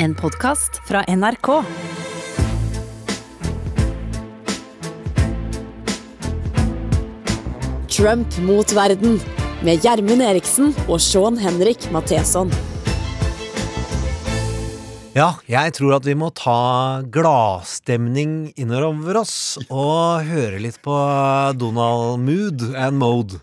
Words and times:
En 0.00 0.14
podkast 0.14 0.80
fra 0.86 1.02
NRK. 1.08 1.64
Trump 7.88 8.38
mot 8.38 8.72
verden 8.72 9.18
med 9.66 9.82
Gjermund 9.82 10.22
Eriksen 10.22 10.70
og 10.86 11.00
Sean 11.02 11.38
Henrik 11.42 11.88
Matheson. 11.90 12.54
Ja, 15.18 15.32
jeg 15.50 15.74
tror 15.74 15.96
at 15.98 16.06
vi 16.06 16.14
må 16.14 16.30
ta 16.30 17.02
gladstemning 17.02 18.52
innover 18.54 19.24
oss 19.24 19.58
og 19.66 20.22
høre 20.30 20.62
litt 20.62 20.78
på 20.86 20.94
Donald 21.58 22.22
Mood 22.22 22.68
and 22.78 23.02
Mode. 23.02 23.42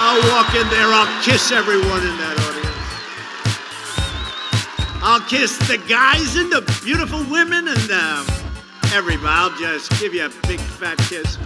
I'll 0.00 0.24
walk 0.32 0.54
in 0.56 0.68
there, 0.72 0.88
I'll 0.88 1.22
kiss 1.22 1.52
everyone 1.52 2.00
in 2.08 2.16
audience. 2.16 2.31
I'll 5.04 5.20
kiss 5.28 5.56
the 5.68 5.78
guys 5.88 6.36
and 6.36 6.52
the 6.52 6.62
beautiful 6.84 7.18
women 7.30 7.66
and 7.68 7.90
um, 7.90 8.26
everybody. 8.94 9.26
I'll 9.28 9.50
just 9.58 9.90
give 10.00 10.14
you 10.14 10.26
a 10.26 10.30
big 10.46 10.60
fat 10.60 10.96
kiss. 11.08 11.38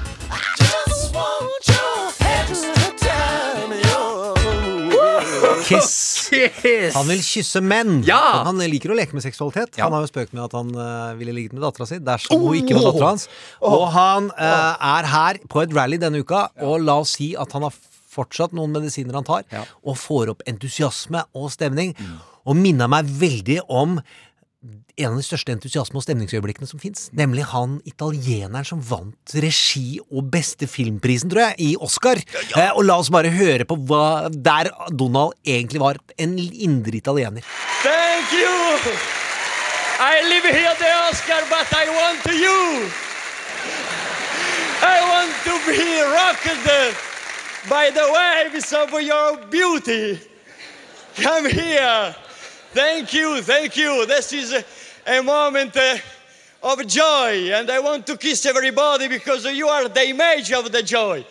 Kiss! 5.67 6.95
Han 6.95 7.09
vil 7.09 7.23
kysse 7.25 7.61
menn. 7.65 8.01
Ja! 8.07 8.21
Han 8.47 8.61
liker 8.71 8.93
å 8.93 8.97
leke 8.99 9.17
med 9.17 9.25
seksualitet. 9.25 9.77
Ja. 9.79 9.87
Han 9.87 9.97
har 9.97 10.05
jo 10.05 10.11
spøkt 10.11 10.35
med 10.37 10.45
at 10.47 10.55
han 10.57 10.71
uh, 10.77 11.17
ville 11.19 11.35
ligget 11.35 11.57
med 11.57 11.65
dattera 11.65 11.89
si 11.89 11.99
dersom 12.05 12.45
hun 12.45 12.59
ikke 12.61 12.77
var 12.77 12.87
dattera 12.91 13.11
hans. 13.15 13.27
Og 13.67 13.87
han 13.95 14.31
uh, 14.37 14.77
er 15.01 15.11
her 15.11 15.41
på 15.51 15.65
et 15.65 15.75
rally 15.77 15.99
denne 16.03 16.23
uka, 16.23 16.47
og 16.63 16.85
la 16.87 17.01
oss 17.03 17.17
si 17.19 17.33
at 17.39 17.57
han 17.57 17.67
har 17.67 17.75
fortsatt 18.17 18.55
noen 18.57 18.73
medisiner 18.77 19.17
han 19.19 19.27
tar, 19.29 19.45
Ja. 19.53 19.65
og 19.85 19.99
får 20.01 20.33
opp 20.37 20.47
entusiasme 20.49 21.25
og 21.37 21.51
stemning. 21.53 21.93
Og 22.47 22.57
minna 22.59 22.89
meg 22.91 23.09
veldig 23.21 23.61
om 23.69 23.99
en 24.97 25.13
av 25.13 25.19
de 25.19 25.25
største 25.27 25.53
entusiasme- 25.53 25.99
og 26.01 26.05
stemningsøyeblikkene 26.07 26.69
som 26.69 26.81
fins. 26.81 27.11
Nemlig 27.17 27.45
han 27.53 27.77
italieneren 27.85 28.65
som 28.65 28.81
vant 28.81 29.35
regi 29.37 29.99
og 30.09 30.31
beste 30.33 30.69
filmprisen, 30.71 31.31
tror 31.31 31.51
jeg, 31.51 31.57
i 31.61 31.71
Oscar. 31.77 32.21
Eh, 32.57 32.71
og 32.73 32.87
la 32.87 32.97
oss 33.03 33.13
bare 33.13 33.33
høre 33.35 33.67
på 33.69 33.77
hva 33.89 34.31
der 34.33 34.73
Donald 34.91 35.37
egentlig 35.45 35.83
var. 35.83 36.01
En 36.19 36.39
indre 36.39 36.97
italiener. 36.97 37.45
Thank 37.83 38.33
you. 38.33 38.97
I 39.99 40.21
live 40.29 40.45
here 40.45 40.75
the 40.79 40.93
Oscar, 41.09 41.41
but 41.49 41.69
I 41.73 41.89
want 41.89 42.23
to 42.25 42.33
you. 42.33 42.91
I 44.83 44.99
want 45.13 45.33
to 45.45 45.55
be 45.67 46.03
rocked 46.03 46.97
by 47.69 47.91
the 47.91 48.07
waves 48.13 48.73
of 48.73 48.93
your 49.01 49.39
beauty. 49.51 50.21
Come 51.17 51.49
here. 51.49 52.15
Thank 52.77 53.15
you, 53.15 53.41
thank 53.41 53.75
you. 53.79 54.05
This 54.05 54.35
is 54.35 54.53
a, 54.53 54.63
a 55.19 55.23
moment 55.23 55.75
uh, 55.75 55.97
of 56.63 56.87
joy, 56.87 57.51
and 57.51 57.71
I 57.71 57.79
want 57.79 58.07
to 58.07 58.19
kiss 58.19 58.45
everybody 58.45 59.09
because 59.09 59.47
you 59.47 59.67
are 59.67 59.89
the 59.89 60.11
image 60.11 60.53
of 60.53 60.71
the 60.71 60.83
joy. 60.83 61.25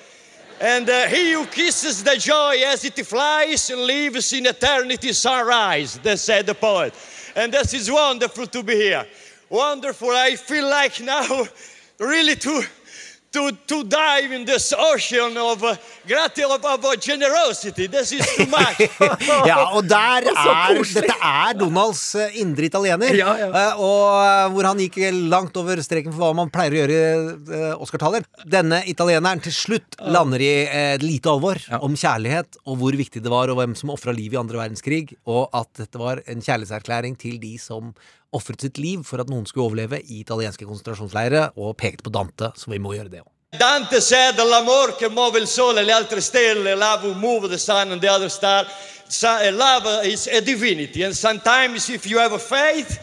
And 0.59 0.89
uh, 0.89 1.05
he 1.05 1.33
who 1.33 1.45
kisses 1.45 2.03
the 2.03 2.17
joy 2.17 2.63
as 2.65 2.83
it 2.83 2.95
flies 3.05 3.69
lives 3.69 4.33
in 4.33 4.47
eternity 4.47 5.13
sunrise, 5.13 5.99
that 5.99 6.17
said 6.17 6.47
the 6.47 6.55
poet. 6.55 6.95
And 7.35 7.53
this 7.53 7.75
is 7.75 7.91
wonderful 7.91 8.47
to 8.47 8.63
be 8.63 8.77
here. 8.77 9.05
Wonderful. 9.47 10.09
I 10.09 10.37
feel 10.37 10.67
like 10.67 10.99
now 10.99 11.43
really 11.99 12.37
to 12.37 12.63
to, 13.35 13.51
to 13.67 13.83
dive 13.83 14.31
in 14.31 14.45
this 14.45 14.73
ocean 14.73 15.35
of 15.37 15.63
uh, 15.63 15.75
of, 15.75 16.65
of 16.65 16.85
uh, 16.85 16.95
generosity. 16.95 17.87
This 17.87 18.13
is 18.13 18.25
too 18.35 18.47
much. 18.47 18.79
Ja, 19.49 19.71
og 19.75 19.87
der 19.89 20.25
er 20.31 20.77
Dette 20.95 21.15
er 21.15 21.55
Donalds 21.57 22.03
eh, 22.19 22.37
indre 22.41 22.67
italiener. 22.69 23.13
Ja, 23.17 23.33
ja. 23.39 23.47
Eh, 23.49 23.81
og 23.81 24.05
eh, 24.21 24.47
hvor 24.53 24.67
han 24.69 24.79
gikk 24.81 24.99
langt 25.31 25.57
over 25.59 25.81
streken 25.83 26.13
for 26.13 26.23
hva 26.23 26.31
man 26.37 26.51
pleier 26.53 26.75
å 26.75 26.79
gjøre 26.79 26.95
i 26.95 27.61
Oscar-taler. 27.83 28.25
Denne 28.47 28.81
italieneren 28.89 29.43
til 29.43 29.55
slutt 29.55 29.97
lander 30.01 30.43
i 30.43 30.51
et 30.65 31.03
lite 31.03 31.31
alvor 31.31 31.59
om 31.81 31.97
kjærlighet 31.97 32.59
og 32.65 32.79
hvor 32.81 32.97
viktig 32.97 33.23
det 33.25 33.33
var, 33.33 33.51
og 33.51 33.59
hvem 33.59 33.75
som 33.77 33.93
ofra 33.93 34.13
liv 34.15 34.35
i 34.35 34.39
andre 34.39 34.61
verdenskrig, 34.61 35.17
og 35.27 35.49
at 35.55 35.71
dette 35.81 36.01
var 36.01 36.23
en 36.25 36.43
kjærlighetserklæring 36.43 37.17
til 37.19 37.39
de 37.41 37.55
som 37.61 37.93
ofret 38.35 38.65
sitt 38.65 38.79
liv 38.81 39.05
for 39.07 39.23
at 39.23 39.31
noen 39.31 39.47
skulle 39.49 39.69
overleve 39.69 40.01
i 40.03 40.19
italienske 40.21 40.67
konsentrasjonsleirer, 40.67 41.55
og 41.55 41.77
pekte 41.79 42.05
på 42.05 42.13
Dante, 42.13 42.51
så 42.59 42.71
vi 42.71 42.81
må 42.81 42.93
gjøre 42.97 43.11
det 43.13 43.23
òg. 43.23 43.31
Dante 43.55 44.01
said 44.01 44.35
l'amor 44.35 44.97
che 44.99 45.07
muove 45.09 45.39
il 45.39 45.47
sole 45.47 45.83
le 45.83 45.93
altre 45.93 46.21
stelle, 46.21 46.75
love 46.75 47.03
will 47.03 47.15
move 47.15 47.47
the 47.47 47.57
sun 47.57 47.91
and 47.91 48.01
the 48.01 48.09
other 48.09 48.29
star. 48.29 48.65
Uh, 49.23 49.51
love 49.53 49.85
is 50.05 50.27
a 50.27 50.41
divinity, 50.41 51.03
and 51.03 51.15
sometimes 51.15 51.89
if 51.89 52.05
you 52.05 52.17
have 52.17 52.33
a 52.33 52.39
faith, 52.39 52.99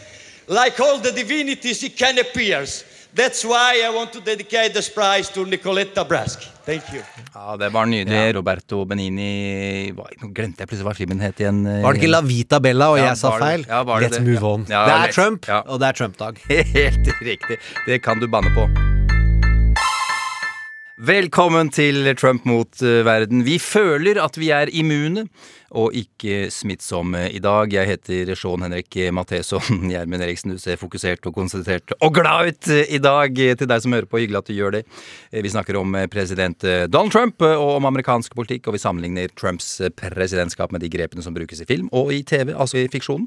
like 0.48 0.78
all 0.80 0.98
the 0.98 1.12
divinities, 1.12 1.82
it 1.82 1.96
can 1.96 2.18
appear. 2.18 2.66
That's 3.14 3.44
why 3.44 3.82
I 3.86 3.90
want 3.94 4.12
to 4.14 4.20
dedicate 4.20 4.72
this 4.72 4.88
prize 4.88 5.28
to 5.34 5.44
Nicoletta 5.44 6.04
Braschi. 6.08 6.48
Thank 6.64 6.82
you. 6.94 7.02
Ja, 7.34 7.56
det 7.60 7.68
var 7.74 7.86
nydelig. 7.86 8.34
Roberto 8.36 8.84
Benini 8.84 9.92
Nå 9.92 10.30
glemte 10.32 10.62
jeg 10.62 10.68
plutselig 10.70 10.86
hva 10.86 10.94
filmen 10.96 11.20
het 11.20 11.42
igjen. 11.42 11.58
eh, 11.66 11.82
Var 11.82 11.92
det 11.92 12.00
ikke 12.02 12.10
La 12.12 12.20
Vita 12.22 12.58
Bella, 12.60 12.88
og 12.94 12.98
Ja, 12.98 13.08
jeg 13.10 13.16
sa 13.18 13.30
det- 13.36 13.42
feil? 13.44 13.66
ja, 13.68 13.82
Let's 13.84 14.16
det? 14.16 14.22
move 14.22 14.42
on. 14.54 14.66
Ja, 14.70 14.84
det 14.86 15.08
er 15.08 15.12
Trump, 15.12 15.46
ja. 15.48 15.60
og 15.66 15.80
det 15.80 15.88
er 15.88 15.92
Trump-dag. 15.92 16.38
Helt 16.48 17.12
riktig. 17.20 17.58
Det 17.86 18.02
kan 18.02 18.18
du 18.20 18.26
banne 18.28 18.48
på. 18.54 18.91
Velkommen 21.02 21.66
til 21.74 22.06
Trump 22.14 22.44
mot 22.46 22.78
eh, 22.78 23.00
verden. 23.02 23.40
Vi 23.42 23.56
føler 23.58 24.20
at 24.22 24.36
vi 24.38 24.52
er 24.54 24.70
immune 24.70 25.24
og 25.74 25.96
ikke 25.98 26.44
smittsomme 26.52 27.24
i 27.34 27.40
dag. 27.42 27.72
Jeg 27.74 27.88
heter 27.88 28.30
Sean 28.38 28.62
Henrik 28.62 28.94
Matheson. 29.10 29.80
Gjermund 29.90 30.22
Eriksen, 30.22 30.52
du 30.54 30.62
ser 30.62 30.78
fokusert 30.78 31.26
og 31.26 31.34
konsentrert 31.34 31.90
og 31.98 32.14
glad 32.20 32.52
ut 32.52 32.70
eh, 32.70 32.86
i 32.94 33.00
dag. 33.02 33.34
Til 33.34 33.70
deg 33.72 33.82
som 33.82 33.96
hører 33.96 34.06
på, 34.06 34.20
hyggelig 34.22 34.44
at 34.44 34.52
du 34.52 34.54
gjør 34.54 34.76
det. 34.76 34.84
Eh, 35.32 35.42
Vi 35.42 35.50
snakker 35.50 35.80
om 35.80 35.98
eh, 35.98 36.06
president 36.12 36.62
eh, 36.62 36.84
Donald 36.86 37.16
Trump 37.16 37.42
eh, 37.42 37.56
og 37.56 37.80
om 37.80 37.90
amerikansk 37.90 38.38
politikk, 38.38 38.70
og 38.70 38.78
vi 38.78 38.84
sammenligner 38.84 39.34
Trumps 39.34 39.74
eh, 39.82 39.90
presidentskap 39.90 40.70
med 40.70 40.86
de 40.86 40.92
grepene 40.92 41.26
som 41.26 41.34
brukes 41.34 41.64
i 41.64 41.66
film 41.66 41.90
og 41.90 42.14
i 42.14 42.22
TV, 42.22 42.54
altså 42.54 42.78
i 42.78 42.86
fiksjonen. 42.94 43.26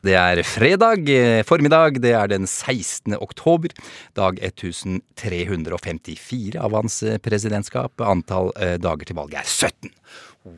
Det 0.00 0.14
er 0.16 0.38
fredag 0.48 1.10
eh, 1.12 1.42
formiddag, 1.44 1.98
det 2.00 2.14
er 2.16 2.30
den 2.32 2.46
16. 2.48 3.12
oktober, 3.20 3.68
dag 4.16 4.38
1354 4.40 6.54
av 6.56 6.72
hans 6.78 6.96
eh, 7.04 7.18
presidentskap. 7.20 8.00
Antall 8.08 8.48
eh, 8.56 8.78
dager 8.80 9.04
til 9.10 9.18
valget 9.18 9.42
er 9.42 9.50
17. 9.50 9.90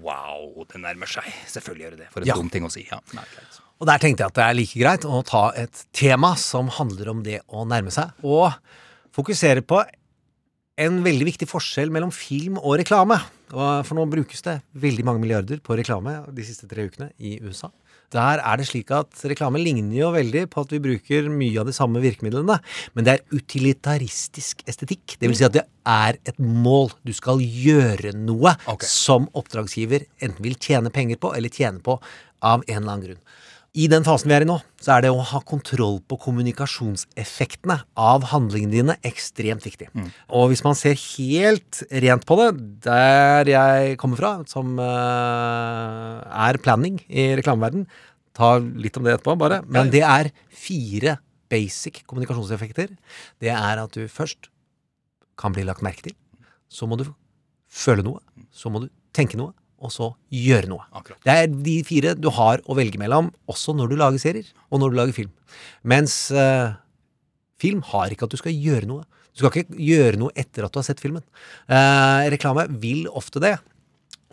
Wow, 0.05 0.63
det 0.71 0.79
nærmer 0.85 1.11
seg. 1.11 1.27
Selvfølgelig 1.51 1.83
gjør 1.89 1.97
det 1.97 2.01
det. 2.05 2.09
For 2.15 2.23
en 2.23 2.31
Ja. 2.31 2.37
dum 2.39 2.53
ting 2.55 2.69
å 2.69 2.71
si. 2.71 2.85
Ja, 2.87 3.01
nei. 3.19 3.25
Og 3.83 3.89
der 3.91 3.99
tenkte 3.99 4.23
jeg 4.23 4.31
at 4.31 4.39
det 4.39 4.47
er 4.47 4.55
like 4.55 4.79
greit 4.79 5.09
å 5.11 5.25
ta 5.27 5.43
et 5.59 5.83
tema 5.93 6.37
som 6.39 6.71
handler 6.79 7.11
om 7.11 7.25
det 7.27 7.41
å 7.51 7.67
nærme 7.67 7.91
seg, 7.91 8.15
og 8.23 8.55
fokusere 9.13 9.67
på 9.67 9.83
en 10.79 11.03
veldig 11.03 11.27
viktig 11.33 11.49
forskjell 11.51 11.91
mellom 11.91 12.15
film 12.15 12.61
og 12.63 12.79
reklame. 12.79 13.19
For 13.51 13.99
nå 13.99 14.07
brukes 14.09 14.39
det 14.47 14.61
veldig 14.81 15.03
mange 15.05 15.21
milliarder 15.21 15.59
på 15.61 15.75
reklame 15.77 16.21
de 16.33 16.47
siste 16.47 16.71
tre 16.71 16.87
ukene 16.89 17.11
i 17.19 17.35
USA. 17.43 17.69
Der 18.12 18.43
er 18.45 18.61
det 18.61 18.69
slik 18.69 18.91
at 18.95 19.23
reklame 19.31 19.61
ligner 19.62 19.95
jo 19.97 20.11
veldig 20.15 20.45
på 20.53 20.65
at 20.67 20.75
vi 20.75 20.81
bruker 20.84 21.31
mye 21.33 21.62
av 21.62 21.69
de 21.69 21.77
samme 21.77 22.03
virkemidlene, 22.03 22.59
men 22.93 23.06
det 23.06 23.15
er 23.15 23.39
utilitaristisk 23.39 24.65
estetikk. 24.69 25.17
Det 25.19 25.31
vil 25.31 25.39
si 25.39 25.47
at 25.49 25.56
det 25.56 25.65
er 25.89 26.19
et 26.28 26.39
mål. 26.39 26.93
Du 27.06 27.15
skal 27.17 27.41
gjøre 27.41 28.12
noe 28.17 28.55
okay. 28.67 28.89
som 28.89 29.31
oppdragsgiver 29.39 30.06
enten 30.23 30.45
vil 30.45 30.59
tjene 30.61 30.93
penger 30.93 31.21
på 31.23 31.33
eller 31.37 31.53
tjene 31.53 31.83
på 31.84 31.97
av 32.43 32.65
en 32.67 32.77
eller 32.77 32.91
annen 32.91 33.06
grunn. 33.06 33.25
I 33.72 33.87
den 33.88 34.05
fasen 34.05 34.28
vi 34.28 34.34
er 34.37 34.44
i 34.44 34.49
nå, 34.49 34.59
så 34.84 34.91
er 34.93 35.06
det 35.06 35.10
å 35.15 35.22
ha 35.25 35.38
kontroll 35.49 35.94
på 36.05 36.19
kommunikasjonseffektene 36.21 37.78
av 37.97 38.27
handlingene 38.28 38.75
dine 38.75 38.97
ekstremt 39.09 39.65
viktig. 39.65 39.88
Og 40.28 40.50
hvis 40.50 40.60
man 40.66 40.77
ser 40.77 40.99
helt 41.00 41.81
rent 42.05 42.27
på 42.28 42.37
det, 42.37 42.50
der 42.84 43.49
jeg 43.49 43.97
kommer 44.03 44.21
fra, 44.21 44.32
som 44.50 44.77
uh, 44.77 46.21
er 46.44 46.61
planning 46.61 47.00
i 47.09 47.31
reklameverden, 47.41 47.87
ta 48.37 48.59
litt 48.61 49.00
om 49.00 49.09
det 49.09 49.17
etterpå, 49.17 49.38
bare, 49.41 49.62
men 49.64 49.88
det 49.93 50.05
er 50.05 50.29
fire 50.52 51.17
basic 51.52 52.02
kommunikasjonseffekter. 52.05 52.93
Det 53.41 53.52
er 53.56 53.81
at 53.81 53.97
du 53.97 54.05
først 54.05 54.52
kan 55.41 55.56
bli 55.56 55.64
lagt 55.64 55.81
merke 55.85 56.11
til, 56.11 56.17
så 56.69 56.85
må 56.85 57.00
du 57.00 57.06
føle 57.73 58.05
noe, 58.05 58.20
så 58.52 58.69
må 58.69 58.85
du 58.85 58.91
tenke 59.17 59.41
noe, 59.41 59.56
og 59.82 59.93
så 59.94 60.12
gjøre 60.32 60.70
noe. 60.70 60.87
Akkurat. 60.94 61.19
Det 61.26 61.34
er 61.34 61.50
de 61.50 61.76
fire 61.87 62.14
du 62.19 62.31
har 62.34 62.62
å 62.70 62.76
velge 62.79 63.00
mellom, 63.00 63.32
også 63.50 63.75
når 63.76 63.93
du 63.93 63.99
lager 64.00 64.23
serier, 64.23 64.52
og 64.70 64.82
når 64.82 64.93
du 64.93 64.99
lager 65.00 65.17
film. 65.17 65.32
Mens 65.82 66.14
eh, 66.31 66.76
film 67.62 67.82
har 67.90 68.14
ikke 68.14 68.29
at 68.29 68.34
du 68.34 68.40
skal 68.40 68.55
gjøre 68.55 68.88
noe. 68.90 69.06
Du 69.32 69.43
skal 69.43 69.62
ikke 69.62 69.81
gjøre 69.81 70.20
noe 70.20 70.34
etter 70.38 70.67
at 70.67 70.73
du 70.75 70.79
har 70.81 70.87
sett 70.87 71.02
filmen. 71.02 71.25
Eh, 71.67 72.31
reklame 72.34 72.69
vil 72.82 73.06
ofte 73.11 73.43
det. 73.43 73.56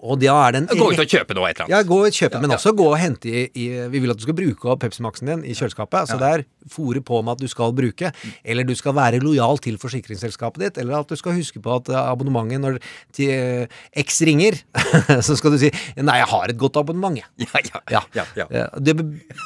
Og 0.04 0.20
da 0.22 0.36
er 0.48 0.56
det 0.56 0.62
en 0.64 0.68
Gå 0.80 0.92
ut 0.94 1.02
og 1.04 1.10
kjøpe 1.12 1.36
noe, 1.38 1.50
et 1.50 1.58
eller 1.60 1.66
annet. 1.66 1.74
Ja, 1.76 1.82
gå 1.88 1.98
og 2.06 2.16
kjøpe, 2.16 2.40
men 2.44 2.54
også 2.56 2.74
gå 2.78 2.86
og 2.88 2.98
hente 3.02 3.30
i, 3.30 3.44
i 3.54 3.66
Vi 3.92 4.00
vil 4.04 4.14
at 4.14 4.20
du 4.20 4.24
skal 4.26 4.38
bruke 4.38 4.70
opp 4.72 4.82
Pepsi 4.84 5.04
Max-en 5.06 5.32
din 5.34 5.44
i 5.50 5.56
kjøleskapet. 5.58 6.10
Så 6.12 6.18
det 6.22 6.30
er 6.38 6.44
fòre 6.70 7.02
på 7.06 7.22
med 7.26 7.38
at 7.38 7.44
du 7.44 7.48
skal 7.52 7.74
bruke, 7.76 8.12
eller 8.44 8.68
du 8.68 8.76
skal 8.78 8.96
være 8.98 9.20
lojal 9.24 9.60
til 9.64 9.78
forsikringsselskapet 9.82 10.64
ditt, 10.66 10.78
eller 10.84 11.00
at 11.02 11.10
du 11.10 11.16
skal 11.20 11.36
huske 11.38 11.62
på 11.64 11.76
at 11.80 11.90
eh, 11.92 12.00
abonnementet 12.00 12.62
når 12.64 12.78
til 13.16 13.32
eh, 13.34 13.80
X 14.04 14.22
ringer, 14.28 14.60
så 15.28 15.36
skal 15.40 15.56
du 15.56 15.60
si 15.62 15.72
'Nei, 15.98 16.18
jeg 16.22 16.30
har 16.32 16.54
et 16.54 16.58
godt 16.60 16.78
abonnement', 16.82 17.20
jeg. 17.20 17.50
Ja, 17.50 17.60
ja, 17.66 17.82
Ja. 17.90 18.04
ja, 18.16 18.26
ja. 18.36 18.46
Eh, 18.52 18.80
Det, 18.80 18.96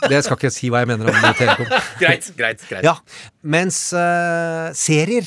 det 0.10 0.24
skal 0.26 0.38
ikke 0.38 0.52
si 0.54 0.70
hva 0.70 0.84
jeg 0.84 0.92
mener 0.94 1.10
om 1.10 1.34
Telekom. 1.38 1.66
Greit, 2.02 2.30
greit, 2.38 2.62
greit. 2.70 2.84
Ja, 2.86 2.96
mens 3.44 3.78
uh, 3.96 4.70
serier 4.78 5.26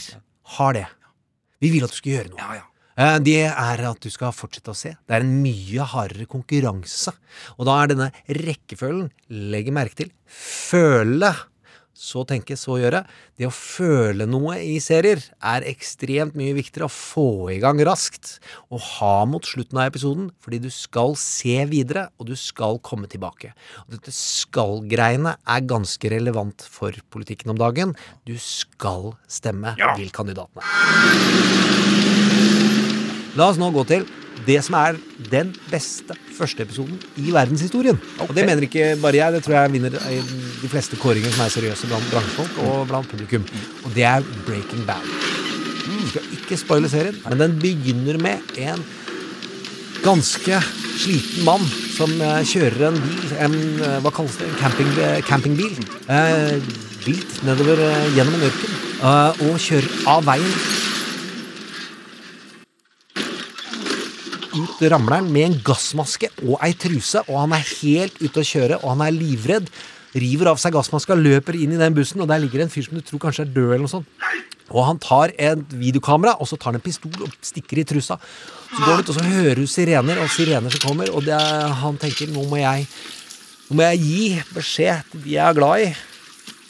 har 0.57 0.73
det. 0.77 0.87
Vi 1.61 1.71
vil 1.73 1.85
at 1.87 1.91
du 1.93 1.97
skal 1.97 2.13
gjøre 2.19 2.31
noe. 2.33 2.41
Ja, 2.41 2.61
ja. 2.61 2.65
Eh, 2.97 3.19
Det 3.21 3.43
er 3.45 3.83
at 3.91 4.01
du 4.01 4.09
skal 4.13 4.33
fortsette 4.33 4.73
å 4.73 4.77
se. 4.77 4.95
Det 5.07 5.17
er 5.19 5.25
en 5.25 5.43
mye 5.43 5.85
hardere 5.85 6.29
konkurranse. 6.31 7.13
Og 7.59 7.67
da 7.69 7.83
er 7.83 7.93
denne 7.93 8.13
rekkefølgen, 8.29 9.11
legg 9.53 9.69
merke 9.75 10.01
til, 10.01 10.11
føle, 10.27 11.35
så 11.97 12.27
tenke, 12.29 12.57
så 12.61 12.77
gjøre. 12.77 13.07
Det 13.41 13.47
å 13.49 13.53
føle 13.53 14.27
noe 14.29 14.59
i 14.61 14.77
serier 14.85 15.21
er 15.41 15.65
ekstremt 15.65 16.35
mye 16.37 16.53
viktigere 16.57 16.89
å 16.89 16.93
få 16.93 17.25
i 17.55 17.59
gang 17.61 17.81
raskt. 17.89 18.39
Og 18.71 18.81
ha 18.99 19.25
mot 19.29 19.45
slutten 19.45 19.81
av 19.81 19.89
episoden, 19.89 20.31
fordi 20.45 20.61
du 20.61 20.69
skal 20.73 21.17
se 21.21 21.57
videre, 21.69 22.09
og 22.21 22.29
du 22.29 22.37
skal 22.37 22.79
komme 22.85 23.09
tilbake. 23.09 23.53
Og 23.87 23.97
dette 23.97 24.13
skal-greiene 24.13 25.37
er 25.41 25.69
ganske 25.69 26.13
relevant 26.13 26.65
for 26.69 26.93
politikken 27.13 27.53
om 27.53 27.61
dagen. 27.61 27.97
Du 28.29 28.37
skal 28.41 29.15
stemme, 29.29 29.73
vil 29.97 30.13
kandidatene. 30.13 30.65
La 33.37 33.51
oss 33.51 33.59
nå 33.61 33.69
gå 33.75 33.85
til 33.89 34.07
det 34.47 34.59
som 34.65 34.77
er 34.79 34.97
den 35.31 35.53
beste 35.71 36.15
førsteepisoden 36.37 36.99
i 37.21 37.33
verdenshistorien. 37.35 37.99
Og 38.25 38.33
det 38.37 38.45
mener 38.49 38.65
ikke 38.67 38.95
bare 39.01 39.21
jeg, 39.21 39.35
det 39.35 39.43
tror 39.45 39.57
jeg 39.59 39.73
vinner 39.75 39.97
de 39.97 40.71
fleste 40.71 40.99
kåringer 41.01 41.33
som 41.33 41.45
er 41.45 41.53
seriøse 41.55 41.89
blant 41.91 42.11
bransjefolk 42.13 42.61
og 42.67 42.87
blant 42.91 43.11
publikum. 43.11 43.45
Og 43.85 43.97
det 43.97 44.07
er 44.09 44.25
Breaking 44.47 44.85
Bad. 44.89 45.05
Vi 45.87 46.13
skal 46.13 46.31
ikke 46.37 46.61
spoile 46.61 46.93
serien, 46.93 47.19
men 47.27 47.43
den 47.43 47.59
begynner 47.61 48.21
med 48.23 48.57
en 48.61 48.85
ganske 50.05 50.61
sliten 50.97 51.45
mann 51.45 51.65
som 51.97 52.13
eh, 52.23 52.43
kjører 52.47 52.91
en 52.91 52.99
bil, 53.01 53.31
en, 53.43 53.57
eh, 53.83 53.97
hva 54.05 54.13
kalles 54.15 54.37
det, 54.39 54.49
en 54.49 54.59
camping, 54.61 54.91
eh, 55.03 55.21
campingbil, 55.27 55.79
eh, 56.13 56.75
vilt 57.05 57.41
nedover 57.47 57.81
gjennom 58.15 58.37
en 58.37 58.49
ørken, 58.49 58.77
og 59.47 59.59
kjører 59.63 60.07
av 60.11 60.25
veien 60.27 60.55
ut 64.57 64.81
ramler 64.91 65.21
han 65.21 65.29
med 65.33 65.49
en 65.49 65.59
gassmaske 65.67 66.31
og 66.45 66.57
ei 66.65 66.73
truse, 66.79 67.23
og 67.27 67.39
han 67.43 67.55
er 67.57 67.69
helt 67.83 68.19
ute 68.23 68.43
å 68.43 68.49
kjøre, 68.49 68.81
og 68.83 68.95
han 68.95 69.05
er 69.07 69.15
livredd. 69.17 69.71
River 70.17 70.53
av 70.53 70.61
seg 70.61 70.73
gassmaska, 70.73 71.17
løper 71.19 71.59
inn 71.59 71.75
i 71.77 71.81
den 71.81 71.97
bussen, 71.97 72.23
og 72.25 72.31
der 72.31 72.41
ligger 72.41 72.65
en 72.65 72.73
fyr 72.73 72.87
som 72.87 72.97
du 72.97 73.05
tror 73.05 73.21
kanskje 73.27 73.45
er 73.45 73.53
død, 73.53 73.73
eller 73.75 73.85
noe 73.85 73.93
sånt. 73.93 74.09
Og 74.73 74.83
han 74.83 74.99
tar 75.03 75.35
et 75.39 75.75
videokamera, 75.79 76.37
og 76.41 76.49
så 76.49 76.57
tar 76.59 76.73
han 76.73 76.81
en 76.81 76.85
pistol 76.85 77.13
og 77.27 77.35
stikker 77.45 77.83
i 77.83 77.87
trusa. 77.87 78.17
Så 78.71 78.81
går 78.81 78.93
han 78.95 79.05
ut, 79.05 79.13
og 79.13 79.19
så 79.19 79.27
hører 79.27 79.61
du 79.61 79.69
sirener, 79.71 80.23
og 80.23 80.33
sirener 80.33 80.75
som 80.75 80.83
kommer, 80.89 81.13
og 81.13 81.29
er, 81.29 81.77
han 81.83 82.01
tenker 82.03 82.33
nå 82.33 82.49
må 82.51 82.63
jeg 82.63 82.89
Nå 83.67 83.81
må 83.81 83.83
jeg 83.83 83.99
gi 83.99 84.27
beskjed 84.55 85.09
til 85.11 85.23
de 85.25 85.33
jeg 85.33 85.43
er 85.43 85.57
glad 85.59 85.81
i, 85.83 85.89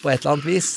på 0.01 0.09
et 0.09 0.23
eller 0.23 0.31
annet 0.33 0.47
vis. 0.49 0.71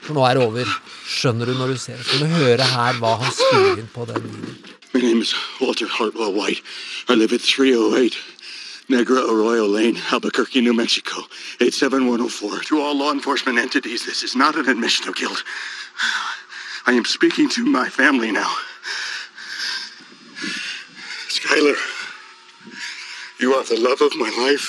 For 0.00 0.16
nå 0.16 0.24
er 0.24 0.38
det 0.38 0.46
over. 0.46 0.72
Skjønner 1.04 1.52
du 1.52 1.58
når 1.58 1.74
du 1.74 1.82
ser 1.82 2.00
det. 2.00 2.08
Kan 2.08 2.24
du 2.24 2.40
høre 2.40 2.72
her 2.72 2.96
hva 3.02 3.14
han 3.20 3.36
spiller 3.36 3.82
inn 3.82 3.92
på 3.92 4.08
den 4.08 4.24
videoen. 4.24 4.77
My 4.98 5.04
name 5.04 5.20
is 5.20 5.32
Walter 5.60 5.86
Hartwell 5.86 6.32
White. 6.32 6.60
I 7.08 7.14
live 7.14 7.32
at 7.32 7.40
308 7.40 8.16
Negra 8.88 9.20
Arroyo 9.32 9.64
Lane, 9.64 9.96
Albuquerque, 10.10 10.60
New 10.60 10.74
Mexico, 10.74 11.20
87104. 11.60 12.62
To 12.64 12.80
all 12.80 12.98
law 12.98 13.12
enforcement 13.12 13.58
entities, 13.58 14.04
this 14.04 14.24
is 14.24 14.34
not 14.34 14.56
an 14.56 14.68
admission 14.68 15.08
of 15.08 15.14
guilt. 15.14 15.44
I 16.84 16.94
am 16.94 17.04
speaking 17.04 17.48
to 17.50 17.64
my 17.64 17.88
family 17.88 18.32
now. 18.32 18.52
Skylar, 21.28 21.76
you 23.38 23.54
are 23.54 23.62
the 23.62 23.78
love 23.78 24.00
of 24.00 24.16
my 24.16 24.30
life. 24.36 24.68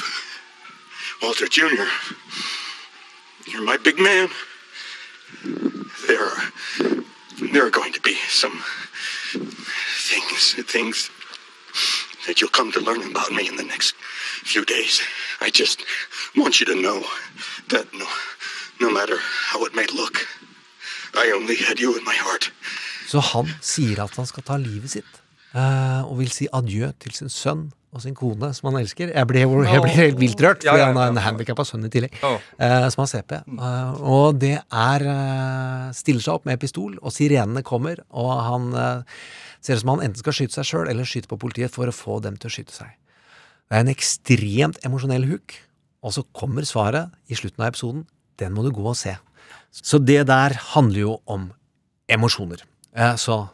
Walter 1.23 1.47
Jr., 1.47 1.85
you're 3.47 3.63
my 3.63 3.77
big 3.77 3.97
man. 3.97 4.29
There 6.05 6.23
are, 6.23 6.37
there 7.51 7.65
are 7.65 7.71
going 7.71 7.93
to 7.93 8.01
be 8.01 8.13
some 8.27 8.63
things, 10.75 11.09
that 12.25 12.35
you'll 12.39 12.57
come 12.59 12.71
to 12.71 12.79
learn 12.79 13.01
about 13.11 13.31
me 13.37 13.43
in 13.51 13.55
the 13.57 13.63
next 13.73 13.95
few 14.51 14.63
days. 14.65 15.01
I 15.41 15.49
just 15.61 15.83
want 16.35 16.59
you 16.59 16.65
to 16.73 16.75
know 16.75 16.99
that 17.73 17.85
no, 17.93 18.07
no 18.79 18.89
matter 18.97 19.17
how 19.51 19.65
it 19.65 19.73
may 19.75 19.87
look, 20.01 20.15
I 21.15 21.31
only 21.37 21.55
had 21.55 21.79
you 21.79 21.97
in 21.97 22.03
my 22.05 22.17
heart. 22.25 22.51
Så 23.09 23.19
han 23.31 23.49
sier 23.65 24.03
at 24.03 24.13
han 24.19 24.27
skal 24.29 24.45
ta 24.45 24.57
livet 24.61 24.91
sitt, 24.93 25.19
eh, 25.57 26.01
og 26.05 26.19
vil 26.21 26.29
si 26.29 26.45
adjø 26.53 26.91
til 27.01 27.15
sin 27.17 27.31
sønn 27.33 27.69
og 27.89 28.03
sin 28.03 28.13
kone, 28.13 28.51
som 28.53 28.69
han 28.69 28.83
elsker. 28.83 29.09
Jeg 29.15 29.27
ble, 29.31 29.41
jeg 29.41 29.81
ble 29.81 29.93
helt 29.95 30.19
vilt 30.21 30.43
rørt, 30.45 30.61
Ja, 30.67 30.75
fordi 30.75 30.83
ja, 30.83 30.89
han 30.91 30.99
har 31.01 31.09
en 31.09 31.23
handikappa 31.25 31.65
sønn 31.65 31.87
i 31.87 31.89
tillegg, 31.89 32.19
eh, 32.21 32.85
som 32.93 33.01
har 33.01 33.09
CP. 33.09 33.39
Eh, 33.41 34.03
og 34.13 34.37
det 34.43 34.59
er 34.61 35.07
Stiller 35.97 36.21
seg 36.21 36.35
opp 36.35 36.45
med 36.45 36.61
pistol, 36.61 36.99
og 37.01 37.15
sirenene 37.15 37.65
kommer, 37.65 38.03
og 38.13 38.29
han 38.45 38.69
ser 39.61 39.77
ut 39.77 39.83
som 39.83 39.93
han 39.93 40.03
enten 40.07 40.21
skal 40.21 40.35
skyte 40.35 40.55
seg 40.55 40.67
sjøl 40.69 40.91
eller 40.91 41.07
skyte 41.07 41.29
på 41.31 41.39
politiet 41.41 41.73
for 41.73 41.89
å 41.89 41.95
få 41.95 42.19
dem 42.23 42.37
til 42.39 42.49
å 42.49 42.53
skyte 42.53 42.75
seg. 42.75 42.93
Det 43.69 43.77
er 43.77 43.83
en 43.85 43.91
ekstremt 43.93 44.79
emosjonell 44.87 45.27
hook, 45.29 45.53
og 46.01 46.15
så 46.15 46.23
kommer 46.33 46.65
svaret 46.65 47.11
i 47.29 47.37
slutten 47.37 47.61
av 47.63 47.73
episoden. 47.73 48.05
Den 48.39 48.55
må 48.55 48.63
du 48.65 48.71
gå 48.73 48.85
og 48.87 48.97
se. 48.97 49.17
Så 49.71 49.99
det 50.01 50.23
der 50.29 50.55
handler 50.73 50.99
jo 51.03 51.15
om 51.29 51.49
emosjoner. 52.09 52.63
Eh, 52.95 53.15
Så 53.15 53.49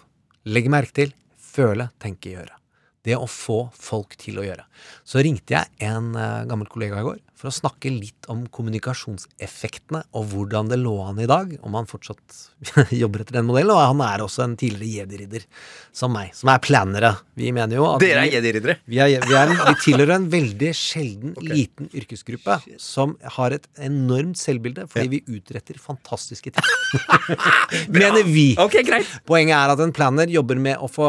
legg 0.46 0.70
merke 0.70 0.94
til, 0.94 1.14
føle, 1.38 1.90
tenke, 2.00 2.32
gjøre. 2.32 2.54
Det 3.06 3.18
å 3.18 3.28
få 3.30 3.60
folk 3.78 4.18
til 4.22 4.42
å 4.42 4.48
gjøre. 4.48 4.66
Så 5.06 5.22
ringte 5.24 5.56
jeg 5.58 5.88
en 5.88 6.14
eh, 6.18 6.44
gammel 6.50 6.70
kollega 6.72 7.02
i 7.02 7.06
går 7.06 7.22
for 7.36 7.52
å 7.52 7.54
snakke 7.54 7.92
litt 7.92 8.28
om 8.32 8.46
kommunikasjonseffektene 8.54 10.02
og 10.16 10.30
hvordan 10.32 10.70
det 10.72 10.80
lå 10.80 10.94
an 11.04 11.20
i 11.22 11.28
dag, 11.30 11.52
om 11.68 11.76
han 11.78 11.88
fortsatt 11.90 12.38
jobber 13.02 13.22
etter 13.22 13.38
den 13.38 13.48
modellen. 13.48 13.74
Og 13.76 13.82
han 13.82 14.04
er 14.06 14.24
også 14.24 14.46
en 14.46 14.56
tidligere 14.60 15.04
jedi-ridder 15.04 15.46
som 15.96 16.14
meg, 16.16 16.32
som 16.38 16.52
er 16.54 16.62
planere. 16.64 17.12
Vi 17.36 17.52
mener 17.56 17.78
jo 17.78 17.90
at 17.90 18.04
Dere 18.04 18.24
er 18.24 18.38
jedi-riddere. 18.38 18.78
vi, 18.88 19.02
vi, 19.02 19.20
vi, 19.28 19.58
vi 19.60 19.76
tilhører 19.84 20.16
en 20.16 20.30
veldig 20.32 20.72
sjelden 20.80 21.36
liten 21.44 21.92
yrkesgruppe 21.96 22.58
som 22.82 23.18
har 23.38 23.56
et 23.58 23.68
enormt 23.84 24.40
selvbilde 24.40 24.88
fordi 24.92 25.18
vi 25.18 25.38
utretter 25.38 25.80
fantastiske 25.82 26.56
ting. 26.56 26.72
Mener 27.96 28.24
vi. 28.26 28.48
Ok, 28.62 28.80
greit. 28.88 29.12
Poenget 29.28 29.58
er 29.60 29.76
at 29.76 29.84
en 29.84 29.94
planner 29.96 30.32
jobber 30.32 30.60
med 30.62 30.80
å 30.80 30.90
få 30.92 31.06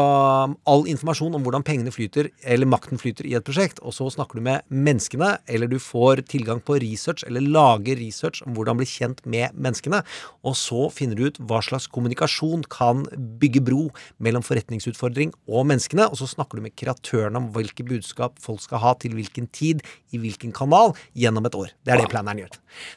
all 0.67 0.85
informasjon 0.91 1.39
om 1.39 1.45
hvordan 1.45 1.65
pengene 1.67 1.86
flyter, 1.93 2.29
eller 2.43 2.69
makten 2.69 2.99
flyter 3.01 3.27
i 3.27 3.35
et 3.37 3.45
prosjekt, 3.47 3.81
og 3.83 3.95
så 3.95 4.09
snakker 4.13 4.39
du 4.39 4.45
med 4.45 4.65
menneskene, 4.71 5.37
eller 5.47 5.69
du 5.71 5.77
får 5.81 6.23
tilgang 6.31 6.61
på 6.63 6.79
research, 6.83 7.25
eller 7.27 7.43
lager 7.43 7.99
research 7.99 8.43
om 8.45 8.55
hvordan 8.57 8.79
bli 8.79 8.87
kjent 8.89 9.23
med 9.25 9.55
menneskene, 9.55 10.03
og 10.47 10.57
så 10.59 10.87
finner 10.93 11.17
du 11.17 11.27
ut 11.27 11.41
hva 11.49 11.61
slags 11.65 11.89
kommunikasjon 11.91 12.65
kan 12.73 13.05
bygge 13.41 13.63
bro 13.67 13.87
mellom 14.23 14.45
forretningsutfordring 14.45 15.33
og 15.47 15.67
menneskene, 15.71 16.09
og 16.09 16.19
så 16.19 16.29
snakker 16.29 16.59
du 16.59 16.67
med 16.67 16.75
kreatørene 16.79 17.41
om 17.41 17.51
hvilke 17.55 17.85
budskap 17.87 18.37
folk 18.43 18.63
skal 18.63 18.83
ha 18.83 18.95
til 19.01 19.17
hvilken 19.17 19.49
tid, 19.53 19.83
i 20.15 20.19
hvilken 20.21 20.53
kanal, 20.55 20.93
gjennom 21.17 21.47
et 21.47 21.55
år. 21.57 21.73
Det 21.83 21.93
er 21.93 22.01
det 22.01 22.11
planneren 22.11 22.43
gjør. 22.43 22.53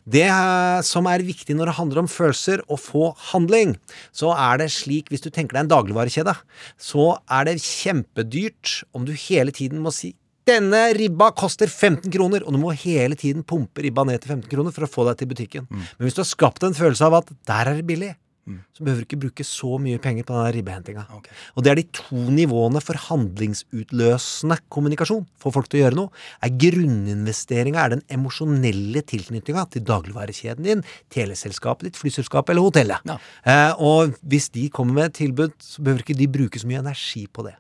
Det 0.07 0.27
eh, 0.29 0.81
som 0.87 1.09
er 1.11 1.25
viktig 1.27 1.57
når 1.57 1.71
det 1.71 1.77
handler 1.79 2.03
om 2.05 2.11
følelser 2.11 2.63
og 2.69 2.81
få 2.83 3.11
handling, 3.31 3.77
så 4.15 4.33
er 4.37 4.61
det 4.63 4.71
slik, 4.75 5.11
hvis 5.11 5.25
du 5.25 5.31
tenker 5.31 5.57
deg 5.57 5.65
en 5.65 5.73
dagligvarekjede, 5.75 6.35
så 6.81 7.13
er 7.31 7.49
det 7.49 7.59
kjempedyrt 7.65 8.80
om 8.97 9.07
du 9.07 9.13
hele 9.29 9.55
tiden 9.57 9.83
må 9.83 9.93
si 9.95 10.15
denne 10.49 10.81
ribba 10.97 11.31
koster 11.37 11.69
15 11.69 12.11
kroner, 12.11 12.43
og 12.43 12.55
du 12.55 12.59
må 12.59 12.73
hele 12.75 13.15
tiden 13.19 13.45
pumpe 13.47 13.85
ribba 13.85 14.07
ned 14.09 14.23
til 14.23 14.33
15 14.35 14.49
kroner 14.51 14.75
for 14.75 14.87
å 14.87 14.91
få 14.91 15.05
deg 15.11 15.21
til 15.21 15.31
butikken. 15.31 15.69
Men 15.71 16.07
hvis 16.07 16.17
du 16.17 16.23
har 16.25 16.31
skapt 16.31 16.65
en 16.67 16.77
følelse 16.77 17.07
av 17.07 17.21
at 17.21 17.31
der 17.47 17.71
er 17.71 17.79
det 17.79 17.87
billig, 17.87 18.15
så 18.49 18.85
behøver 18.85 19.03
du 19.03 19.07
ikke 19.07 19.21
bruke 19.25 19.45
så 19.47 19.77
mye 19.83 20.01
penger 20.03 20.27
på 20.27 20.35
den 20.35 20.55
ribbehentinga. 20.57 21.05
Og 21.55 21.65
det 21.65 21.71
er 21.71 21.81
de 21.81 21.85
to 21.97 22.23
nivåene 22.35 22.83
for 22.83 22.99
handlingsutløsende 23.09 24.59
kommunikasjon. 24.73 25.27
for 25.41 25.55
folk 25.55 25.69
til 25.71 25.81
å 25.81 25.83
gjøre 25.85 25.97
noe. 25.97 26.11
Er 26.45 26.53
grunninvesteringa 26.53 27.85
er 27.85 27.95
den 27.95 28.03
emosjonelle 28.13 29.03
tilknytninga 29.09 29.67
til 29.73 29.85
dagligvarekjeden 29.89 30.67
din, 30.67 30.85
teleselskapet 31.13 31.89
ditt, 31.89 32.01
flyselskapet 32.01 32.53
eller 32.53 32.69
hotellet. 32.69 33.07
Ja. 33.09 33.17
Eh, 33.45 33.73
og 33.81 34.17
hvis 34.21 34.51
de 34.53 34.69
kommer 34.69 34.99
med 34.99 35.11
et 35.11 35.21
tilbud, 35.23 35.55
så 35.61 35.85
behøver 35.85 36.05
ikke 36.05 36.19
de 36.19 36.29
bruke 36.29 36.61
så 36.61 36.69
mye 36.69 36.83
energi 36.83 37.27
på 37.27 37.47
det. 37.47 37.57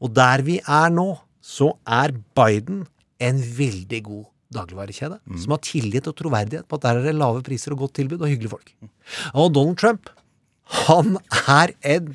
Og 0.00 0.14
der 0.16 0.42
vi 0.46 0.58
er 0.60 0.90
nå, 0.94 1.12
så 1.40 1.74
er 1.86 2.14
Biden 2.36 2.84
en 3.20 3.40
veldig 3.40 4.02
god 4.06 4.24
dagligvarekjede 4.54 5.20
som 5.38 5.54
har 5.54 5.60
tillit 5.62 6.08
og 6.10 6.16
troverdighet 6.18 6.66
på 6.68 6.78
at 6.78 6.86
der 6.86 6.98
er 6.98 7.06
det 7.06 7.18
lave 7.18 7.42
priser 7.46 7.74
og 7.74 7.84
godt 7.84 7.98
tilbud 8.00 8.24
og 8.24 8.30
hyggelige 8.32 8.50
folk. 8.50 8.72
Og 9.34 9.52
Donald 9.54 9.78
Trump, 9.78 10.10
han 10.70 11.16
er 11.50 11.74
en 11.96 12.10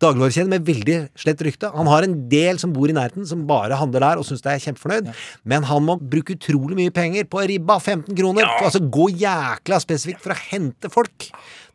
dagligvarekjede 0.00 0.48
med 0.48 0.64
veldig 0.64 0.96
slett 1.18 1.42
rykte. 1.44 1.70
Han 1.74 1.88
har 1.90 2.06
en 2.06 2.16
del 2.32 2.60
som 2.60 2.72
bor 2.72 2.88
i 2.88 2.96
nærheten, 2.96 3.26
som 3.28 3.44
bare 3.48 3.76
handler 3.76 4.04
der 4.04 4.20
og 4.20 4.26
syns 4.26 4.44
det 4.44 4.54
er 4.54 4.62
kjempefornøyd. 4.64 5.10
Men 5.52 5.66
han 5.68 5.84
må 5.84 5.98
bruke 6.00 6.38
utrolig 6.38 6.78
mye 6.78 6.94
penger 6.94 7.28
på 7.30 7.44
ribba, 7.50 7.76
15 7.78 8.16
kroner. 8.16 8.46
Ja. 8.46 8.70
altså 8.70 8.80
gå 8.80 9.10
jækla 9.20 9.80
spesifikt 9.84 10.24
for 10.24 10.34
å 10.34 10.40
hente 10.48 10.92
folk. 10.92 11.28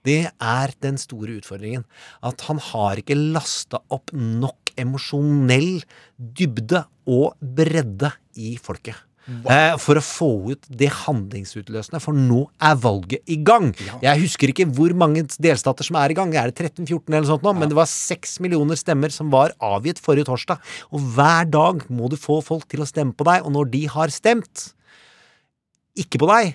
Det 0.05 0.21
er 0.29 0.73
den 0.85 0.97
store 1.01 1.37
utfordringen. 1.39 1.85
At 2.25 2.45
han 2.49 2.61
har 2.71 3.01
ikke 3.01 3.17
lasta 3.17 3.81
opp 3.93 4.13
nok 4.15 4.73
emosjonell 4.81 5.83
dybde 6.17 6.85
og 7.09 7.37
bredde 7.39 8.11
i 8.41 8.55
folket. 8.61 8.97
Eh, 9.25 9.73
for 9.81 9.97
å 9.97 10.03
få 10.05 10.29
ut 10.53 10.67
det 10.69 10.91
handlingsutløsende, 11.01 12.01
for 12.03 12.13
nå 12.13 12.43
er 12.61 12.75
valget 12.77 13.25
i 13.31 13.39
gang. 13.41 13.71
Jeg 14.03 14.21
husker 14.21 14.51
ikke 14.51 14.67
hvor 14.77 14.93
mange 14.97 15.23
delstater 15.41 15.87
som 15.87 15.97
er 15.97 16.13
i 16.13 16.17
gang. 16.17 16.33
Er 16.37 16.51
det 16.51 16.59
13-14 16.61 17.09
eller 17.09 17.29
sånt 17.29 17.45
nå? 17.45 17.55
Men 17.57 17.71
det 17.71 17.77
var 17.77 17.89
6 17.89 18.37
millioner 18.45 18.77
stemmer 18.77 19.13
som 19.13 19.31
var 19.33 19.55
avgitt 19.63 20.01
forrige 20.03 20.29
torsdag. 20.29 20.61
Og 20.93 21.07
hver 21.15 21.49
dag 21.49 21.81
må 21.89 22.11
du 22.11 22.19
få 22.21 22.37
folk 22.45 22.67
til 22.69 22.85
å 22.85 22.89
stemme 22.89 23.17
på 23.17 23.25
deg, 23.25 23.41
og 23.45 23.55
når 23.55 23.73
de 23.73 23.83
har 23.95 24.13
stemt 24.13 24.69
ikke 25.97 26.21
på 26.21 26.29
deg, 26.29 26.53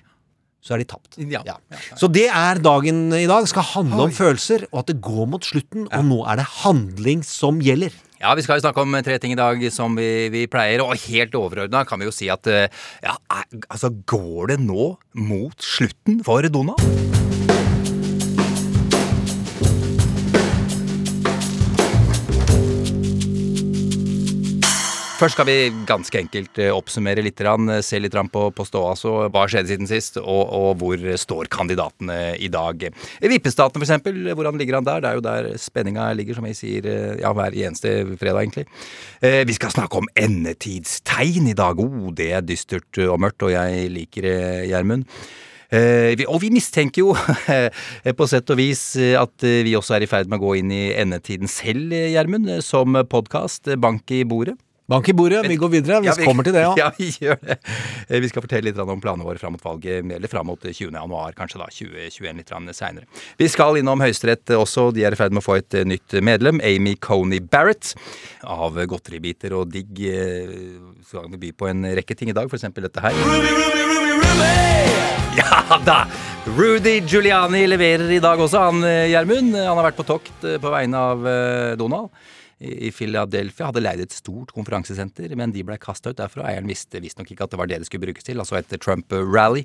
så 0.60 0.76
er 0.76 0.82
de 0.82 0.90
tapt. 0.92 1.16
Ja. 1.32 1.56
Så 1.96 2.10
det 2.12 2.26
er 2.28 2.60
dagen 2.60 3.08
i 3.16 3.24
dag. 3.26 3.48
Skal 3.48 3.64
handle 3.64 4.06
om 4.06 4.14
følelser, 4.14 4.66
og 4.70 4.82
at 4.82 4.92
det 4.92 5.00
går 5.02 5.26
mot 5.32 5.46
slutten. 5.46 5.88
Og 5.88 6.06
nå 6.06 6.20
er 6.28 6.42
det 6.42 6.46
handling 6.60 7.24
som 7.26 7.62
gjelder. 7.64 7.96
Ja, 8.20 8.34
vi 8.36 8.42
skal 8.44 8.58
jo 8.58 8.66
snakke 8.66 8.82
om 8.84 8.92
tre 9.00 9.14
ting 9.16 9.32
i 9.32 9.38
dag 9.38 9.62
som 9.72 9.94
vi, 9.96 10.28
vi 10.28 10.44
pleier, 10.50 10.82
og 10.84 10.92
helt 11.06 11.36
overordna 11.38 11.86
kan 11.88 12.02
vi 12.02 12.08
jo 12.08 12.12
si 12.12 12.28
at 12.28 12.44
eh, 12.52 12.68
ja, 13.00 13.16
altså 13.70 13.94
går 14.12 14.52
det 14.52 14.60
nå 14.60 14.92
mot 15.16 15.64
slutten 15.64 16.20
for 16.26 16.44
Donald? 16.52 17.29
Først 25.20 25.36
skal 25.36 25.44
vi 25.44 25.54
ganske 25.84 26.16
enkelt 26.16 26.58
eh, 26.62 26.70
oppsummere 26.72 27.20
litt, 27.20 27.40
eh, 27.44 27.80
se 27.84 27.98
litt 28.00 28.14
på, 28.32 28.44
på 28.56 28.64
ståa. 28.64 28.94
Så 28.96 29.10
hva 29.28 29.42
skjedde 29.44 29.68
siden 29.68 29.88
sist, 29.90 30.16
og, 30.16 30.40
og 30.48 30.78
hvor 30.80 31.02
står 31.20 31.50
kandidatene 31.52 32.38
i 32.40 32.48
dag? 32.48 32.86
Vippestaten, 33.20 33.84
eksempel, 33.84 34.30
hvordan 34.32 34.56
ligger 34.56 34.78
han 34.78 34.86
der? 34.86 35.02
Det 35.04 35.10
er 35.10 35.18
jo 35.18 35.24
der 35.26 35.48
spenninga 35.60 36.06
ligger, 36.16 36.38
som 36.38 36.46
vi 36.48 36.54
sier 36.56 36.88
eh, 36.88 37.18
ja, 37.20 37.34
hver 37.36 37.52
eneste 37.52 37.92
fredag, 38.14 38.46
egentlig. 38.46 38.64
Vi 39.20 39.56
skal 39.58 39.74
snakke 39.74 40.00
om 40.00 40.08
endetidstegn 40.16 41.50
i 41.52 41.56
dag. 41.58 41.82
Oh, 41.84 42.08
det 42.16 42.30
er 42.38 42.46
dystert 42.46 43.02
og 43.04 43.20
mørkt, 43.20 43.44
og 43.44 43.52
jeg 43.52 43.92
liker 43.92 44.24
det, 44.24 44.40
Gjermund. 44.70 45.04
Vi, 45.70 46.24
og 46.24 46.40
vi 46.42 46.48
mistenker 46.50 47.04
jo 47.04 47.12
på 48.18 48.30
sett 48.30 48.48
og 48.50 48.58
vis 48.58 48.82
at 49.20 49.44
vi 49.44 49.76
også 49.78 49.98
er 49.98 50.06
i 50.06 50.10
ferd 50.10 50.32
med 50.32 50.40
å 50.40 50.48
gå 50.48 50.56
inn 50.62 50.72
i 50.74 50.82
endetiden 50.98 51.50
selv, 51.52 51.92
Gjermund, 51.92 52.50
som 52.64 52.96
podkast. 53.12 53.70
Bank 53.84 54.16
i 54.16 54.24
bordet. 54.24 54.56
Bank 54.90 55.08
i 55.08 55.14
bordet. 55.14 55.44
Vi 55.46 55.56
går 55.60 55.70
videre. 55.70 56.00
Vi 56.02 56.08
Ja, 56.10 56.14
vi- 56.18 56.24
kommer 56.26 56.42
til 56.46 56.52
det, 56.56 56.64
ja. 56.66 56.74
Ja, 56.80 56.88
vi 56.98 57.10
gjør 57.14 57.38
det. 57.46 57.56
Eh, 58.08 58.18
Vi 58.20 58.28
skal 58.32 58.42
fortelle 58.42 58.66
litt 58.70 58.78
om 58.82 59.00
planene 59.00 59.22
våre 59.26 59.38
fram 59.38 59.54
mot 59.54 59.62
valget, 59.62 60.02
eller 60.16 60.28
fram 60.32 60.46
mot 60.50 60.58
20. 60.66 60.90
januar, 60.98 61.32
kanskje 61.38 61.60
da 61.62 61.68
2021 61.70 62.40
litt 62.40 62.50
seinere. 62.74 63.06
Vi 63.38 63.48
skal 63.48 63.78
innom 63.78 64.02
Høyesterett 64.02 64.50
også. 64.56 64.88
De 64.96 65.04
er 65.06 65.14
i 65.14 65.20
ferd 65.20 65.30
med 65.36 65.44
å 65.44 65.46
få 65.46 65.58
et 65.60 65.74
eh, 65.78 65.84
nytt 65.86 66.18
medlem, 66.26 66.58
Amy 66.66 66.96
Coney 66.98 67.38
Barrett. 67.40 67.94
Av 68.42 68.74
godteribiter 68.90 69.54
og 69.54 69.70
digg 69.70 69.94
eh, 70.10 70.50
skal 71.06 71.30
vi 71.30 71.38
by 71.46 71.52
på 71.54 71.70
en 71.70 71.86
rekke 72.00 72.16
ting 72.18 72.32
i 72.32 72.36
dag, 72.36 72.50
f.eks. 72.50 72.66
dette 72.74 73.00
her. 73.06 73.14
Ruby, 73.14 73.54
Ruby, 73.54 73.86
Ruby, 73.94 74.18
Ruby! 74.26 74.52
Ja 75.40 75.78
da! 75.86 76.00
Rudy 76.56 76.96
Giuliani 77.06 77.60
leverer 77.70 78.10
i 78.10 78.18
dag 78.18 78.40
også, 78.42 78.58
han 78.66 78.82
eh, 78.82 79.06
Gjermund. 79.12 79.54
Han 79.54 79.78
har 79.78 79.86
vært 79.92 79.98
på 80.00 80.06
tokt 80.08 80.42
eh, 80.48 80.56
på 80.60 80.72
vegne 80.74 80.98
av 81.12 81.26
eh, 81.30 81.76
Donald 81.78 82.10
i 82.60 82.90
Philadelphia. 82.92 83.70
Hadde 83.70 83.82
leid 83.82 84.02
et 84.04 84.14
stort 84.14 84.52
konferansesenter, 84.52 85.32
men 85.38 85.52
de 85.54 85.64
ble 85.66 85.78
kasta 85.80 86.12
ut 86.12 86.18
derfra. 86.18 86.44
Eieren 86.50 86.68
visste 86.68 87.00
visstnok 87.00 87.30
ikke 87.32 87.46
at 87.46 87.54
det 87.54 87.60
var 87.60 87.70
det 87.70 87.80
det 87.80 87.88
skulle 87.88 88.04
brukes 88.04 88.26
til, 88.26 88.40
altså 88.42 88.58
et 88.58 88.74
Trump-rally. 88.80 89.64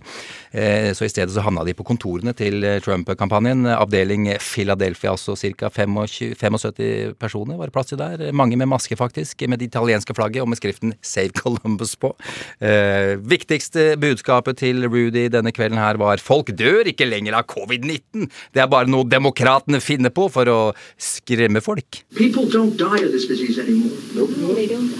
Eh, 0.52 0.94
Så 0.96 1.06
i 1.06 1.12
stedet 1.12 1.34
så 1.34 1.44
havna 1.44 1.66
de 1.68 1.76
på 1.76 1.86
kontorene 1.88 2.34
til 2.38 2.64
eh, 2.64 2.80
Trump-kampanjen. 2.84 3.66
Avdeling 3.76 4.30
Philadelphia, 4.40 5.12
altså 5.12 5.36
ca. 5.36 5.70
75 5.70 7.16
personer 7.20 7.60
var 7.60 7.68
det 7.68 7.76
plass 7.76 7.92
til 7.92 8.00
der. 8.00 8.32
Mange 8.32 8.56
med 8.56 8.70
maske, 8.72 8.96
faktisk, 8.96 9.44
med 9.50 9.60
det 9.60 9.70
italienske 9.72 10.16
flagget 10.16 10.42
og 10.42 10.50
med 10.50 10.60
skriften 10.60 10.94
'Save 11.02 11.36
Columbus' 11.36 11.98
på. 12.00 12.16
Eh, 12.62 13.20
viktigste 13.20 13.98
budskapet 14.00 14.58
til 14.58 14.88
Rudy 14.88 15.28
denne 15.30 15.52
kvelden 15.52 15.78
her 15.78 15.98
var 15.98 16.18
'Folk 16.18 16.56
dør 16.56 16.88
ikke 16.88 17.10
lenger 17.10 17.34
av 17.36 17.46
covid-19'. 17.48 18.30
Det 18.54 18.62
er 18.62 18.68
bare 18.68 18.88
noe 18.88 19.04
demokratene 19.04 19.82
finner 19.82 20.10
på 20.10 20.30
for 20.32 20.46
å 20.46 20.74
skremme 20.98 21.62
folk. 21.62 22.06
People 22.16 22.46
don't 22.46 22.78
die 22.90 23.00
of 23.06 23.12
this 23.16 23.26
disease 23.34 23.58
anymore. 23.66 23.98
No, 24.16 24.54
they 24.54 24.68
don't. 24.68 24.92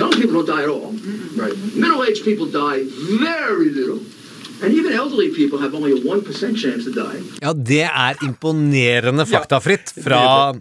Young 0.00 0.12
people 0.18 0.34
don't 0.38 0.50
die 0.54 0.62
at 0.66 0.70
all. 0.76 0.92
Right. 1.42 1.56
Middle-aged 1.84 2.22
people 2.24 2.46
die 2.46 2.80
very 3.26 3.70
little. 3.80 4.00
And 4.62 4.72
even 4.72 4.92
elderly 4.92 5.28
people 5.40 5.58
have 5.64 5.74
only 5.74 5.92
a 5.92 6.00
1% 6.00 6.56
chance 6.62 6.84
to 6.84 6.92
die. 6.92 7.20
Ja, 7.40 7.52
det 7.52 7.82
er 7.84 8.16
imponerende 8.24 9.26
faktafritt 9.26 9.92
fra 10.04 10.54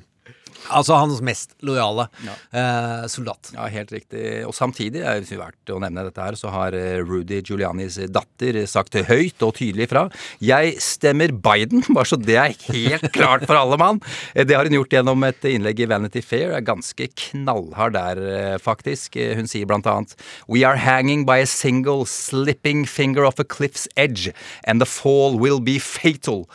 Altså 0.74 0.96
hans 0.98 1.22
mest 1.26 1.54
lojale 1.66 2.08
eh, 2.26 3.06
soldat. 3.12 3.52
Ja, 3.56 3.68
helt 3.72 3.92
riktig. 3.94 4.22
Og 4.48 4.54
samtidig, 4.58 5.04
er 5.06 5.22
det 5.22 5.38
verdt 5.40 5.72
å 5.74 5.80
nevne 5.84 6.06
dette 6.08 6.24
her, 6.24 6.38
så 6.40 6.52
har 6.54 6.76
eh, 6.78 6.98
Rudy 7.06 7.42
Giulianis 7.46 7.98
datter 8.14 8.62
sagt 8.70 8.96
høyt 9.10 9.42
og 9.46 9.56
tydelig 9.60 9.90
fra. 9.92 10.06
Jeg 10.44 10.76
stemmer 10.84 11.34
Biden, 11.36 11.84
bare 11.96 12.10
så 12.10 12.20
det 12.22 12.38
er 12.42 12.56
helt 12.70 13.10
klart 13.16 13.46
for 13.50 13.58
alle 13.60 13.78
mann. 13.82 14.02
Eh, 14.34 14.46
Det 14.46 14.56
har 14.58 14.66
hun 14.70 14.78
gjort 14.80 14.94
gjennom 14.98 15.28
et 15.28 15.46
innlegg 15.52 15.84
i 15.86 15.90
Vanity 15.92 16.22
Fair. 16.26 16.54
Er 16.58 16.66
ganske 16.66 17.10
knallhard 17.28 17.96
der, 17.98 18.24
eh, 18.36 18.58
faktisk. 18.62 19.18
Hun 19.36 19.48
sier 19.52 19.68
blant 19.70 19.88
annet 19.90 20.16
We 20.50 20.64
are 20.68 20.78
hanging 20.78 21.26
by 21.28 21.40
a 21.44 21.50
single 21.50 22.06
slipping 22.10 22.86
finger 22.86 23.26
off 23.26 23.40
a 23.40 23.44
cliff's 23.46 23.88
edge, 23.96 24.32
and 24.64 24.82
the 24.82 24.86
fall 24.90 25.38
will 25.40 25.60
be 25.60 25.80
fatal. 25.80 26.46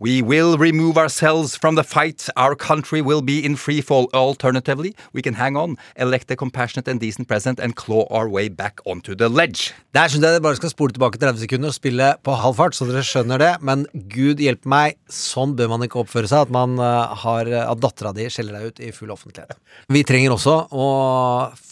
We 0.00 0.22
will 0.22 0.56
remove 0.56 0.96
ourselves 0.96 1.56
from 1.56 1.74
the 1.74 1.82
fight. 1.82 2.28
Our 2.36 2.54
country 2.54 3.02
will 3.02 3.20
be 3.20 3.44
in 3.44 3.56
free 3.56 3.80
fall. 3.80 4.08
Alternatively, 4.14 4.94
we 5.12 5.22
can 5.22 5.34
hang 5.34 5.56
on, 5.56 5.76
elect 5.96 6.30
a 6.30 6.36
compassionate 6.36 6.86
and 6.86 7.00
decent 7.00 7.26
president, 7.26 7.58
and 7.58 7.74
claw 7.74 8.06
our 8.08 8.28
way 8.28 8.48
back 8.48 8.78
onto 8.86 9.16
the 9.16 9.28
ledge. 9.28 9.74
Der 9.92 10.06
syns 10.06 10.22
jeg 10.22 10.36
dere 10.36 10.44
bare 10.44 10.54
skal 10.54 10.70
spole 10.70 10.94
tilbake 10.94 11.18
30 11.18 11.42
sekunder 11.42 11.72
og 11.72 11.74
spille 11.74 12.12
på 12.22 12.36
halv 12.38 12.54
fart, 12.60 12.76
så 12.78 12.86
dere 12.86 13.02
skjønner 13.02 13.42
det. 13.42 13.48
Men 13.66 13.82
gud 14.12 14.38
hjelpe 14.38 14.70
meg, 14.70 15.00
sånn 15.10 15.56
bør 15.58 15.72
man 15.74 15.82
ikke 15.88 16.04
oppføre 16.04 16.30
seg. 16.30 16.46
At, 16.46 16.54
man 16.54 16.78
eh, 16.78 17.18
har, 17.24 17.50
at 17.64 17.82
dattera 17.82 18.14
di 18.14 18.28
skjeller 18.30 18.54
deg 18.54 18.70
ut 18.70 18.80
i 18.86 18.92
full 18.94 19.10
offentlighet. 19.16 19.58
Vi 19.90 20.04
trenger 20.06 20.36
også 20.36 20.56
å 20.70 20.86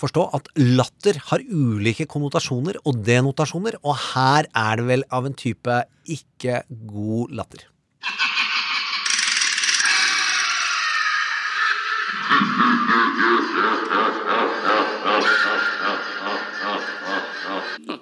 forstå 0.00 0.26
at 0.40 0.50
latter 0.58 1.22
har 1.30 1.46
ulike 1.46 2.10
konnotasjoner 2.10 2.82
og 2.82 3.06
denotasjoner, 3.06 3.78
og 3.86 4.02
her 4.16 4.50
er 4.50 4.82
det 4.82 4.90
vel 4.90 5.08
av 5.14 5.30
en 5.30 5.40
type 5.46 5.80
ikke 6.18 6.64
god 6.90 7.38
latter. 7.38 7.68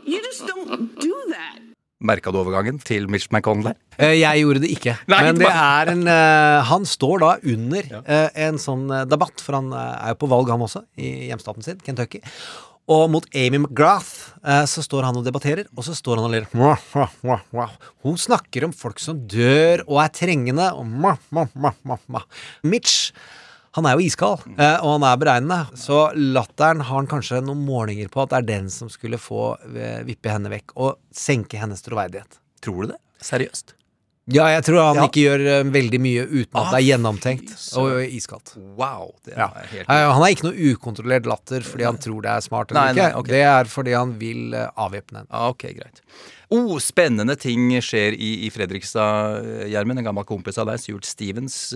You 0.04 0.20
just 0.25 0.44
don't 0.49 0.94
do 1.00 1.12
that. 1.32 1.61
Merka 2.04 2.32
du 2.32 2.38
overgangen 2.42 2.78
til 2.84 3.06
Mitch 3.08 3.30
McConnell? 3.32 3.73
der? 3.96 4.12
Jeg 4.12 4.42
gjorde 4.44 4.61
det 4.64 4.70
ikke. 4.75 4.96
Nei, 5.08 5.20
men 5.25 5.38
det 5.40 5.49
er 5.49 5.90
en 5.94 6.02
eh, 6.11 6.61
Han 6.68 6.84
står 6.88 7.23
da 7.23 7.30
under 7.54 7.88
eh, 8.02 8.28
en 8.49 8.61
sånn 8.61 8.84
eh, 8.92 9.06
debatt, 9.08 9.40
for 9.40 9.56
han 9.56 9.70
eh, 9.73 9.94
er 10.04 10.12
jo 10.12 10.20
på 10.25 10.28
valg, 10.32 10.52
han 10.52 10.64
også, 10.66 10.84
i 11.00 11.30
hjemstaten 11.30 11.64
sin, 11.64 11.80
Kentucky. 11.87 12.20
Og 12.92 13.06
mot 13.08 13.24
Amy 13.32 13.62
McGrath 13.62 14.34
eh, 14.44 14.64
så 14.68 14.82
står 14.84 15.06
han 15.08 15.16
og 15.16 15.24
debatterer, 15.24 15.68
og 15.72 15.86
så 15.86 15.94
står 15.96 16.20
han 16.20 16.26
og 16.28 16.34
ler. 16.34 16.48
Hun 18.04 18.18
snakker 18.20 18.66
om 18.66 18.74
folk 18.76 19.00
som 19.00 19.22
dør 19.30 19.86
og 19.86 20.02
er 20.04 20.12
trengende. 20.12 20.68
Mitch 22.68 23.14
han 23.74 23.88
er 23.90 23.96
jo 23.96 24.04
iskald, 24.06 24.44
eh, 24.54 24.76
og 24.84 24.92
han 24.92 25.06
er 25.08 25.16
beregnende. 25.18 25.78
Så 25.80 26.04
latteren 26.14 26.84
har 26.84 27.00
han 27.00 27.08
kanskje 27.10 27.40
noen 27.42 27.64
målinger 27.66 28.12
på 28.12 28.22
at 28.22 28.30
det 28.30 28.38
er 28.38 28.50
den 28.52 28.68
som 28.70 28.92
skulle 28.92 29.18
få 29.18 29.56
eh, 29.72 30.04
vippe 30.06 30.30
henne 30.30 30.52
vekk 30.52 30.76
og 30.76 31.00
senke 31.10 31.58
hennes 31.58 31.82
troverdighet. 31.82 32.38
Tror 32.62 32.84
du 32.84 32.92
det? 32.92 33.00
Seriøst? 33.24 33.74
Ja, 34.33 34.47
jeg 34.49 34.64
tror 34.64 34.81
han 34.87 34.97
Ja. 34.97 35.07
ikke 35.09 35.21
gjør 35.26 35.43
eh, 35.52 35.64
veldig 35.69 35.99
mye 36.00 36.23
uten 36.26 36.57
at 36.57 36.62
Ah, 36.62 36.71
det 36.73 36.78
er 36.81 36.87
gjennomtenkt 36.97 37.50
fy 37.61 37.76
og 37.83 37.99
iskaldt. 38.09 38.54
Wow. 38.78 39.12
Det 39.25 39.35
Ja. 39.37 39.50
er 39.54 39.66
helt 39.73 39.87
Han 39.88 40.23
har 40.23 40.31
ikke 40.33 40.49
noe 40.49 40.71
ukontrollert 40.73 41.26
latter 41.26 41.61
fordi 41.61 41.85
han 41.85 41.99
tror 41.99 42.23
det 42.23 42.31
er 42.31 42.40
smart 42.40 42.71
eller 42.73 42.81
Nei, 42.81 42.93
nei, 43.02 43.11
ikke. 43.12 43.26
Det 43.28 43.43
er 43.43 43.64
fordi 43.64 43.93
han 43.93 44.19
vil 44.19 44.54
eh, 44.54 44.69
avvæpne 44.78 45.21
en. 45.21 45.26
Ah, 45.31 45.49
ok, 45.50 45.62
greit. 45.76 46.00
Oh, 46.50 46.78
spennende 46.78 47.35
ting 47.40 47.71
skjer 47.83 48.12
i, 48.14 48.47
i 48.47 48.50
Fredrikstad, 48.50 49.45
eh, 49.64 49.69
Gjermund. 49.73 49.99
En 49.99 50.04
gammel 50.04 50.25
kompis 50.25 50.57
av 50.59 50.69
deg, 50.69 50.78
Stuart 50.78 51.04
Stevens, 51.09 51.73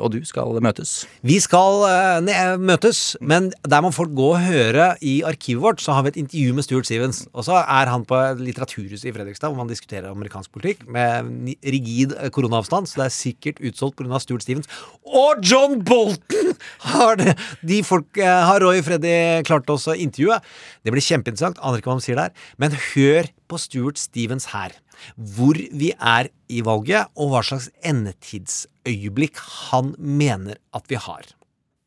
og 0.00 0.10
du 0.12 0.24
skal 0.24 0.56
møtes. 0.64 1.04
Vi 1.22 1.38
skal 1.38 2.22
ne 2.24 2.32
møtes, 2.58 3.14
men 3.20 3.52
der 3.62 3.82
må 3.84 3.92
folk 3.94 4.10
gå 4.16 4.30
og 4.34 4.40
høre. 4.40 4.96
I 5.04 5.20
arkivet 5.28 5.62
vårt 5.62 5.80
så 5.84 5.92
har 5.94 6.02
vi 6.02 6.08
et 6.14 6.16
intervju 6.24 6.54
med 6.56 6.64
Stuart 6.66 6.88
Stevens. 6.88 7.26
Og 7.36 7.44
så 7.44 7.60
er 7.60 7.86
han 7.92 8.04
på 8.08 8.18
Litteraturhuset 8.40 9.04
i 9.10 9.12
Fredrikstad, 9.14 9.52
hvor 9.52 9.60
man 9.62 9.68
diskuterer 9.70 10.10
amerikansk 10.10 10.50
politikk 10.56 10.86
med 10.88 11.21
rigid 11.22 12.14
eh, 12.16 12.30
koronaavstand, 12.34 12.88
så 12.88 13.02
det 13.02 13.06
er 13.06 13.14
sikkert 13.16 13.62
utsolgt 13.64 13.98
pga. 13.98 14.20
Stuart 14.22 14.44
Stevens. 14.44 14.70
Og 15.06 15.42
John 15.46 15.80
Bolton! 15.86 16.54
Har 16.92 17.18
det, 17.20 17.36
de 17.66 17.80
folk 17.86 18.18
eh, 18.20 18.46
har 18.48 18.62
Roy 18.62 18.82
Freddy 18.84 19.42
klart 19.48 19.70
også 19.72 19.94
å 19.94 19.98
intervjue. 19.98 20.38
Det 20.84 20.94
blir 20.94 21.04
kjempeinteressant. 21.04 21.60
Aner 21.62 21.82
ikke 21.82 21.92
hva 21.92 21.98
de 22.00 22.06
sier 22.06 22.18
der. 22.18 22.34
Men 22.60 22.76
hør 22.92 23.30
på 23.50 23.60
Stuart 23.60 24.00
Stevens 24.00 24.50
her. 24.52 24.74
Hvor 25.16 25.58
vi 25.58 25.92
er 25.96 26.30
i 26.52 26.62
valget, 26.64 27.10
og 27.18 27.32
hva 27.32 27.42
slags 27.46 27.70
endetidsøyeblikk 27.86 29.40
han 29.70 29.94
mener 29.98 30.60
at 30.76 30.86
vi 30.92 31.00
har. 31.00 31.32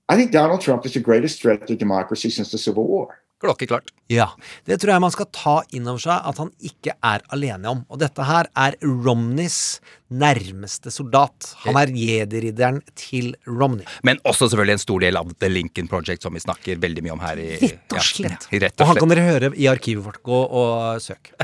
I 0.07 0.15
think 0.15 0.31
Donald 0.31 0.61
Trump 0.61 0.85
is 0.85 0.93
the 0.93 0.99
greatest 0.99 1.41
threat 1.41 1.65
to 1.67 1.75
democracy 1.75 2.29
since 2.29 2.51
the 2.51 2.57
Civil 2.57 2.85
War. 2.85 3.17
Klokkeklart. 3.45 3.93
Ja, 4.11 4.27
det 4.69 4.79
tror 4.81 4.95
jeg 4.95 5.03
man 5.05 5.13
skal 5.13 5.29
ta 5.33 5.55
inn 5.73 5.87
over 5.89 6.01
seg 6.01 6.27
at 6.29 6.41
han 6.41 6.51
ikke 6.65 6.93
er 7.05 7.23
alene 7.33 7.71
om. 7.71 7.83
Og 7.89 8.01
dette 8.01 8.25
her 8.25 8.49
er 8.53 8.77
Romneys 8.83 9.79
nærmeste 10.21 10.91
soldat. 10.93 11.51
Han 11.65 11.77
er 11.79 11.91
jedi-ridderen 11.95 12.81
til 12.97 13.33
Romney. 13.47 13.85
Men 14.07 14.19
også 14.23 14.47
selvfølgelig 14.51 14.77
en 14.79 14.83
stor 14.85 15.03
del 15.05 15.19
av 15.19 15.31
The 15.41 15.49
Lincoln 15.51 15.89
Project, 15.91 16.23
som 16.25 16.33
vi 16.35 16.43
snakker 16.43 16.79
veldig 16.83 17.03
mye 17.05 17.15
om 17.15 17.23
her. 17.25 17.41
I, 17.41 17.49
Rett 17.65 17.93
og 17.95 17.99
ja, 17.99 18.59
rett 18.65 18.79
Og 18.79 18.85
og 18.85 18.91
han 18.91 18.99
kan 19.01 19.11
dere 19.13 19.25
høre 19.27 19.51
i 19.59 19.67
arkivet 19.71 20.05
vårt. 20.05 20.21
Gå 20.25 20.41
og 20.45 21.01
søk. 21.03 21.31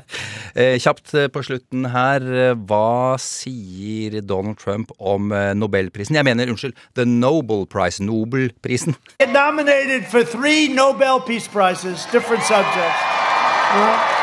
Eh, 0.51 0.75
kjapt 0.83 1.13
eh, 1.15 1.29
på 1.31 1.39
slutten 1.47 1.85
her. 1.93 2.19
eh, 2.27 2.55
Hva 2.67 3.15
sier 3.23 4.17
Donald 4.27 4.57
Trump 4.59 4.91
om 4.99 5.31
Nobelprisen? 5.55 6.17
Jeg 6.19 6.27
mener, 6.27 6.51
unnskyld, 6.51 6.75
The 6.99 7.05
Nobel 7.07 7.63
Prize. 7.71 8.03
Nobelprisen. 8.03 8.97
Nominated 9.31 10.09
for 10.11 10.27
three 10.27 10.67
Nobel 10.67 11.21
Peace 11.23 11.47
Prizes, 11.47 12.03
different 12.11 12.43
subjects. 12.43 14.20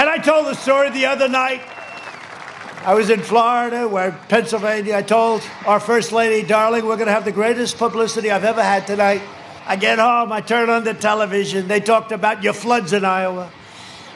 And 0.00 0.08
I 0.08 0.16
told 0.16 0.46
the 0.46 0.54
story 0.54 0.88
the 0.88 1.04
other 1.04 1.28
night. 1.28 1.60
I 2.86 2.94
was 2.94 3.10
in 3.10 3.20
Florida, 3.20 3.86
where 3.86 4.12
Pennsylvania. 4.30 4.96
I 4.96 5.02
told 5.02 5.42
our 5.66 5.78
First 5.78 6.10
Lady, 6.10 6.48
darling, 6.48 6.86
we're 6.86 6.96
going 6.96 7.08
to 7.08 7.12
have 7.12 7.26
the 7.26 7.32
greatest 7.32 7.76
publicity 7.76 8.30
I've 8.30 8.44
ever 8.44 8.62
had 8.62 8.86
tonight. 8.86 9.20
I 9.66 9.76
get 9.76 9.98
home, 9.98 10.32
I 10.32 10.40
turn 10.40 10.70
on 10.70 10.84
the 10.84 10.94
television. 10.94 11.68
They 11.68 11.80
talked 11.80 12.12
about 12.12 12.42
your 12.42 12.54
floods 12.54 12.94
in 12.94 13.04
Iowa. 13.04 13.52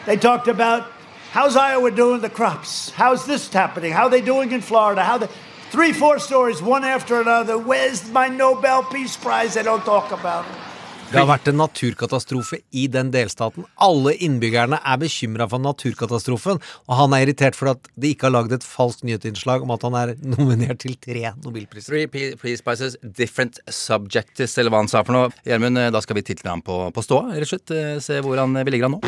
They 0.07 0.17
talked 0.17 0.49
about 0.49 0.91
how's 1.33 1.55
Iowa 1.55 1.91
doing 1.91 2.23
the 2.23 2.31
crops? 2.31 2.89
How's 2.89 3.27
this 3.27 3.53
happening? 3.53 3.93
How 3.93 4.05
are 4.05 4.11
they 4.11 4.23
doing 4.23 4.53
in 4.53 4.63
Florida? 4.63 5.05
How 5.05 5.19
the 5.19 5.29
three, 5.69 5.93
four 5.93 6.19
stories, 6.19 6.63
one 6.63 6.85
after 6.85 7.21
another. 7.21 7.59
Where's 7.59 8.11
my 8.11 8.29
Nobel 8.29 8.85
Peace 8.85 9.19
Prize? 9.19 9.53
They 9.53 9.63
don't 9.63 9.85
talk 9.85 10.13
about 10.13 10.47
it. 10.47 10.74
Det 11.15 11.21
har 11.23 11.29
vært 11.29 11.47
en 11.53 11.61
naturkatastrofe 11.61 12.59
i 12.75 12.89
den 12.91 13.13
delstaten. 13.15 13.63
Alle 13.87 14.17
innbyggerne 14.27 14.81
er 14.83 14.99
bekymra 14.99 15.47
for 15.51 15.63
naturkatastrofen, 15.63 16.59
og 16.89 16.95
han 16.99 17.15
er 17.15 17.23
irritert 17.29 17.55
for 17.55 17.71
at 17.71 17.87
de 17.95 18.11
ikke 18.11 18.27
har 18.27 18.35
lagd 18.35 18.57
et 18.57 18.67
falskt 18.67 19.05
nyhetsinnslag 19.07 19.63
om 19.63 19.71
at 19.77 19.87
han 19.87 19.95
er 20.01 20.15
nominert 20.27 20.83
til 20.83 20.97
tre 20.99 21.31
nobelpriser. 21.45 21.87
Three 21.95 22.35
Please 22.41 22.59
Spices, 22.65 22.99
different 23.05 23.61
subjects, 23.71 24.59
eller 24.59 24.75
hva 24.75 24.83
han 24.83 24.91
sa 24.91 25.05
for 25.07 25.15
noe. 25.15 25.31
Gjermund, 25.47 25.79
eh, 25.79 25.93
da 25.95 26.03
skal 26.03 26.19
vi 26.19 26.27
title 26.27 26.51
ham 26.51 26.65
på, 26.67 26.81
på 26.91 27.07
ståa, 27.07 27.31
rett 27.37 27.47
og 27.47 27.53
slett. 27.55 27.71
eh, 27.79 27.95
Se 28.03 28.19
hvor 28.27 28.43
han 28.43 28.59
vil 28.59 28.67
vi 28.67 28.75
ligger 28.75 28.91
an 28.91 28.99
nå. 28.99 29.05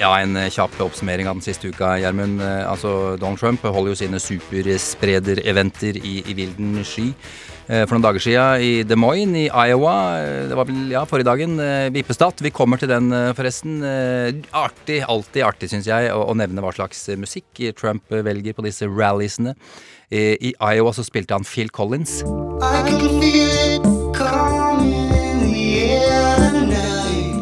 Ja, 0.00 0.16
en 0.18 0.34
eh, 0.40 0.48
kjapp 0.50 0.80
oppsummering 0.82 1.28
av 1.30 1.36
den 1.38 1.44
siste 1.44 1.68
uka, 1.70 1.92
Gjermund. 2.02 2.40
Eh, 2.42 2.64
Altså, 2.72 3.18
Donald 3.20 3.38
Trump 3.38 3.62
holder 3.68 3.92
jo 3.92 4.00
sine 4.00 4.18
superspredereventer 4.18 6.00
i, 6.00 6.22
i 6.26 6.34
vilden 6.40 6.80
sky. 6.88 7.10
Eh, 7.70 7.84
For 7.86 7.94
noen 7.94 8.02
dager 8.04 8.20
siden 8.24 8.60
i 8.64 8.70
Des 8.82 8.98
Moines 8.98 9.36
i 9.38 9.46
Iowa, 9.46 9.94
eh, 10.18 10.48
det 10.50 10.56
var 10.58 10.66
vel 10.68 10.90
ja, 10.90 11.04
forrige 11.06 11.28
dagen, 11.30 11.54
Vippestad. 11.56 11.92
vippestat. 11.94 12.42
Vi 12.42 12.50
kommer 12.50 12.76
til 12.80 12.88
den 12.90 13.12
eh, 13.14 13.30
forresten. 13.38 13.78
Eh, 13.86 14.32
Artig, 14.52 14.98
alltid 15.06 15.44
artig, 15.46 15.70
syns 15.70 15.86
jeg, 15.86 16.10
å, 16.12 16.24
å 16.26 16.34
nevne 16.34 16.60
hva 16.64 16.72
slags 16.74 17.04
eh, 17.08 17.16
musikk 17.20 17.62
Trump 17.78 18.02
eh, 18.12 18.22
velger 18.26 18.52
på 18.58 18.64
disse 18.66 18.86
ralliesene. 18.90 19.54
Eh, 20.10 20.34
I 20.42 20.54
Iowa 20.58 20.92
så 20.92 21.04
spilte 21.06 21.34
han 21.38 21.46
Phil 21.46 21.70
Collins. 21.70 22.20
I 22.62 22.82
can 22.86 23.20
feel 23.20 23.46
it 23.46 23.82
in 25.22 25.38
the 25.46 25.86
air 26.02 26.50
tonight. 26.50 27.38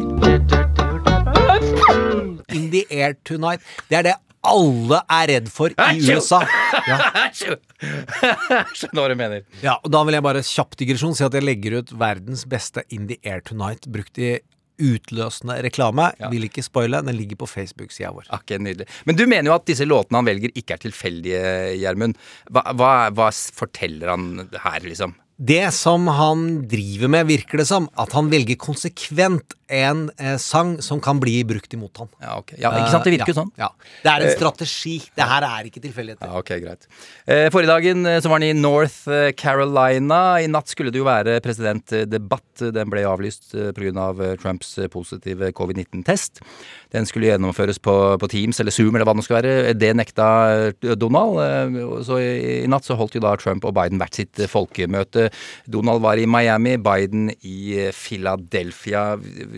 In 2.53 2.69
the 2.71 2.85
air 2.91 3.13
tonight. 3.25 3.61
Det 3.89 3.97
er 3.97 4.03
det 4.11 4.15
alle 4.47 5.01
er 5.05 5.27
redd 5.35 5.49
for 5.53 5.73
i 5.75 5.99
USA. 6.01 6.41
Ja. 6.87 6.97
Skjønner 8.77 8.97
hva 8.97 9.09
du 9.11 9.17
mener. 9.19 9.43
Ja, 9.61 9.77
og 9.79 9.91
Da 9.93 10.01
vil 10.07 10.17
jeg 10.17 10.25
bare 10.25 10.41
kjapp 10.45 10.77
digresjon 10.79 11.13
si 11.17 11.25
at 11.27 11.35
jeg 11.37 11.45
legger 11.45 11.79
ut 11.81 11.93
verdens 12.01 12.47
beste 12.49 12.85
In 12.89 13.07
the 13.11 13.19
Air 13.27 13.43
Tonight 13.45 13.85
brukt 13.91 14.17
i 14.21 14.39
utløsende 14.81 15.59
reklame. 15.61 16.07
Vil 16.31 16.47
ikke 16.47 16.63
spoile, 16.65 17.03
den 17.05 17.17
ligger 17.17 17.37
på 17.43 17.49
Facebook-sida 17.49 18.09
vår. 18.15 18.29
Ok, 18.33 18.55
nydelig. 18.57 18.87
Men 19.05 19.19
du 19.19 19.27
mener 19.27 19.51
jo 19.51 19.57
at 19.59 19.67
disse 19.69 19.85
låtene 19.85 20.21
han 20.21 20.29
velger, 20.29 20.53
ikke 20.57 20.77
er 20.77 20.81
tilfeldige, 20.87 21.41
Gjermund. 21.81 22.17
Hva, 22.49 22.65
hva, 22.79 22.93
hva 23.13 23.29
forteller 23.31 24.09
han 24.15 24.47
her, 24.63 24.81
liksom? 24.87 25.13
Det 25.41 25.71
som 25.73 26.05
han 26.13 26.41
driver 26.69 27.09
med, 27.09 27.25
virker 27.31 27.57
det 27.63 27.65
som, 27.65 27.87
at 27.97 28.13
han 28.13 28.27
velger 28.29 28.59
konsekvent 28.61 29.55
en 29.71 30.09
eh, 30.19 30.35
sang 30.37 30.73
som 30.83 30.99
kan 31.01 31.17
bli 31.21 31.37
brukt 31.47 31.71
imot 31.73 31.97
han. 32.01 32.09
Ja, 32.19 32.33
ok. 32.41 32.49
Ja, 32.59 32.73
ikke 32.75 32.91
sant? 32.91 33.05
Det 33.07 33.13
virker 33.15 33.31
jo 33.31 33.33
ja, 33.33 33.37
sånn. 33.39 33.51
Ja. 33.57 33.69
Det 34.03 34.11
er 34.11 34.25
en 34.25 34.27
Eh, 34.27 34.35
strategi. 34.35 34.95
Det 35.15 35.27
her 35.31 35.45
er 35.47 35.69
ikke 35.69 35.81
tilfeldigheter. 35.81 36.27
Ja, 36.27 36.41
ok, 36.43 36.51
greit. 36.61 36.85
Eh, 37.25 37.47
forrige 37.55 37.71
dagen 37.71 38.05
eh, 38.05 38.19
så 38.21 38.27
var 38.29 38.41
han 38.41 38.45
i 38.49 38.51
North 38.59 39.07
eh, 39.09 39.31
Carolina. 39.39 40.19
I 40.43 40.49
natt 40.51 40.67
skulle 40.69 40.91
det 40.91 40.99
jo 40.99 41.07
være 41.07 41.37
presidentdebatt. 41.41 42.65
Den 42.75 42.91
ble 42.91 43.05
avlyst 43.07 43.55
eh, 43.55 43.71
pga. 43.75 43.95
Av 44.01 44.19
Trumps 44.43 44.75
eh, 44.77 44.87
positive 44.91 45.49
covid-19-test. 45.55 46.43
Den 46.91 47.07
skulle 47.07 47.31
gjennomføres 47.31 47.79
på, 47.79 47.95
på 48.19 48.29
Teams 48.31 48.59
eller 48.59 48.75
Zoom 48.75 48.95
eller 48.95 49.07
hva 49.07 49.15
det 49.15 49.21
nå 49.23 49.25
skal 49.25 49.39
være. 49.39 49.73
Det 49.79 49.93
nekta 49.97 50.27
eh, 50.67 50.93
Donald. 50.99 51.39
eh, 51.39 51.95
Så 52.05 52.19
i, 52.19 52.29
i 52.65 52.69
natt 52.71 52.85
så 52.87 52.99
holdt 52.99 53.15
jo 53.17 53.23
da 53.23 53.33
Trump 53.39 53.65
og 53.71 53.75
Biden 53.79 54.03
hvert 54.03 54.19
sitt 54.19 54.43
eh, 54.43 54.51
folkemøte. 54.51 55.30
Donald 55.65 56.03
var 56.03 56.21
i 56.21 56.27
Miami, 56.29 56.77
Biden 56.81 57.31
i 57.41 57.57
eh, 57.77 57.95
Philadelphia. 57.95 59.05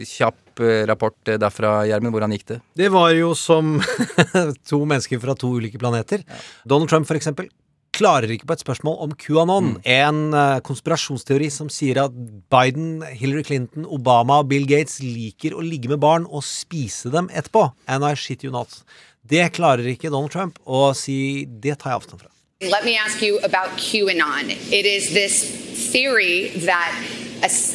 Kjapp 0.07 0.63
eh, 0.63 0.83
rapport 0.89 1.17
eh, 1.27 1.39
derfra, 1.41 1.81
Gjermund. 1.89 2.15
Hvordan 2.15 2.38
gikk 2.38 2.47
det? 2.53 2.62
Det 2.83 2.91
var 2.93 3.12
jo 3.17 3.33
som 3.38 3.75
to 4.69 4.83
mennesker 4.86 5.21
fra 5.23 5.38
to 5.39 5.55
ulike 5.57 5.81
planeter. 5.81 6.25
Donald 6.67 6.91
Trump, 6.91 7.09
for 7.09 7.19
eksempel, 7.19 7.49
klarer 7.93 8.31
ikke 8.33 8.47
på 8.49 8.57
et 8.57 8.63
spørsmål 8.63 8.97
om 9.05 9.13
QAnon. 9.19 9.69
En 9.86 10.21
eh, 10.33 10.59
konspirasjonsteori 10.65 11.49
som 11.53 11.69
sier 11.73 12.01
at 12.03 12.15
Biden, 12.53 13.03
Hillary 13.13 13.45
Clinton, 13.47 13.86
Obama 13.86 14.41
og 14.41 14.49
Bill 14.51 14.67
Gates 14.69 14.99
liker 15.03 15.55
å 15.55 15.63
ligge 15.65 15.91
med 15.91 16.01
barn 16.03 16.27
og 16.29 16.45
spise 16.47 17.13
dem 17.13 17.29
etterpå. 17.33 17.69
And 17.88 18.05
I 18.07 18.15
shit 18.17 18.45
you 18.45 18.53
not. 18.53 18.81
Det 19.23 19.45
klarer 19.55 19.88
ikke 19.93 20.12
Donald 20.12 20.33
Trump 20.33 20.59
å 20.65 20.89
si 20.97 21.45
Det 21.47 21.77
tar 21.79 21.93
jeg 21.93 22.01
avstand 22.01 22.25
fra. 22.25 22.32
Let 22.69 22.86
me 22.86 22.97
ask 22.97 23.21
you 23.21 23.39
about 23.39 23.69
QAnon. 23.71 24.49
It 24.71 24.86
is 24.86 25.13
this 25.13 25.91
theory 25.91 26.49
that 26.49 26.95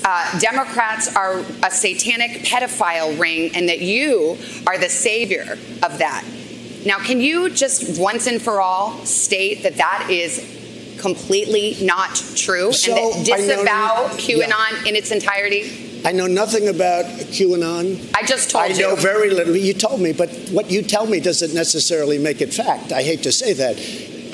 uh, 0.04 0.38
Democrats 0.38 1.14
are 1.14 1.40
a 1.62 1.70
satanic 1.70 2.42
pedophile 2.42 3.18
ring 3.18 3.50
and 3.54 3.68
that 3.68 3.80
you 3.80 4.38
are 4.66 4.78
the 4.78 4.88
savior 4.88 5.58
of 5.82 5.98
that. 5.98 6.24
Now, 6.86 6.98
can 6.98 7.20
you 7.20 7.50
just 7.50 8.00
once 8.00 8.26
and 8.26 8.40
for 8.40 8.60
all 8.60 9.04
state 9.04 9.62
that 9.64 9.76
that 9.76 10.08
is 10.10 10.56
completely 10.98 11.76
not 11.82 12.14
true 12.34 12.72
So, 12.72 12.96
and 12.96 13.26
that 13.26 13.36
disavow 13.36 14.10
yeah. 14.16 14.46
QAnon 14.46 14.86
in 14.86 14.96
its 14.96 15.10
entirety? 15.10 16.02
I 16.04 16.12
know 16.12 16.26
nothing 16.26 16.68
about 16.68 17.04
QAnon. 17.04 18.14
I 18.14 18.24
just 18.24 18.50
told 18.50 18.64
I 18.64 18.66
you. 18.68 18.86
I 18.86 18.90
know 18.90 18.96
very 18.96 19.30
little. 19.30 19.56
You 19.56 19.74
told 19.74 20.00
me, 20.00 20.12
but 20.12 20.30
what 20.50 20.70
you 20.70 20.82
tell 20.82 21.06
me 21.06 21.20
doesn't 21.20 21.54
necessarily 21.54 22.18
make 22.18 22.40
it 22.40 22.54
fact. 22.54 22.92
I 22.92 23.02
hate 23.02 23.24
to 23.24 23.32
say 23.32 23.52
that. 23.54 23.76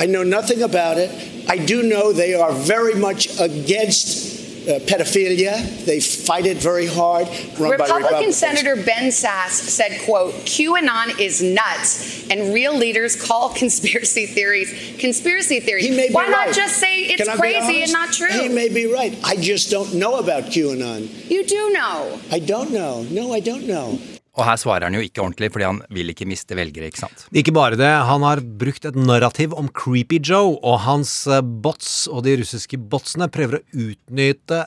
I 0.00 0.06
know 0.06 0.22
nothing 0.22 0.62
about 0.62 0.98
it. 0.98 1.10
I 1.48 1.58
do 1.58 1.82
know 1.82 2.12
they 2.12 2.34
are 2.34 2.52
very 2.52 2.94
much 2.94 3.38
against 3.38 4.34
uh, 4.64 4.78
pedophilia. 4.80 5.84
They 5.84 6.00
fight 6.00 6.46
it 6.46 6.56
very 6.56 6.86
hard. 6.86 7.28
Republican 7.58 8.32
Senator 8.32 8.76
Ben 8.76 9.12
Sass 9.12 9.52
said, 9.52 10.00
quote, 10.04 10.32
QAnon 10.46 11.20
is 11.20 11.42
nuts 11.42 12.28
and 12.30 12.54
real 12.54 12.74
leaders 12.76 13.14
call 13.14 13.50
conspiracy 13.54 14.26
theories 14.26 14.96
conspiracy 14.98 15.60
theories. 15.60 15.84
He 15.84 15.90
may 15.90 16.08
be 16.08 16.14
Why 16.14 16.28
not 16.28 16.54
just 16.54 16.78
say 16.78 17.02
it's 17.02 17.22
Can 17.22 17.30
I 17.30 17.34
be 17.34 17.40
crazy 17.40 17.82
and 17.82 17.92
not 17.92 18.12
true? 18.12 18.28
He 18.28 18.48
may 18.48 18.68
be 18.68 18.86
right. 18.86 19.18
I 19.22 19.36
just 19.36 19.70
don't 19.70 19.94
know 19.94 20.18
about 20.18 20.44
QAnon. 20.44 21.30
you 21.30 21.44
do 21.44 21.70
know. 21.72 22.18
I 22.30 22.38
don't 22.38 22.72
know. 22.72 23.02
No, 23.10 23.32
I 23.32 23.40
don't 23.40 23.66
know. 23.66 23.98
Og 24.34 24.42
her 24.48 24.58
svarer 24.58 24.88
han 24.88 24.96
jo 24.96 25.02
ikke 25.04 25.22
ordentlig, 25.22 25.52
fordi 25.54 25.66
han 25.68 25.80
vil 25.94 26.10
ikke 26.10 26.26
miste 26.26 26.56
velgere, 26.58 26.88
ikke 26.90 27.04
sant? 27.04 27.26
Ikke 27.38 27.54
bare 27.54 27.78
det, 27.78 27.90
han 28.08 28.24
har 28.26 28.42
brukt 28.42 28.86
et 28.88 28.96
narrativ 28.98 29.54
om 29.54 29.68
Creepy 29.70 30.18
Joe, 30.18 30.56
og 30.58 30.80
hans 30.88 31.12
eh, 31.30 31.38
bots 31.42 32.08
og 32.10 32.24
de 32.26 32.34
russiske 32.40 32.80
botsene 32.90 33.30
prøver 33.30 33.60
å 33.60 33.84
utnytte 33.86 34.64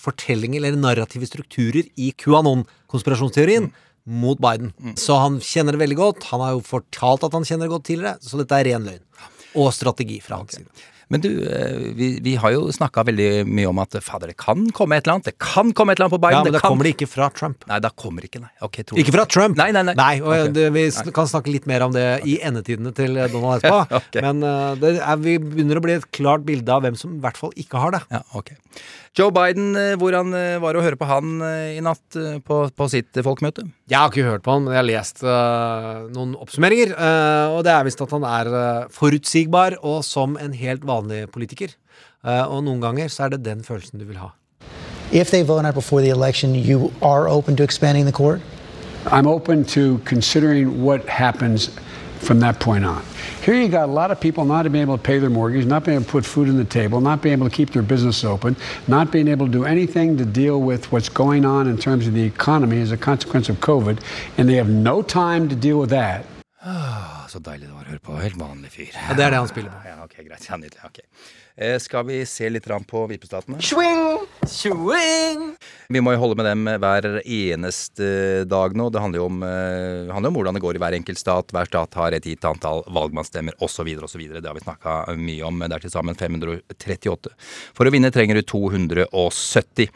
fortellinger 0.00 0.62
eller 0.62 0.78
narrative 0.80 1.26
strukturer 1.28 1.90
i 2.00 2.12
QAnon-konspirasjonsteorien 2.22 3.68
mot 4.10 4.38
Biden. 4.40 4.70
Så 4.98 5.18
han 5.20 5.36
kjenner 5.44 5.76
det 5.76 5.82
veldig 5.82 5.98
godt. 5.98 6.30
Han 6.30 6.40
har 6.40 6.54
jo 6.54 6.62
fortalt 6.64 7.26
at 7.26 7.34
han 7.36 7.44
kjenner 7.44 7.66
det 7.68 7.74
godt 7.74 7.88
tidligere, 7.90 8.16
så 8.24 8.40
dette 8.40 8.56
er 8.56 8.70
ren 8.70 8.86
løgn. 8.88 9.04
Og 9.60 9.68
strategi 9.74 10.20
fra 10.24 10.38
hans 10.40 10.56
side. 10.56 10.70
Men 11.10 11.22
du, 11.24 11.30
eh, 11.42 11.78
vi, 11.98 12.08
vi 12.22 12.36
har 12.38 12.52
jo 12.54 12.68
snakka 12.70 13.02
veldig 13.08 13.42
mye 13.50 13.66
om 13.66 13.80
at 13.82 13.96
fader, 14.04 14.30
det 14.30 14.38
kan 14.38 14.68
komme 14.76 14.94
et 14.94 15.02
eller 15.02 15.16
annet. 15.16 15.32
Det 15.32 15.42
kan 15.42 15.72
komme 15.74 15.96
et 15.96 15.98
eller 15.98 16.06
annet 16.06 16.14
på 16.14 16.20
Biden. 16.22 16.38
Ja, 16.38 16.44
men 16.46 16.54
da 16.54 16.60
kan... 16.62 16.70
kommer 16.70 16.86
det 16.86 16.92
ikke 16.94 17.08
fra 17.10 17.26
Trump. 17.34 17.66
Nei, 17.66 17.80
da 17.82 17.90
kommer 17.90 18.22
det 18.22 18.30
ikke, 18.30 18.44
nei. 18.44 18.52
Okay, 18.62 18.86
tror. 18.86 19.00
Ikke 19.02 19.14
fra 19.16 19.24
Trump! 19.26 19.58
Nei, 19.58 19.72
nei, 19.74 19.82
nei. 19.90 20.12
og 20.22 20.30
okay. 20.30 20.52
det, 20.54 20.68
Vi 20.76 20.86
nei. 20.86 21.14
kan 21.16 21.30
snakke 21.32 21.50
litt 21.50 21.66
mer 21.70 21.82
om 21.88 21.96
det 21.96 22.06
i 22.30 22.38
endetidene 22.46 22.94
til 22.94 23.18
Donald 23.34 23.58
etterpå. 23.58 23.82
okay. 24.00 24.22
Men 24.22 24.46
uh, 24.46 24.78
det 24.78 24.94
er, 25.00 25.18
vi 25.18 25.34
begynner 25.42 25.82
å 25.82 25.84
bli 25.88 25.98
et 25.98 26.06
klart 26.14 26.46
bilde 26.46 26.78
av 26.78 26.86
hvem 26.86 26.98
som 27.00 27.18
i 27.18 27.22
hvert 27.26 27.40
fall 27.42 27.54
ikke 27.58 27.82
har 27.82 27.98
det. 27.98 28.04
Ja, 28.14 28.22
ok. 28.38 28.54
Joe 29.18 29.34
Biden, 29.34 29.72
eh, 29.74 29.96
hvordan 29.98 30.30
var 30.62 30.70
det 30.70 30.78
å 30.78 30.84
høre 30.84 30.96
på 30.96 31.08
han 31.10 31.40
i 31.42 31.80
natt 31.82 32.14
på, 32.46 32.60
på 32.70 32.86
sitt 32.92 33.18
folkemøte? 33.26 33.64
Jeg 33.90 33.98
har 33.98 34.12
ikke 34.12 34.28
hørt 34.28 34.44
på 34.46 34.54
han, 34.54 34.62
men 34.62 34.76
jeg 34.76 34.78
har 34.78 34.86
lest 34.86 35.24
uh, 35.26 36.06
noen 36.14 36.36
oppsummeringer. 36.38 36.94
Uh, 36.94 37.56
og 37.56 37.64
det 37.66 37.74
er 37.74 37.88
visst 37.88 38.04
at 38.04 38.14
han 38.14 38.26
er 38.28 38.52
forutsigbar 38.94 39.80
og 39.82 40.04
som 40.06 40.38
en 40.38 40.54
helt 40.54 40.86
vanlig 40.86 40.99
politiker. 41.32 41.74
Eh, 42.24 42.44
og 42.44 42.64
noen 42.64 42.80
ganger 42.80 43.08
så 43.08 43.24
er 43.24 43.28
det 43.36 43.44
den 43.44 43.64
følelsen 43.64 43.98
du 43.98 44.04
vil 44.04 44.18
ha. 44.18 44.28
If 45.12 45.30
they 45.30 45.42
vote 45.42 45.66
out 45.66 45.74
before 45.74 46.02
the 46.02 46.10
election, 46.10 46.54
you 46.54 46.92
are 47.02 47.28
open 47.28 47.56
to 47.56 47.64
expanding 47.64 48.04
the 48.04 48.12
court? 48.12 48.40
I'm 49.06 49.26
open 49.26 49.64
to 49.64 49.98
considering 50.04 50.84
what 50.84 51.08
happens 51.08 51.70
from 52.20 52.38
that 52.40 52.60
point 52.60 52.84
on. 52.84 53.02
Here 53.42 53.54
you 53.54 53.68
got 53.68 53.88
a 53.88 53.92
lot 53.92 54.10
of 54.10 54.20
people 54.20 54.44
not 54.44 54.70
being 54.70 54.82
able 54.82 54.98
to 54.98 55.02
pay 55.02 55.18
their 55.18 55.30
mortgage, 55.30 55.64
not 55.64 55.84
being 55.84 55.96
able 55.96 56.04
to 56.04 56.10
put 56.10 56.26
food 56.26 56.48
on 56.48 56.56
the 56.56 56.64
table, 56.64 57.00
not 57.00 57.22
being 57.22 57.32
able 57.32 57.48
to 57.48 57.54
keep 57.54 57.70
their 57.70 57.82
business 57.82 58.22
open, 58.24 58.56
not 58.86 59.10
being 59.10 59.26
able 59.26 59.46
to 59.46 59.52
do 59.52 59.64
anything 59.64 60.18
to 60.18 60.24
deal 60.24 60.60
with 60.60 60.92
what's 60.92 61.08
going 61.08 61.44
on 61.44 61.66
in 61.66 61.78
terms 61.78 62.06
of 62.06 62.12
the 62.12 62.22
economy 62.22 62.80
as 62.80 62.92
a 62.92 62.96
consequence 62.96 63.48
of 63.48 63.56
COVID, 63.56 64.00
and 64.36 64.48
they 64.48 64.56
have 64.56 64.68
no 64.68 65.02
time 65.02 65.48
to 65.48 65.56
deal 65.56 65.78
with 65.78 65.90
that. 65.90 66.26
Så 67.30 67.38
deilig 67.46 67.68
det 67.68 67.74
var 67.76 67.86
å 67.86 67.92
høre 67.92 68.02
på. 68.02 68.16
Helt 68.18 68.38
vanlig 68.40 68.72
fyr. 68.74 68.90
Ja, 68.96 69.14
det 69.14 69.26
er 69.28 69.34
det 69.36 69.38
han 69.38 69.50
spiller 69.50 69.70
på. 69.70 69.82
Ja, 69.86 69.98
ok, 70.02 70.16
greit. 70.26 70.46
Ja, 70.48 70.56
nydelig. 70.58 70.82
Ok. 70.88 70.98
Eh, 71.60 71.78
skal 71.78 72.06
vi 72.06 72.26
se 72.26 72.48
litt 72.48 72.64
på 72.64 73.06
vippestatene? 73.06 73.60
Swing, 73.60 74.22
swing. 74.48 75.56
Vi 75.92 76.00
må 76.00 76.14
jo 76.14 76.20
holde 76.22 76.36
med 76.38 76.46
dem 76.48 76.68
hver 76.80 77.18
eneste 77.20 78.46
dag 78.48 78.72
nå. 78.78 78.86
Det 78.88 79.00
handler 79.02 79.20
jo 79.20 79.26
om, 79.26 79.42
eh, 79.42 80.08
handler 80.14 80.30
om 80.30 80.36
hvordan 80.38 80.54
det 80.56 80.62
går 80.62 80.76
i 80.76 80.80
hver 80.80 80.96
enkelt 80.96 81.18
stat. 81.18 81.52
Hver 81.52 81.66
stat 81.68 81.92
har 81.94 82.12
et 82.12 82.24
gitt 82.24 82.46
antall 82.48 82.80
valgmannsstemmer 82.88 83.52
osv. 83.60 83.90
osv. 84.00 84.40
Det 84.40 84.46
har 84.46 84.54
vi 84.54 84.64
snakka 84.64 85.14
mye 85.18 85.42
om. 85.44 85.58
Det 85.58 85.72
er 85.72 85.78
til 85.80 85.90
sammen 85.90 86.16
538. 86.16 87.28
For 87.74 87.84
å 87.84 87.92
vinne 87.92 88.10
trenger 88.10 88.40
du 88.40 88.42
270. 88.42 89.90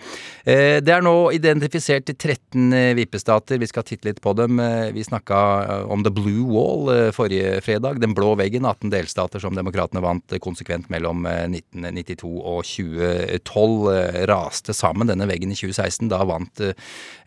Eh, 0.44 0.81
Det 0.85 0.92
er 0.92 1.00
nå 1.00 1.33
identifisert 1.33 2.05
13 2.05 2.94
vippestater. 2.94 3.59
Vi 3.59 3.66
skal 3.66 3.85
titte 3.85 4.05
litt 4.05 4.20
på 4.20 4.37
dem. 4.37 4.59
Vi 4.92 5.03
snakka 5.03 5.88
om 5.88 6.03
The 6.03 6.11
Blue 6.11 6.44
Wall 6.44 7.11
forrige 7.12 7.62
fredag. 7.62 8.00
Den 8.00 8.12
blå 8.14 8.37
veggen. 8.37 8.66
18 8.66 8.90
delstater 8.90 9.40
som 9.40 9.55
demokratene 9.55 10.03
vant 10.03 10.29
konsekvent 10.40 10.90
mellom 10.90 11.24
1992 11.54 12.30
og 12.40 12.60
2012. 12.68 13.88
eh, 13.94 14.20
Raste 14.30 14.74
sammen 14.76 15.10
denne 15.10 15.28
veggen 15.30 15.52
i 15.54 15.58
2016. 15.58 16.10
Da 16.12 16.22
vant 16.28 16.62
eh, 16.64 16.76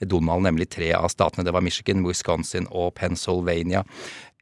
Donald 0.04 0.46
nemlig 0.48 0.70
tre 0.76 0.92
av 0.98 1.10
statene. 1.14 1.46
Det 1.48 1.56
var 1.56 1.66
Michigan, 1.66 2.06
Wisconsin 2.06 2.70
og 2.72 2.94
Pennsylvania. 3.00 3.84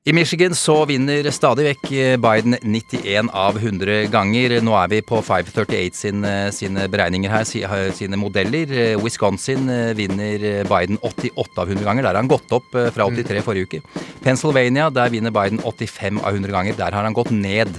I 0.07 0.13
Michigan 0.13 0.53
så 0.55 0.73
vinner 0.85 1.25
stadig 1.33 1.63
vekk 1.65 1.85
eh, 1.97 2.11
Biden 2.21 2.53
91 2.61 3.31
av 3.33 3.55
100 3.57 4.03
ganger. 4.13 4.53
Nå 4.61 4.75
er 4.77 4.91
vi 4.91 4.99
på 5.01 5.17
538 5.17 5.97
sin, 5.97 6.19
eh, 6.29 6.51
sine 6.53 6.83
beregninger 6.93 7.33
her, 7.33 7.89
sine 7.89 8.19
modeller. 8.21 8.69
Eh, 8.69 9.01
Wisconsin 9.01 9.65
vinner 9.97 10.45
Biden 10.69 11.01
88 11.01 11.63
av 11.63 11.73
100 11.73 11.89
ganger. 11.89 12.05
Der 12.05 12.11
har 12.11 12.21
han 12.21 12.29
gått 12.29 12.53
opp 12.53 12.69
fra 12.69 13.09
83 13.09 13.41
forrige 13.41 13.65
uke. 13.65 13.81
Pennsylvania, 14.21 14.91
der 14.93 15.09
vinner 15.09 15.33
Biden 15.33 15.57
85 15.65 16.21
av 16.21 16.37
100 16.37 16.53
ganger. 16.53 16.77
Der 16.77 16.91
har 16.99 17.09
han 17.09 17.17
gått 17.17 17.33
ned. 17.33 17.73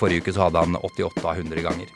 Forrige 0.00 0.24
uke 0.24 0.32
så 0.32 0.46
hadde 0.48 0.64
han 0.64 0.80
88 0.80 1.28
av 1.28 1.36
100 1.36 1.60
ganger. 1.60 1.92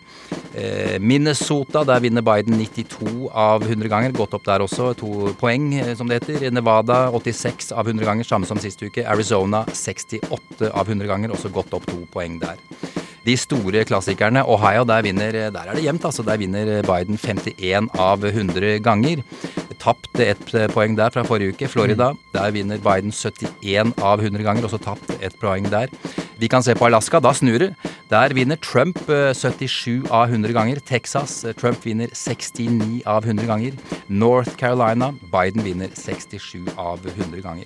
Minnesota, 1.00 1.84
der 1.86 2.00
vinner 2.02 2.22
Biden 2.22 2.58
92 2.58 3.30
av 3.32 3.64
100 3.64 3.88
ganger. 3.88 4.12
Gått 4.14 4.34
opp 4.34 4.44
der 4.46 4.62
også, 4.62 4.92
to 4.98 5.32
poeng, 5.40 5.72
som 5.96 6.10
det 6.10 6.20
heter. 6.20 6.50
Nevada 6.54 7.08
86 7.14 7.72
av 7.72 7.88
100 7.88 8.06
ganger, 8.06 8.26
samme 8.28 8.46
som 8.46 8.58
sist 8.62 8.82
uke. 8.82 9.06
Arizona 9.06 9.64
68 9.76 10.70
av 10.70 10.88
100 10.88 11.08
ganger, 11.10 11.34
også 11.34 11.52
gått 11.54 11.74
opp 11.76 11.86
to 11.88 12.02
poeng 12.12 12.38
der. 12.42 12.60
De 13.24 13.34
store 13.36 13.82
klassikerne, 13.84 14.42
Ohio, 14.48 14.86
der, 14.88 15.04
vinner, 15.04 15.36
der 15.52 15.66
er 15.68 15.76
det 15.76 15.84
jevnt. 15.84 16.04
altså. 16.08 16.24
Der 16.24 16.40
vinner 16.40 16.80
Biden 16.86 17.18
51 17.20 17.90
av 18.00 18.24
100 18.24 18.78
ganger. 18.84 19.22
Tapt 19.80 20.20
ett 20.20 20.52
poeng 20.74 20.96
der 20.96 21.12
fra 21.12 21.24
forrige 21.24 21.54
uke. 21.54 21.68
Florida, 21.68 22.12
der 22.32 22.50
vinner 22.56 22.80
Biden 22.80 23.12
71 23.12 23.94
av 24.00 24.24
100 24.24 24.44
ganger, 24.44 24.64
også 24.64 24.80
tapt 24.80 25.12
ett 25.20 25.36
poeng 25.40 25.68
der. 25.72 25.92
Vi 26.40 26.48
kan 26.48 26.62
se 26.64 26.72
på 26.74 26.86
Alaska, 26.88 27.20
da 27.20 27.34
snur 27.36 27.58
det. 27.60 27.74
Der 28.08 28.32
vinner 28.32 28.56
Trump 28.56 28.96
eh, 29.12 29.34
77 29.36 30.08
av 30.08 30.32
100 30.32 30.56
ganger. 30.56 30.80
Texas, 30.88 31.44
eh, 31.44 31.52
Trump 31.52 31.84
vinner 31.84 32.08
69 32.16 33.04
av 33.04 33.28
100 33.28 33.44
ganger. 33.46 33.72
North 34.08 34.56
Carolina, 34.56 35.12
Biden 35.32 35.64
vinner 35.64 35.88
67 35.94 36.66
av 36.80 36.98
100 37.04 37.40
ganger. 37.44 37.64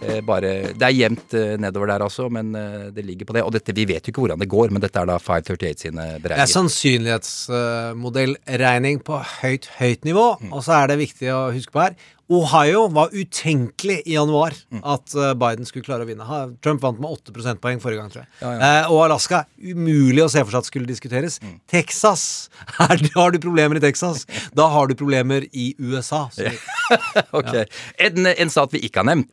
Eh, 0.00 0.20
Bare, 0.24 0.72
det 0.72 0.82
er 0.88 0.96
jevnt 0.96 1.34
eh, 1.36 1.60
nedover 1.60 1.86
der 1.92 2.00
også, 2.08 2.30
men 2.32 2.54
eh, 2.56 2.88
det 2.96 3.04
ligger 3.04 3.28
på 3.28 3.36
det. 3.36 3.44
Og 3.44 3.52
dette, 3.52 3.76
vi 3.76 3.84
vet 3.84 4.00
jo 4.08 4.12
ikke 4.14 4.24
hvordan 4.24 4.40
det 4.40 4.48
går, 4.48 4.72
men 4.72 4.80
dette 4.82 4.96
er 5.02 5.06
da 5.12 5.18
538 5.20 5.76
sine 5.84 6.16
Det 6.24 6.32
er 6.32 6.48
sannsynlighetsmodellregning 6.56 9.04
på 9.04 9.20
høyt, 9.42 9.68
høyt 9.76 10.08
nivå. 10.08 10.40
Og 10.50 10.64
så 10.64 10.72
er 10.80 10.86
det 10.94 11.02
viktig 11.04 11.28
å 11.36 11.52
huske 11.52 11.68
på 11.76 11.84
her 11.84 11.92
Ohio 12.28 12.88
var 12.90 13.12
utenkelig 13.14 14.00
i 14.06 14.14
januar 14.14 14.54
at 14.82 15.14
eh, 15.14 15.34
Biden 15.38 15.66
skulle 15.68 15.86
klare 15.86 16.02
å 16.02 16.08
vinne. 16.08 16.26
Trump 16.64 16.82
vant 16.82 16.98
med 16.98 17.12
8 17.20 17.34
prosentpoeng 17.36 17.78
forrige 17.82 18.02
gang, 18.02 18.10
tror 18.10 18.24
jeg. 18.24 18.30
Ja, 18.40 18.50
ja. 18.50 18.70
Eh, 18.82 18.90
og 18.90 19.04
Alaska 19.04 19.44
umulig 19.62 20.24
å 20.24 20.30
se 20.32 20.42
for 20.42 20.50
seg 20.56 20.64
at 20.64 20.70
skulle 20.72 20.90
diskuteres. 20.90 21.38
Texas 21.70 22.50
her 22.80 23.06
har 23.14 23.30
du 23.34 23.38
problemer 23.42 23.78
i 23.78 23.84
Texas. 23.84 24.26
Da 24.58 24.66
har 24.74 24.90
du 24.90 24.96
problemer 24.98 25.46
i 25.52 25.72
USA. 25.78 26.26
Så, 26.34 26.50
ok. 27.38 27.62
En, 28.02 28.26
en 28.34 28.50
stat 28.50 28.74
vi 28.74 28.82
ikke 28.88 29.04
har 29.04 29.10
nevnt. 29.14 29.30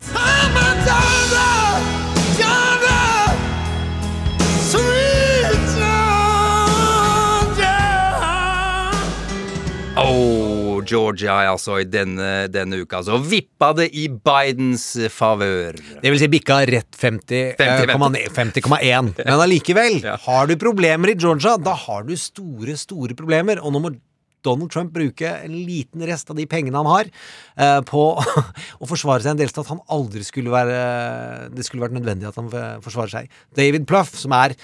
Oh, 9.93 10.52
Georgia, 10.87 11.39
altså, 11.51 11.79
i 11.81 11.87
denne, 11.89 12.47
denne 12.51 12.83
uka. 12.83 13.01
Så 13.05 13.19
vippa 13.19 13.71
det 13.77 13.89
i 13.97 14.07
Bidens 14.11 14.85
favør. 15.13 15.77
Det 16.03 16.13
vil 16.13 16.21
si 16.21 16.29
bikka 16.31 16.61
rett 16.69 16.97
50, 16.99 17.57
50, 17.59 18.15
eh, 18.21 18.31
50,1. 18.37 19.13
Men 19.23 19.43
allikevel, 19.43 19.99
har 20.27 20.49
du 20.49 20.55
problemer 20.61 21.13
i 21.13 21.17
Georgia, 21.19 21.57
da 21.57 21.75
har 21.85 22.07
du 22.07 22.15
store, 22.19 22.77
store 22.79 23.17
problemer. 23.17 23.61
Og 23.63 23.75
nå 23.75 23.83
må 23.83 23.95
Donald 24.45 24.71
Trump 24.73 24.93
bruke 24.95 25.29
en 25.43 25.55
liten 25.67 26.03
rest 26.07 26.29
av 26.31 26.39
de 26.39 26.45
pengene 26.49 26.79
han 26.79 26.89
har, 26.89 27.09
eh, 27.57 27.79
på 27.87 28.03
å 28.81 28.89
forsvare 28.89 29.23
seg 29.23 29.33
en 29.33 29.41
delstat 29.41 29.71
han 29.71 29.81
aldri 29.93 30.23
skulle 30.27 30.53
være 30.53 31.49
Det 31.53 31.65
skulle 31.65 31.83
vært 31.85 31.95
nødvendig 31.95 32.27
at 32.29 32.37
han 32.39 32.49
forsvarer 32.83 33.11
seg. 33.11 33.31
David 33.57 33.87
Pluff, 33.89 34.13
som 34.19 34.33
er 34.35 34.55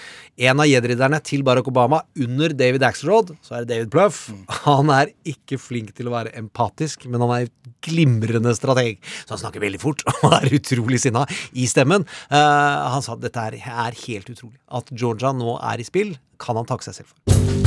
en 0.50 0.62
av 0.62 0.68
jedridderne 0.68 1.20
til 1.24 1.44
Barack 1.46 1.68
Obama 1.70 2.02
under 2.18 2.54
David 2.56 2.84
Axelrod, 2.86 3.34
så 3.44 3.56
er 3.56 3.64
det 3.64 3.74
David 3.74 3.92
Pluff. 3.92 4.22
Han 4.64 4.92
er 4.94 5.12
ikke 5.28 5.58
flink 5.60 5.94
til 5.96 6.10
å 6.10 6.14
være 6.14 6.34
empatisk, 6.40 7.06
men 7.10 7.22
han 7.24 7.34
er 7.34 7.46
en 7.46 7.74
glimrende 7.84 8.54
strateg. 8.56 9.00
Så 9.24 9.36
han 9.36 9.42
snakker 9.44 9.64
veldig 9.64 9.82
fort 9.82 10.04
og 10.22 10.36
er 10.40 10.50
utrolig 10.56 11.02
sinna 11.02 11.26
i 11.52 11.68
stemmen. 11.70 12.06
Eh, 12.30 12.90
han 12.94 13.04
sa 13.04 13.16
at 13.16 13.24
dette 13.24 13.48
er, 13.50 13.60
er 13.60 14.02
helt 14.06 14.32
utrolig. 14.32 14.58
At 14.80 14.92
Georgia 14.94 15.34
nå 15.36 15.58
er 15.60 15.82
i 15.82 15.88
spill, 15.88 16.16
kan 16.40 16.58
han 16.60 16.68
takke 16.68 16.88
seg 16.88 17.02
selv 17.02 17.12
for. 17.12 17.59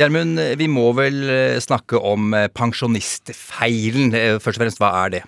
Gjermund, 0.00 0.40
vi 0.56 0.64
må 0.72 0.86
vel 0.96 1.18
eh, 1.28 1.58
snakke 1.60 1.98
om 2.00 2.32
eh, 2.32 2.46
pensjonistfeilen. 2.56 4.14
Eh, 4.16 4.38
Først 4.40 4.56
og 4.56 4.62
fremst, 4.64 4.80
hva 4.80 4.94
er 5.02 5.12
det? 5.18 5.20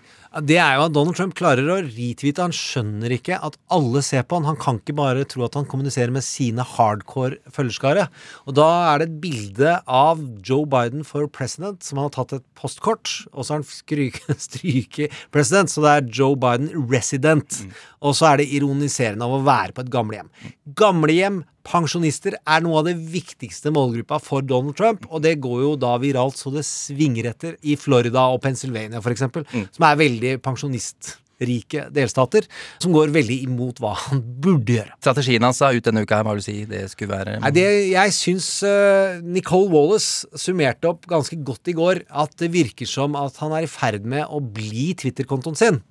Det 0.48 0.56
er 0.56 0.78
jo 0.78 0.86
at 0.86 0.94
Donald 0.96 1.18
Trump 1.18 1.34
klarer 1.36 1.66
å 1.68 1.74
retweete. 1.84 2.40
Han 2.40 2.54
skjønner 2.56 3.12
ikke 3.12 3.36
at 3.44 3.58
alle 3.74 4.00
ser 4.00 4.24
på 4.24 4.38
han. 4.38 4.46
Han 4.48 4.56
kan 4.56 4.78
ikke 4.80 4.94
bare 4.96 5.26
tro 5.28 5.44
at 5.44 5.58
han 5.58 5.68
kommuniserer 5.68 6.14
med 6.14 6.24
sine 6.24 6.64
hardcore 6.64 7.36
følgerskare. 7.52 8.06
Og 8.48 8.56
da 8.56 8.68
er 8.94 9.02
det 9.02 9.10
et 9.10 9.18
bilde 9.26 9.74
av 9.84 10.22
Joe 10.40 10.64
Biden 10.72 11.04
for 11.04 11.28
president, 11.28 11.84
som 11.84 12.00
han 12.00 12.08
har 12.08 12.16
tatt 12.16 12.38
et 12.38 12.46
postkort, 12.56 13.12
og 13.34 13.44
så 13.44 13.58
har 13.58 13.60
han 13.60 14.38
stryket 14.48 15.20
president, 15.36 15.68
så 15.68 15.84
det 15.84 15.92
er 15.98 16.08
Joe 16.22 16.40
Biden 16.40 16.72
resident. 16.88 17.60
Og 18.02 18.16
så 18.18 18.32
er 18.32 18.42
det 18.42 18.50
ironiserende 18.56 19.26
av 19.26 19.36
å 19.36 19.42
være 19.46 19.74
på 19.76 19.84
et 19.84 19.90
gamlehjem. 19.92 20.30
Gamlehjem, 20.78 21.40
pensjonister, 21.66 22.36
er 22.42 22.64
noe 22.64 22.80
av 22.80 22.88
det 22.88 22.96
viktigste 22.98 23.70
målgruppa 23.74 24.18
for 24.22 24.42
Donald 24.42 24.76
Trump, 24.78 25.06
og 25.10 25.22
det 25.22 25.36
går 25.42 25.60
jo 25.62 25.72
da 25.78 25.94
viralt 26.02 26.40
så 26.40 26.50
det 26.54 26.66
svinger 26.66 27.30
etter 27.30 27.56
i 27.62 27.78
Florida 27.78 28.26
og 28.34 28.42
Pennsylvania, 28.42 29.02
for 29.04 29.14
eksempel, 29.14 29.46
som 29.70 29.86
er 29.86 30.00
veldig 30.02 30.36
pensjonist. 30.42 31.16
Oljerike 31.42 31.88
delstater, 31.94 32.46
som 32.82 32.94
går 32.94 33.12
veldig 33.14 33.38
imot 33.46 33.80
hva 33.82 33.94
han 34.06 34.22
burde 34.22 34.78
gjøre. 34.78 34.96
Strategien 35.02 35.44
hans 35.44 35.62
ut 35.62 35.84
denne 35.84 36.04
uka, 36.04 36.22
hva 36.22 36.34
vil 36.34 36.42
du 36.42 36.46
si 36.46 36.56
det 36.68 36.84
skulle 36.92 37.12
være? 37.12 37.38
Nei, 37.42 37.52
det, 37.54 37.66
jeg 37.92 38.14
syns 38.16 38.48
uh, 38.66 39.18
Nicole 39.22 39.70
Wallace 39.72 40.28
summerte 40.38 40.90
opp 40.90 41.06
ganske 41.10 41.38
godt 41.42 41.72
i 41.72 41.76
går 41.76 42.04
at 42.08 42.34
det 42.40 42.52
virker 42.54 42.88
som 42.88 43.16
at 43.18 43.38
han 43.42 43.54
er 43.56 43.66
i 43.66 43.70
ferd 43.70 44.06
med 44.08 44.26
å 44.28 44.40
bli 44.42 44.92
Twitter-kontoen 44.98 45.58
sin. 45.58 45.82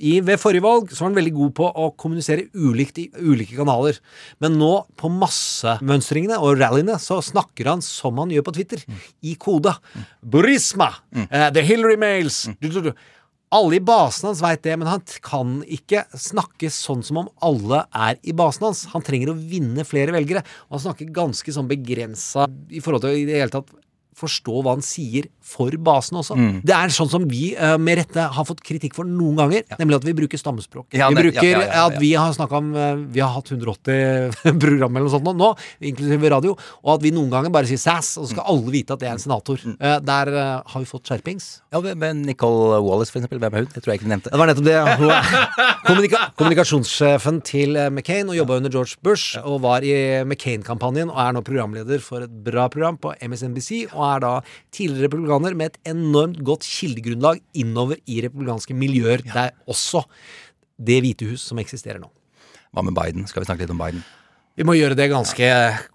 I, 0.00 0.16
ved 0.24 0.40
forrige 0.40 0.64
valg 0.64 0.92
så 0.92 1.04
var 1.04 1.10
han 1.10 1.18
veldig 1.18 1.34
god 1.36 1.50
på 1.58 1.66
å 1.68 1.90
kommunisere 2.00 2.46
ulikt 2.56 2.98
i 3.02 3.08
ulike 3.20 3.56
kanaler. 3.58 3.98
Men 4.42 4.56
nå, 4.58 4.72
på 4.98 5.10
massemønstringene 5.12 6.38
og 6.40 6.56
rallyene, 6.58 6.96
så 7.02 7.20
snakker 7.22 7.68
han 7.68 7.84
som 7.84 8.18
han 8.22 8.32
gjør 8.32 8.46
på 8.48 8.56
Twitter. 8.56 8.84
I 9.22 9.36
kode. 9.40 9.74
Burisma! 10.24 10.88
eh, 11.28 11.50
the 11.54 11.62
Hillary 11.66 11.98
Mails! 12.00 12.46
Du, 12.62 12.70
du, 12.72 12.80
du. 12.88 12.94
Alle 13.54 13.78
i 13.78 13.84
basen 13.86 14.30
hans 14.30 14.42
veit 14.42 14.64
det, 14.66 14.74
men 14.80 14.88
han 14.90 15.02
kan 15.22 15.60
ikke 15.62 16.02
snakke 16.18 16.72
sånn 16.74 17.04
som 17.06 17.20
om 17.22 17.28
alle 17.44 17.84
er 17.94 18.18
i 18.26 18.34
basen 18.34 18.66
hans. 18.66 18.82
Han 18.90 19.04
trenger 19.06 19.30
å 19.30 19.38
vinne 19.38 19.84
flere 19.86 20.14
velgere. 20.16 20.42
Og 20.66 20.78
han 20.78 20.84
snakker 20.88 21.12
ganske 21.14 21.54
sånn 21.54 21.70
begrensa 21.70 22.48
i 22.74 22.82
forhold 22.82 23.06
til 23.06 23.20
i 23.20 23.28
det 23.28 23.38
hele 23.38 23.54
tatt 23.54 23.70
forstå 24.18 24.62
hva 24.62 24.76
han 24.76 24.84
sier 24.84 25.28
for 25.44 25.74
basen 25.84 26.18
også. 26.20 26.36
Mm. 26.38 26.60
Det 26.64 26.74
er 26.76 26.92
sånn 26.94 27.10
som 27.12 27.26
vi 27.28 27.52
eh, 27.54 27.74
med 27.80 27.98
rette 28.00 28.26
har 28.36 28.46
fått 28.48 28.62
kritikk 28.64 28.96
for 28.96 29.08
noen 29.08 29.36
ganger, 29.38 29.64
nemlig 29.80 29.98
at 30.00 30.06
vi 30.08 30.14
bruker 30.16 30.40
stammespråk. 30.40 30.88
Ja, 30.96 31.10
vi 31.12 31.18
bruker 31.20 31.44
ja, 31.44 31.58
ja, 31.58 31.64
ja, 31.64 31.68
ja. 31.68 31.84
at 31.90 31.98
vi 32.02 32.12
har 32.16 32.32
snakka 32.36 32.60
om 32.60 32.70
eh, 32.78 33.02
Vi 33.14 33.22
har 33.22 33.32
hatt 33.34 33.50
180 33.52 34.38
program 34.64 34.96
eller 34.96 35.08
noe 35.08 35.12
sånt 35.12 35.26
nå, 35.28 35.34
nå, 35.38 35.50
inklusive 35.90 36.32
radio, 36.32 36.54
og 36.82 36.92
at 36.96 37.04
vi 37.04 37.12
noen 37.14 37.32
ganger 37.32 37.54
bare 37.54 37.68
sier 37.70 37.82
sass, 37.82 38.14
og 38.20 38.28
så 38.28 38.36
skal 38.36 38.48
alle 38.54 38.74
vite 38.74 38.96
at 38.96 39.02
det 39.02 39.10
er 39.10 39.16
en 39.18 39.24
senator. 39.24 39.60
Mm. 39.60 39.76
Eh, 39.78 39.98
Der 40.04 40.32
har 40.34 40.80
vi 40.80 40.88
fått 40.88 41.10
skjerpings. 41.10 41.48
Ja, 41.74 41.82
men 41.98 42.22
Nicole 42.24 42.80
Wallace, 42.84 43.12
for 43.12 43.20
eksempel. 43.20 43.42
Hvem 43.42 43.58
er 43.58 43.64
hun? 43.66 43.70
Det 43.74 43.82
tror 43.82 43.94
jeg 43.94 44.02
ikke 44.02 44.12
nevnte. 44.14 44.32
Det 44.32 44.40
var 44.40 44.50
nettopp 44.50 44.68
det. 44.70 44.78
Kommunika 45.88 46.22
kommunikasjonssjefen 46.38 47.40
til 47.44 47.76
McCain 47.90 48.28
og 48.30 48.36
jobba 48.38 48.58
under 48.60 48.72
George 48.72 48.96
Bush 49.04 49.38
og 49.42 49.60
var 49.64 49.84
i 49.84 49.94
McCain-kampanjen 50.24 51.10
og 51.12 51.20
er 51.20 51.34
nå 51.36 51.42
programleder 51.44 52.02
for 52.04 52.24
et 52.24 52.32
bra 52.46 52.66
program 52.72 52.98
på 53.00 53.12
MSNBC 53.20 53.84
og 53.92 54.03
er 54.08 54.24
da 54.24 54.32
tidligere 54.74 55.08
republikaner 55.08 55.56
med 55.58 55.72
et 55.72 55.94
enormt 55.94 56.42
godt 56.46 56.66
kildegrunnlag 56.68 57.40
innover 57.60 58.00
i 58.06 58.20
republikanske 58.24 58.76
miljøer. 58.76 59.24
Det 59.24 59.46
er 59.48 59.54
også 59.70 60.04
Det 60.74 60.96
hvite 61.04 61.28
hus 61.30 61.44
som 61.46 61.60
eksisterer 61.62 62.00
nå. 62.02 62.08
Hva 62.74 62.82
med 62.82 62.96
Biden? 62.96 63.28
Skal 63.30 63.44
vi 63.44 63.46
snakke 63.46 63.62
litt 63.62 63.70
om 63.70 63.78
Biden? 63.78 64.02
Vi 64.54 64.62
må 64.66 64.76
gjøre 64.78 64.94
det 64.94 65.08
ganske 65.10 65.46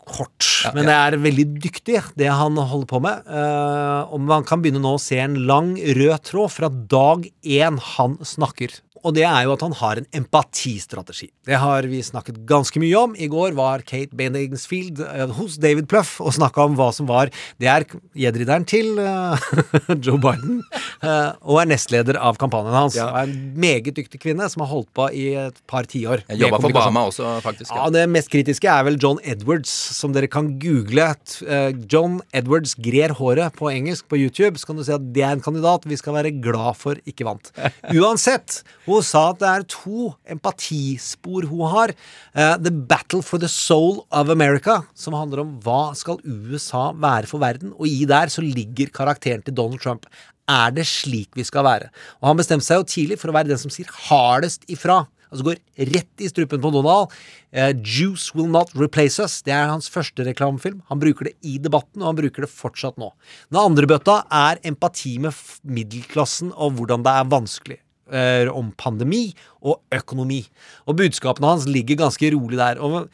kort. 0.03 0.45
Men 0.75 0.89
det 0.89 0.95
er 0.95 1.15
veldig 1.23 1.45
dyktig, 1.63 2.01
det 2.19 2.27
han 2.27 2.59
holder 2.59 2.87
på 2.89 2.99
med. 3.03 3.27
Uh, 3.27 4.03
og 4.11 4.19
man 4.27 4.43
kan 4.47 4.59
begynne 4.59 4.81
nå 4.83 4.97
å 4.97 4.99
se 4.99 5.19
en 5.23 5.37
lang 5.47 5.77
rød 5.79 6.25
tråd 6.27 6.51
fra 6.51 6.67
dag 6.67 7.23
én 7.43 7.79
han 7.93 8.17
snakker. 8.19 8.75
Og 9.03 9.15
det 9.15 9.25
er 9.27 9.45
jo 9.45 9.53
at 9.55 9.63
han 9.65 9.75
har 9.79 9.99
en 10.01 10.07
empatistrategi. 10.21 11.29
Det 11.47 11.57
har 11.59 11.87
vi 11.89 12.01
snakket 12.03 12.41
ganske 12.49 12.81
mye 12.81 12.95
om. 12.99 13.15
I 13.15 13.29
går 13.31 13.55
var 13.57 13.83
Kate 13.87 14.15
Bainingsfield 14.17 15.01
eh, 15.05 15.31
hos 15.37 15.57
David 15.61 15.87
Pluff 15.91 16.17
og 16.23 16.35
snakka 16.35 16.67
om 16.67 16.77
hva 16.79 16.89
som 16.95 17.07
var 17.09 17.31
Det 17.59 17.69
er 17.69 17.85
gjedrideren 18.17 18.65
til 18.69 18.99
uh, 18.99 19.39
Joe 20.05 20.19
Biden, 20.21 20.61
uh, 21.03 21.35
og 21.41 21.61
er 21.61 21.69
nestleder 21.71 22.19
av 22.19 22.37
kampanjen 22.41 22.75
hans. 22.75 22.97
Og 22.99 23.07
er 23.07 23.29
en 23.29 23.37
meget 23.59 23.95
dyktig 23.97 24.21
kvinne 24.21 24.47
som 24.51 24.63
har 24.65 24.71
holdt 24.71 24.89
på 24.95 25.07
i 25.15 25.29
et 25.39 25.59
par 25.69 25.87
tiår. 25.89 26.25
Jobba 26.39 26.61
for 26.63 26.75
Bama 26.75 27.05
også, 27.09 27.31
faktisk. 27.45 27.73
Ja, 27.75 27.87
Det 27.93 28.05
mest 28.11 28.31
kritiske 28.33 28.69
er 28.69 28.85
vel 28.87 28.99
John 29.01 29.21
Edwards, 29.23 29.71
som 29.71 30.13
dere 30.15 30.29
kan 30.31 30.53
google. 30.61 31.09
Uh, 31.43 31.71
John 31.91 32.19
Edwards 32.35 32.75
grer 32.79 33.15
håret 33.17 33.55
på 33.57 33.71
engelsk 33.71 34.09
på 34.11 34.19
YouTube. 34.19 34.59
Så 34.59 34.69
kan 34.69 34.79
du 34.79 34.85
si 34.85 34.95
at 34.95 35.09
det 35.15 35.25
er 35.25 35.37
en 35.37 35.43
kandidat 35.43 35.87
vi 35.89 35.97
skal 35.99 36.17
være 36.17 36.33
glad 36.43 36.77
for 36.79 36.99
ikke 37.09 37.27
vant. 37.27 37.51
Uansett, 37.97 38.61
hun 38.97 39.05
sa 39.05 39.23
at 39.31 39.41
det 39.41 39.49
er 39.49 39.67
to 39.69 40.09
empatispor 40.35 41.47
hun 41.49 41.65
har. 41.73 41.93
Uh, 42.33 42.55
the 42.57 42.71
Battle 42.71 43.21
for 43.25 43.41
the 43.41 43.49
Soul 43.51 44.03
of 44.11 44.31
America, 44.33 44.81
som 44.97 45.17
handler 45.17 45.43
om 45.43 45.53
hva 45.63 45.93
skal 45.97 46.21
USA 46.25 46.89
være 46.95 47.29
for 47.29 47.43
verden, 47.43 47.75
og 47.77 47.87
i 47.87 48.03
der 48.09 48.31
så 48.33 48.43
ligger 48.45 48.91
karakteren 48.93 49.45
til 49.45 49.55
Donald 49.55 49.83
Trump. 49.83 50.09
Er 50.49 50.73
det 50.73 50.87
slik 50.89 51.37
vi 51.37 51.45
skal 51.45 51.67
være? 51.67 51.91
Og 52.21 52.31
han 52.31 52.39
bestemte 52.39 52.65
seg 52.65 52.81
jo 52.81 52.89
tidlig 52.89 53.19
for 53.21 53.29
å 53.29 53.37
være 53.37 53.51
den 53.51 53.61
som 53.61 53.73
sier 53.73 53.89
hardest 54.09 54.65
ifra. 54.71 55.03
Altså 55.29 55.45
går 55.45 55.59
rett 55.91 56.23
i 56.23 56.29
strupen 56.29 56.61
på 56.61 56.71
Donald. 56.73 57.13
Uh, 57.53 57.73
Juice 57.85 58.33
Will 58.33 58.49
Not 58.49 58.73
Replace 58.77 59.21
Us. 59.21 59.39
Det 59.45 59.53
er 59.53 59.69
hans 59.69 59.89
første 59.91 60.25
reklamefilm. 60.25 60.81
Han 60.89 61.01
bruker 61.01 61.29
det 61.29 61.35
i 61.45 61.59
debatten, 61.61 62.01
og 62.01 62.11
han 62.11 62.21
bruker 62.23 62.45
det 62.45 62.53
fortsatt 62.53 62.97
nå. 63.01 63.11
Den 63.51 63.61
andre 63.61 63.89
bøtta 63.89 64.23
er 64.25 64.61
empati 64.65 65.17
med 65.21 65.37
middelklassen 65.63 66.53
og 66.55 66.79
hvordan 66.79 67.05
det 67.05 67.13
er 67.13 67.29
vanskelig. 67.29 67.79
Eh, 68.09 68.49
om 68.49 68.71
pandemi 68.77 69.29
og 69.61 69.83
økonomi. 69.93 70.41
Og 70.89 70.97
budskapene 70.97 71.51
hans 71.51 71.67
ligger 71.69 71.99
ganske 72.07 72.31
rolig 72.33 72.57
der. 72.57 72.79
Og 72.81 73.09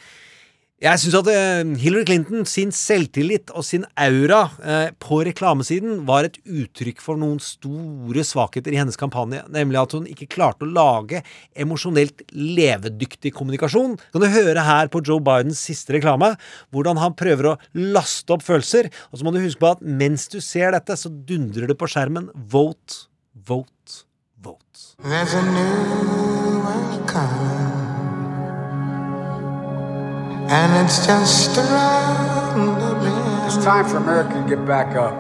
jeg 0.84 1.00
syns 1.02 1.18
at 1.20 1.30
eh, 1.32 1.68
Hillary 1.82 2.06
Clinton 2.08 2.46
sin 2.48 2.72
selvtillit 2.76 3.52
og 3.56 3.66
sin 3.68 3.86
aura 4.00 4.42
eh, 4.60 4.90
på 5.00 5.22
reklamesiden 5.28 6.06
var 6.08 6.28
et 6.28 6.38
uttrykk 6.44 7.04
for 7.04 7.20
noen 7.20 7.42
store 7.44 8.24
svakheter 8.28 8.76
i 8.76 8.80
hennes 8.80 9.00
kampanje. 9.00 9.42
Nemlig 9.52 9.82
at 9.82 9.96
hun 9.98 10.08
ikke 10.12 10.30
klarte 10.32 10.68
å 10.68 10.72
lage 10.72 11.24
emosjonelt 11.58 12.24
levedyktig 12.32 13.34
kommunikasjon. 13.36 13.98
Kan 14.16 14.24
du 14.24 14.30
høre 14.32 14.68
her 14.68 14.92
på 14.92 15.04
Joe 15.04 15.24
Bidens 15.24 15.64
siste 15.64 15.98
reklame 15.98 16.34
hvordan 16.76 17.00
han 17.04 17.20
prøver 17.20 17.52
å 17.52 17.58
laste 17.76 18.36
opp 18.36 18.48
følelser. 18.48 18.92
Og 19.12 19.20
så 19.20 19.28
må 19.28 19.36
du 19.36 19.42
huske 19.44 19.64
på 19.64 19.74
at 19.76 19.84
mens 19.84 20.30
du 20.32 20.40
ser 20.44 20.76
dette, 20.76 21.00
så 21.00 21.12
dundrer 21.12 21.72
det 21.72 21.80
på 21.80 21.92
skjermen 21.92 22.32
vote, 22.52 23.08
vote, 23.48 24.05
There's 25.04 25.34
a 25.34 25.42
new 25.44 26.62
world 26.64 27.08
coming, 27.08 28.56
and 30.50 30.86
it's 30.86 31.06
just 31.06 31.58
around 31.58 32.80
the 32.80 32.96
bend. 33.04 33.46
It's 33.46 33.64
time 33.64 33.86
for 33.86 33.98
America 33.98 34.34
to 34.42 34.48
get 34.48 34.66
back 34.66 34.96
up. 34.96 35.14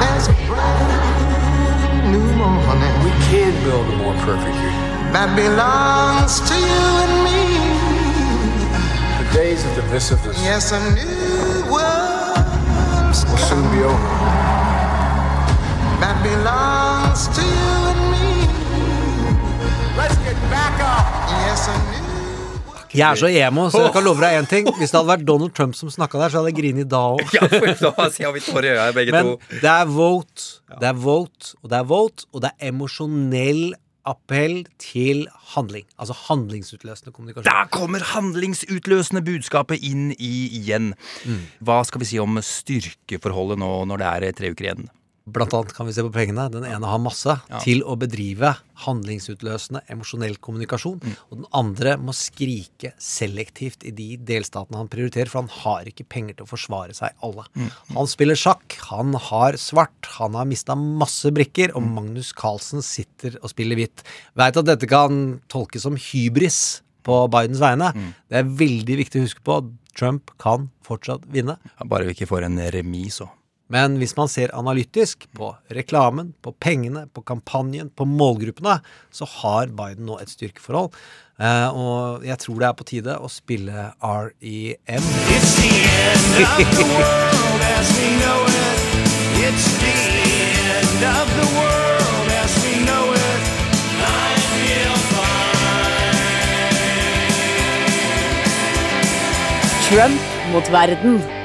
There's 0.00 0.28
a 0.28 0.34
brand 0.48 2.10
new 2.10 2.26
morning. 2.34 2.92
We 3.04 3.10
can 3.28 3.52
build 3.64 3.86
a 3.92 3.96
more 3.98 4.14
perfect 4.24 4.56
union. 4.56 5.12
that 5.12 5.36
belongs 5.36 6.40
to 6.48 6.54
you 6.56 6.84
and 7.04 7.14
me. 7.28 7.40
The 9.22 9.34
days 9.34 9.62
of 9.64 9.70
divisiveness 9.76 10.42
Yes, 10.42 10.72
a 10.72 10.80
new 10.96 11.70
world 11.70 12.40
will 13.28 13.42
soon 13.44 13.64
be 13.70 13.84
over. 13.84 14.08
that 16.00 16.16
belongs 16.24 17.28
to 17.36 17.42
you 17.42 17.81
Jeg 22.92 23.06
er 23.08 23.16
så 23.16 23.28
emo, 23.32 23.70
så 23.72 23.86
jeg 23.86 23.92
kan 23.94 24.04
love 24.04 24.20
deg 24.20 24.34
én 24.36 24.48
ting. 24.50 24.66
Hvis 24.76 24.90
det 24.92 24.98
hadde 24.98 25.08
vært 25.08 25.24
Donald 25.28 25.54
Trump 25.56 25.76
som 25.78 25.88
snakka 25.92 26.20
der, 26.20 26.32
så 26.32 26.42
hadde 26.42 26.52
jeg 26.52 26.58
grinet 26.58 26.90
da 26.92 27.00
òg. 27.14 27.22
Ja, 27.32 27.48
Men 29.16 29.30
det 29.62 29.70
er 29.72 29.86
vote, 29.88 30.48
det 30.76 30.90
er 30.90 30.98
vote, 31.00 31.54
og 31.62 31.72
det 31.72 31.78
er 31.80 31.88
vote, 31.88 32.26
og 32.32 32.44
det 32.44 32.52
er 32.52 32.68
emosjonell 32.72 33.62
appell 34.04 34.64
til 34.82 35.24
handling. 35.54 35.86
Altså 35.96 36.16
handlingsutløsende 36.26 37.14
kommunikasjon. 37.14 37.46
Der 37.48 37.68
kommer 37.72 38.02
handlingsutløsende 38.12 39.22
budskapet 39.24 39.80
inn 39.86 40.10
i 40.18 40.32
igjen. 40.60 40.92
Hva 41.64 41.80
skal 41.88 42.02
vi 42.02 42.10
si 42.10 42.20
om 42.20 42.40
styrkeforholdet 42.44 43.62
nå 43.62 43.70
når 43.88 44.02
det 44.02 44.10
er 44.10 44.36
tre 44.42 44.52
uker 44.52 44.68
igjen? 44.68 44.90
Blant 45.24 45.52
annet 45.54 45.72
kan 45.76 45.86
vi 45.86 45.92
se 45.94 46.02
på 46.02 46.10
pengene. 46.10 46.48
Den 46.50 46.64
ene 46.66 46.88
har 46.90 46.98
masse 46.98 47.36
til 47.62 47.84
å 47.86 47.94
bedrive 48.00 48.56
handlingsutløsende 48.82 49.84
emosjonell 49.92 50.34
kommunikasjon. 50.42 50.96
Og 51.30 51.36
den 51.38 51.46
andre 51.54 51.94
må 52.02 52.14
skrike 52.16 52.90
selektivt 52.98 53.86
i 53.86 53.92
de 53.94 54.16
delstatene 54.18 54.80
han 54.80 54.90
prioriterer, 54.90 55.30
for 55.30 55.44
han 55.44 55.52
har 55.62 55.86
ikke 55.86 56.08
penger 56.10 56.38
til 56.38 56.46
å 56.46 56.50
forsvare 56.50 56.96
seg 56.98 57.14
alle. 57.22 57.44
Han 57.94 58.10
spiller 58.10 58.38
sjakk, 58.38 58.74
han 58.88 59.14
har 59.28 59.58
svart, 59.62 60.10
han 60.18 60.34
har 60.38 60.48
mista 60.50 60.74
masse 60.78 61.30
brikker, 61.34 61.74
og 61.78 61.86
Magnus 61.86 62.32
Carlsen 62.34 62.82
sitter 62.82 63.38
og 63.42 63.52
spiller 63.54 63.78
hvitt. 63.78 64.02
Veit 64.38 64.58
at 64.58 64.66
dette 64.66 64.88
kan 64.90 65.38
tolkes 65.52 65.86
som 65.86 65.94
hybris 65.94 66.80
på 67.06 67.20
Bidens 67.30 67.62
vegne. 67.62 67.92
Det 68.30 68.42
er 68.42 68.50
veldig 68.58 68.98
viktig 69.04 69.22
å 69.22 69.28
huske 69.28 69.46
på 69.46 69.60
Trump 69.98 70.30
kan 70.40 70.70
fortsatt 70.86 71.26
vinne. 71.30 71.58
Bare 71.84 72.06
vi 72.08 72.16
ikke 72.16 72.30
får 72.30 72.48
en 72.48 72.58
remis 72.74 73.20
òg. 73.22 73.30
Men 73.72 73.96
hvis 73.96 74.12
man 74.18 74.28
ser 74.28 74.52
analytisk 74.52 75.24
på 75.32 75.54
reklamen, 75.72 76.34
på 76.44 76.52
pengene, 76.60 77.06
på 77.08 77.22
kampanjen, 77.24 77.88
på 77.96 78.04
målgruppene, 78.04 78.80
så 79.10 79.28
har 79.38 79.72
Biden 79.72 80.04
nå 80.10 80.18
et 80.20 80.32
styrkeforhold. 80.32 80.92
Uh, 81.40 81.68
og 81.72 82.26
jeg 82.26 82.38
tror 82.42 82.60
det 82.60 82.68
er 82.68 82.76
på 82.76 82.88
tide 82.90 83.16
å 83.16 83.30
spille 83.32 83.86
REM. 84.04 85.08
It's 85.32 85.56
the 85.56 85.72
end 85.88 86.28
of 86.44 86.68
the 86.76 86.86
world 86.92 87.64
as 87.72 87.88
we 87.96 88.08
know 88.20 88.40
it. 88.44 88.78
It's 89.40 89.66
the 89.80 89.96
end 90.76 91.02
of 91.08 91.26
the 91.40 91.48
world 91.56 92.28
as 92.44 92.52
we 92.62 92.74
know 92.84 93.04
it. 93.16 93.40
I 94.04 94.36
feel 94.52 94.94
Trump 99.88 100.20
mot 100.52 100.66
verden. 100.72 101.41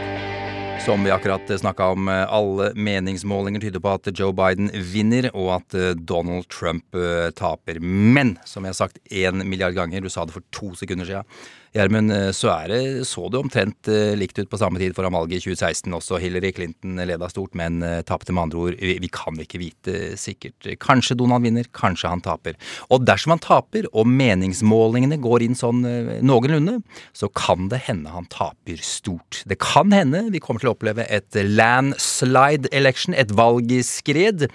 Som 0.87 1.03
vi 1.03 1.11
akkurat 1.11 1.59
snakka 1.59 1.85
om, 1.85 2.07
eh, 2.07 2.33
alle 2.33 2.71
meningsmålinger 2.73 3.59
tyder 3.59 3.79
på 3.83 3.89
at 3.91 4.07
Joe 4.19 4.31
Biden 4.31 4.69
vinner, 4.71 5.25
og 5.35 5.49
at 5.57 5.75
eh, 5.75 5.89
Donald 5.91 6.47
Trump 6.47 6.95
eh, 6.95 7.27
taper. 7.35 7.81
Men, 7.83 8.37
som 8.47 8.63
jeg 8.63 8.71
har 8.71 8.77
sagt 8.87 9.01
én 9.11 9.43
milliard 9.43 9.75
ganger, 9.75 9.99
du 9.99 10.07
sa 10.09 10.23
det 10.23 10.31
for 10.31 10.47
to 10.55 10.71
sekunder 10.79 11.03
siden, 11.03 11.27
Gjermund, 11.75 12.11
eh, 12.11 12.29
så 12.31 12.49
er 12.53 12.71
det, 12.71 12.81
så 13.07 13.27
det 13.31 13.39
omtrent 13.39 13.89
eh, 13.91 14.13
likt 14.17 14.39
ut 14.39 14.49
på 14.49 14.59
samme 14.59 14.79
tid 14.79 14.95
foran 14.95 15.15
valget 15.15 15.41
i 15.41 15.51
2016. 15.51 15.93
Også 15.97 16.19
Hillary 16.21 16.53
Clinton 16.55 17.01
leda 17.01 17.29
stort, 17.31 17.55
men 17.59 17.81
eh, 17.85 17.99
tapte 18.07 18.33
med 18.33 18.47
andre 18.47 18.61
ord. 18.61 18.77
Vi, 18.79 18.95
vi 19.03 19.09
kan 19.11 19.37
ikke 19.41 19.61
vite 19.61 20.15
sikkert. 20.19 20.69
Kanskje 20.83 21.17
Donald 21.19 21.45
vinner, 21.45 21.67
kanskje 21.75 22.11
han 22.11 22.23
taper. 22.23 22.55
Og 22.93 23.03
dersom 23.07 23.35
han 23.35 23.43
taper, 23.43 23.89
og 23.91 24.07
meningsmålingene 24.09 25.19
går 25.23 25.47
inn 25.47 25.57
sånn 25.57 25.83
noenlunde, 26.25 26.79
så 27.15 27.29
kan 27.35 27.67
det 27.71 27.83
hende 27.87 28.13
han 28.13 28.29
taper 28.31 28.79
stort. 28.83 29.43
Det 29.49 29.59
kan 29.61 29.91
hende 29.95 30.27
vi 30.33 30.41
kommer 30.43 30.63
til 30.63 30.71
å 30.71 30.75
oppleve 30.77 31.05
et 31.11 31.35
landslide 31.35 32.71
election, 32.75 33.15
et 33.17 33.33
valgskred. 33.35 34.47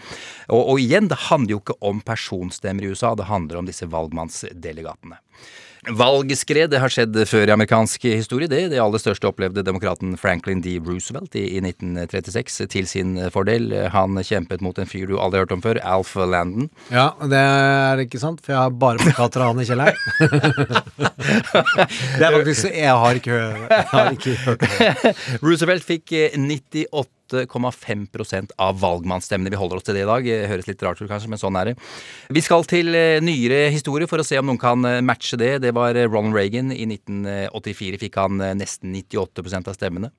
Og, 0.48 0.62
og 0.62 0.80
igjen, 0.80 1.10
det 1.12 1.26
handler 1.28 1.56
jo 1.56 1.62
ikke 1.62 1.78
om 1.84 2.00
personstemmer 2.04 2.86
i 2.86 2.94
USA, 2.94 3.12
det 3.18 3.28
handler 3.28 3.60
om 3.60 3.68
disse 3.68 3.88
valgmannsdelegatene. 3.92 5.20
Valgskred 5.90 6.70
det 6.70 6.78
har 6.78 6.92
skjedd 6.92 7.16
før 7.26 7.50
i 7.50 7.52
amerikansk 7.56 8.04
historie. 8.06 8.46
Det, 8.46 8.68
det 8.70 8.78
aller 8.78 9.00
største 9.02 9.26
opplevde 9.26 9.64
demokraten 9.66 10.14
Franklin 10.20 10.60
D. 10.62 10.76
Roosevelt 10.78 11.34
i, 11.34 11.56
i 11.56 11.58
1936 11.58 12.68
til 12.70 12.86
sin 12.86 13.16
fordel. 13.34 13.66
Han 13.90 14.14
kjempet 14.22 14.62
mot 14.62 14.78
en 14.78 14.86
fyr 14.86 15.10
du 15.10 15.18
aldri 15.18 15.40
har 15.40 15.48
hørt 15.48 15.56
om 15.56 15.64
før, 15.64 15.80
Alf 15.82 16.14
Landon. 16.14 16.70
Ja, 16.94 17.08
det 17.26 17.40
er 17.40 17.98
ikke 18.04 18.20
sant, 18.22 18.38
for 18.44 18.54
jeg 18.54 18.60
har 18.62 18.70
bare 18.84 19.02
plakater 19.02 19.42
av 19.42 19.50
han 19.50 19.62
i 19.64 19.66
kjelleren. 19.66 19.98
det 22.18 22.24
er 22.28 22.32
faktisk 22.38 22.64
Jeg 22.70 22.94
har 23.02 23.12
ikke, 23.18 23.42
jeg 23.42 23.84
har 23.90 24.06
ikke 24.14 24.38
hørt 24.46 24.62
om 24.68 24.72
det. 24.78 24.92
Roosevelt 25.42 25.82
fikk 25.88 26.14
eh, 26.14 26.38
98 26.38 26.86
8,5 27.32 28.52
av 28.58 28.78
valgmannsstemmene. 28.82 29.50
Vi 29.52 29.58
holder 29.60 29.78
oss 29.78 29.86
til 29.86 29.96
det 29.96 30.04
i 30.04 30.08
dag. 30.08 30.26
Det 30.26 30.50
høres 30.50 30.68
litt 30.68 30.82
rart 30.84 31.00
ut 31.00 31.08
kanskje, 31.10 31.30
men 31.32 31.40
sånn 31.40 31.56
er 31.58 31.72
det. 31.72 31.74
Vi 32.32 32.42
skal 32.44 32.66
til 32.68 32.92
eh, 32.96 33.20
nyere 33.24 33.64
historie 33.74 34.08
for 34.10 34.22
å 34.22 34.26
se 34.26 34.38
om 34.40 34.48
noen 34.48 34.60
kan 34.60 34.84
eh, 34.88 35.00
matche 35.04 35.38
det. 35.40 35.52
Det 35.64 35.72
var 35.76 35.98
eh, 35.98 36.08
Ronald 36.08 36.36
Reagan. 36.36 36.72
I 36.72 36.86
1984 36.88 38.00
fikk 38.02 38.18
han 38.20 38.40
nesten 38.58 38.94
98 38.94 39.62
av 39.62 39.76
stemmene. 39.76 40.12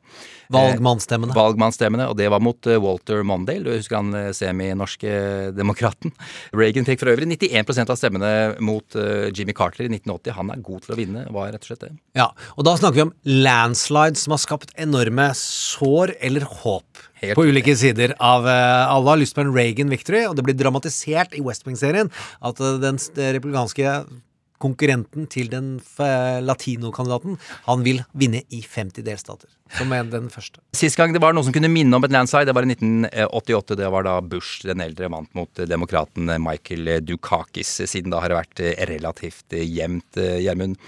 Valgmannsstemmene. 0.53 1.35
Valgmannsstemmene, 1.37 2.09
Og 2.11 2.17
det 2.19 2.29
var 2.33 2.43
mot 2.43 2.69
Walter 2.83 3.23
Mondale. 3.27 3.63
Du 3.65 3.71
husker 3.73 4.01
han 4.01 4.33
semi-norske 4.35 5.51
demokraten. 5.55 6.13
Reagan 6.63 6.87
fikk 6.87 7.03
for 7.03 7.13
øvrig 7.13 7.29
91 7.31 7.83
av 7.87 7.97
stemmene 7.99 8.33
mot 8.63 8.97
Jimmy 9.33 9.55
Carter 9.57 9.87
i 9.87 9.91
1980. 9.91 10.37
Han 10.37 10.53
er 10.53 10.65
god 10.65 10.85
til 10.85 10.95
å 10.95 10.99
vinne, 10.99 11.25
var 11.33 11.53
rett 11.53 11.65
og 11.65 11.71
slett 11.71 11.85
det. 11.87 11.93
Ja, 12.17 12.29
og 12.57 12.67
da 12.67 12.75
snakker 12.79 12.99
vi 12.99 13.07
om 13.07 13.15
landslides 13.25 14.25
som 14.25 14.35
har 14.35 14.43
skapt 14.43 14.73
enorme 14.79 15.29
sår 15.37 16.15
eller 16.23 16.45
håp. 16.63 17.02
Helt 17.21 17.37
på 17.39 17.45
ulike 17.47 17.75
sider 17.79 18.15
av 18.23 18.47
eh, 18.49 18.91
Alle 18.91 19.13
har 19.13 19.21
lyst 19.21 19.37
på 19.37 19.43
en 19.43 19.53
Reagan 19.55 19.91
victory, 19.93 20.25
og 20.27 20.37
det 20.37 20.45
blir 20.47 20.57
dramatisert 20.59 21.35
i 21.37 21.43
West 21.45 21.67
Wing-serien 21.67 22.11
at 22.41 22.61
eh, 22.61 22.77
den 22.83 23.01
republikanske 23.37 23.97
konkurrenten 24.63 25.25
til 25.27 25.49
den 25.51 25.73
latinokandidaten, 26.47 27.35
han 27.65 27.81
vil 27.83 27.97
vinne 28.15 28.45
i 28.47 28.61
50 28.63 29.03
delstater. 29.03 29.49
Som 29.77 29.91
er 29.95 30.07
den 30.07 30.29
første. 30.31 30.61
Sist 30.77 30.95
gang 30.99 31.11
det 31.15 31.21
var 31.23 31.35
noe 31.35 31.45
som 31.45 31.55
kunne 31.55 31.71
minne 31.71 31.97
om 31.97 32.05
et 32.05 32.13
landslide, 32.13 32.47
det 32.47 32.55
var 32.55 32.67
i 32.67 32.71
1988. 32.71 33.77
Det 33.79 33.91
var 33.95 34.07
da 34.07 34.17
Bush 34.21 34.67
den 34.67 34.83
eldre 34.85 35.09
vant 35.11 35.31
mot 35.37 35.59
eh, 35.59 35.69
demokraten 35.69 36.31
Michael 36.43 36.99
Dukakis. 37.03 37.75
Siden 37.89 38.13
da 38.13 38.21
har 38.23 38.31
det 38.31 38.39
vært 38.39 38.63
eh, 38.63 38.85
relativt 38.93 39.57
eh, 39.57 39.65
jevnt, 39.67 40.21
eh, 40.21 40.39
Gjermund. 40.45 40.79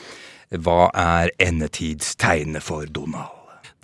Hva 0.56 0.92
er 0.94 1.34
endetidstegnet 1.42 2.64
for 2.64 2.88
Donald? 2.88 3.35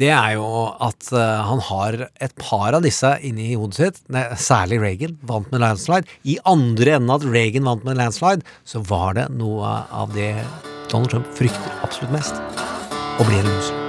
Det 0.02 0.10
er 0.10 0.32
jo 0.34 0.46
at 0.82 1.12
eh, 1.14 1.42
han 1.46 1.60
har 1.68 1.96
et 2.26 2.32
par 2.42 2.74
av 2.74 2.82
disse 2.82 3.12
inni 3.28 3.52
hodet 3.54 3.78
sitt. 3.78 4.00
Nei, 4.10 4.24
særlig 4.34 4.80
Reagan 4.82 5.14
vant 5.30 5.52
med 5.54 5.62
landslide. 5.62 6.10
I 6.26 6.40
andre 6.50 6.96
enden 6.98 7.14
at 7.14 7.28
Reagan 7.28 7.68
vant 7.70 7.86
med 7.86 8.00
landslide, 8.00 8.42
så 8.66 8.82
var 8.90 9.14
det 9.20 9.28
noe 9.38 9.76
av 9.94 10.10
det 10.18 10.32
Donald 10.90 11.14
Trump 11.14 11.30
frykter 11.38 11.78
absolutt 11.86 12.16
mest. 12.18 12.42
Å 13.22 13.28
bli 13.30 13.44
en 13.44 13.52
loser. 13.52 13.78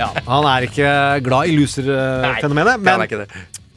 Ja, 0.00 0.06
han 0.24 0.46
er 0.48 0.64
ikke 0.64 0.90
glad 1.26 1.50
i 1.50 1.56
loser-fenomenet, 1.58 2.78
er 2.78 2.80
men 2.80 3.26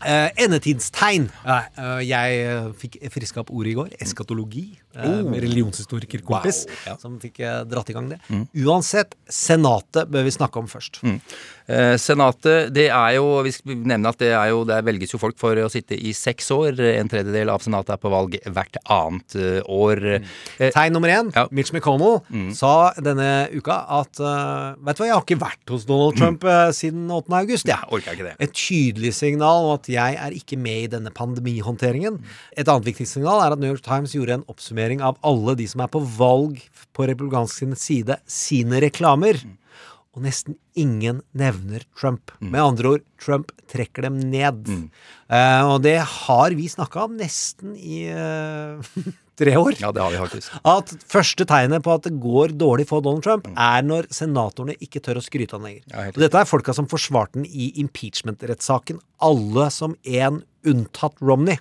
eh, 0.06 0.30
endetidstegn. 0.46 1.30
Uh, 1.44 1.66
uh, 1.78 2.00
jeg 2.04 2.40
eh, 2.44 2.70
fikk 2.80 3.00
friska 3.14 3.44
opp 3.44 3.52
ordet 3.54 3.74
i 3.74 3.78
går. 3.78 3.94
Eskatologi. 4.04 4.68
Oh. 4.94 5.32
religionshistorikerkompis 5.34 6.58
Wow, 6.68 6.74
ja. 6.86 6.94
som 7.02 7.16
fikk 7.18 7.40
dratt 7.66 7.88
i 7.90 7.96
gang 7.96 8.12
det. 8.12 8.20
Mm. 8.30 8.44
Uansett, 8.62 9.16
Senatet 9.26 10.12
bør 10.14 10.28
vi 10.28 10.34
snakke 10.36 10.62
om 10.62 10.68
først. 10.70 11.00
Eh, 11.02 11.63
Senatet, 11.98 12.74
det 12.76 12.90
er 12.92 13.14
jo 13.16 13.40
Vi 13.46 13.54
skal 13.56 13.78
nevne 13.88 14.12
at 14.12 14.20
det 14.20 14.34
er 14.36 14.50
jo 14.52 14.64
Der 14.68 14.84
velges 14.84 15.14
jo 15.14 15.20
folk 15.22 15.38
for 15.40 15.56
å 15.56 15.70
sitte 15.72 15.96
i 15.96 16.12
seks 16.16 16.50
år. 16.52 16.80
En 17.00 17.10
tredjedel 17.12 17.52
av 17.54 17.64
Senatet 17.64 17.96
er 17.96 18.02
på 18.02 18.12
valg 18.12 18.36
hvert 18.44 18.80
annet 18.92 19.38
eh, 19.40 19.60
år. 19.72 20.02
Mm. 20.20 20.28
Tegn 20.76 20.98
nummer 20.98 21.14
én. 21.14 21.32
Mitch 21.56 21.72
McConnell 21.74 22.22
Mm. 22.34 22.52
sa 22.56 22.94
denne 23.04 23.48
uka 23.54 23.76
at 24.00 24.20
uh, 24.24 24.74
Vet 24.84 24.98
du 24.98 25.04
hva, 25.04 25.08
jeg 25.08 25.16
har 25.16 25.24
ikke 25.24 25.40
vært 25.42 25.72
hos 25.74 25.86
Donald 25.88 26.18
Trump 26.18 26.46
mm. 26.46 26.74
siden 26.76 27.08
8. 27.12 27.34
august. 27.40 27.70
Ja. 27.70 27.80
orker 27.90 28.12
jeg 28.12 28.20
ikke 28.20 28.30
det. 28.32 28.36
Et 28.44 28.56
tydelig 28.58 29.14
signal 29.18 29.68
om 29.68 29.74
at 29.76 29.90
jeg 29.92 30.18
er 30.20 30.36
ikke 30.36 30.60
med 30.60 30.88
i 30.88 30.92
denne 30.96 31.14
pandemihåndteringen. 31.16 32.20
Et 32.58 32.68
annet 32.68 32.90
viktig 32.90 33.08
signal 33.10 33.44
er 33.44 33.56
at 33.56 33.62
New 33.62 33.72
York 33.72 33.86
Times 33.86 34.16
gjorde 34.16 34.40
en 34.40 34.48
oppsummering 34.52 35.04
av 35.06 35.20
alle 35.26 35.58
de 35.60 35.68
som 35.70 35.84
er 35.84 35.92
på 35.94 36.02
valg 36.18 36.62
på 36.94 37.08
republikansk 37.10 37.76
side, 37.80 38.18
sine 38.30 38.82
reklamer. 38.84 39.40
Og 40.14 40.22
nesten 40.22 40.60
ingen 40.78 41.24
nevner 41.34 41.82
Trump. 41.98 42.30
Med 42.38 42.62
andre 42.62 42.92
ord, 42.96 43.06
Trump 43.18 43.50
trekker 43.72 44.06
dem 44.06 44.20
ned. 44.30 44.70
Eh, 45.26 45.64
og 45.66 45.80
det 45.82 45.98
har 46.06 46.54
vi 46.54 46.68
snakka 46.70 47.08
om 47.08 47.16
nesten 47.18 47.74
i 47.74 48.04
uh, 48.14 48.78
tre 49.42 49.56
år. 49.58 49.80
Ja, 49.82 49.90
det 49.96 50.04
har 50.04 50.14
vi 50.14 50.20
faktisk. 50.22 50.54
At 50.70 50.94
første 51.10 51.48
tegnet 51.50 51.86
på 51.88 51.96
at 51.96 52.06
det 52.06 52.14
går 52.22 52.54
dårlig 52.62 52.86
for 52.92 53.02
Donald 53.02 53.26
Trump, 53.26 53.50
er 53.58 53.82
når 53.88 54.12
senatorene 54.14 54.78
ikke 54.86 55.02
tør 55.02 55.18
å 55.18 55.26
skryte 55.26 55.58
av 55.58 55.64
ham 55.64 55.72
lenger. 55.72 55.90
Ja, 55.90 56.06
og 56.14 56.22
dette 56.22 56.44
er 56.44 56.50
folka 56.50 56.78
som 56.78 56.90
forsvarte 56.92 57.40
den 57.40 57.50
i 57.50 57.72
impeachment-rettssaken. 57.82 59.02
Alle 59.26 59.70
som 59.74 59.98
én, 60.06 60.44
unntatt 60.70 61.18
Romney. 61.26 61.58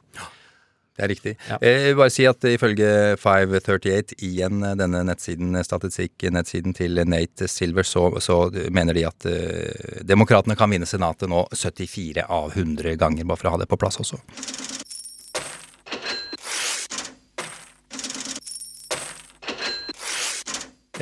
Det 0.93 1.07
er 1.07 1.09
riktig. 1.09 1.33
Ja. 1.49 1.57
Jeg 1.65 1.85
vil 1.87 1.97
bare 2.03 2.13
si 2.13 2.25
at 2.29 2.45
ifølge 2.45 2.89
538, 3.21 4.19
igjen 4.29 4.61
eh, 4.61 4.75
denne 4.77 5.01
nettsiden, 5.09 5.57
statistikk-nettsiden 5.65 6.77
til 6.77 7.01
Nate 7.09 7.49
Silver, 7.49 7.87
så, 7.89 8.11
så 8.21 8.43
mener 8.69 8.99
de 8.99 9.07
at 9.09 9.25
uh, 9.25 10.03
demokratene 10.05 10.57
kan 10.59 10.69
vinne 10.73 10.89
Senatet 10.89 11.33
nå 11.33 11.47
74 11.57 12.27
av 12.29 12.53
100 12.53 12.99
ganger, 13.01 13.25
bare 13.25 13.41
for 13.41 13.49
å 13.49 13.55
ha 13.57 13.63
det 13.65 13.71
på 13.73 13.81
plass 13.81 14.03
også. 14.05 14.21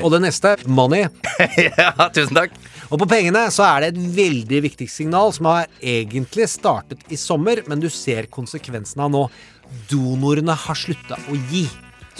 Og 0.00 0.14
det 0.14 0.22
neste, 0.22 0.54
money. 0.70 1.08
ja, 1.66 1.92
tusen 2.14 2.36
takk. 2.38 2.54
Og 2.90 2.98
på 3.02 3.06
pengene 3.10 3.44
så 3.54 3.66
er 3.66 3.84
det 3.84 3.92
et 3.92 4.14
veldig 4.16 4.60
viktig 4.64 4.86
signal 4.90 5.34
som 5.34 5.50
har 5.50 5.68
egentlig 5.78 6.48
startet 6.50 7.02
i 7.12 7.18
sommer, 7.20 7.62
men 7.70 7.82
du 7.82 7.90
ser 7.92 8.30
konsekvensen 8.32 9.02
av 9.04 9.12
nå. 9.12 9.26
Donorene 9.90 10.56
har 10.56 10.78
slutta 10.78 11.18
å 11.30 11.38
gi 11.50 11.66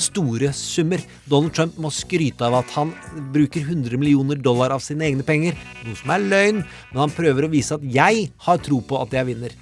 store 0.00 0.52
summer. 0.56 1.02
Donald 1.28 1.54
Trump 1.56 1.78
må 1.82 1.90
skryte 1.94 2.46
av 2.46 2.60
at 2.62 2.72
han 2.76 2.92
bruker 3.34 3.66
100 3.66 4.00
millioner 4.00 4.40
dollar 4.40 4.74
av 4.74 4.84
sine 4.84 5.08
egne 5.10 5.26
penger, 5.26 5.58
noe 5.84 5.98
som 5.98 6.14
er 6.14 6.26
løgn, 6.26 6.64
men 6.92 7.02
han 7.04 7.14
prøver 7.14 7.46
å 7.46 7.52
vise 7.52 7.76
at 7.76 7.84
jeg 7.84 8.28
har 8.46 8.64
tro 8.64 8.80
på 8.80 9.00
at 9.02 9.16
jeg 9.18 9.32
vinner. 9.32 9.56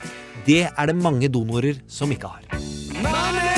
Det 0.46 0.64
er 0.68 0.90
det 0.90 0.98
mange 0.98 1.31
donorer 1.33 1.83
som 1.90 2.12
ikke 2.14 2.31
har. 2.37 2.46
Eh, 2.55 3.58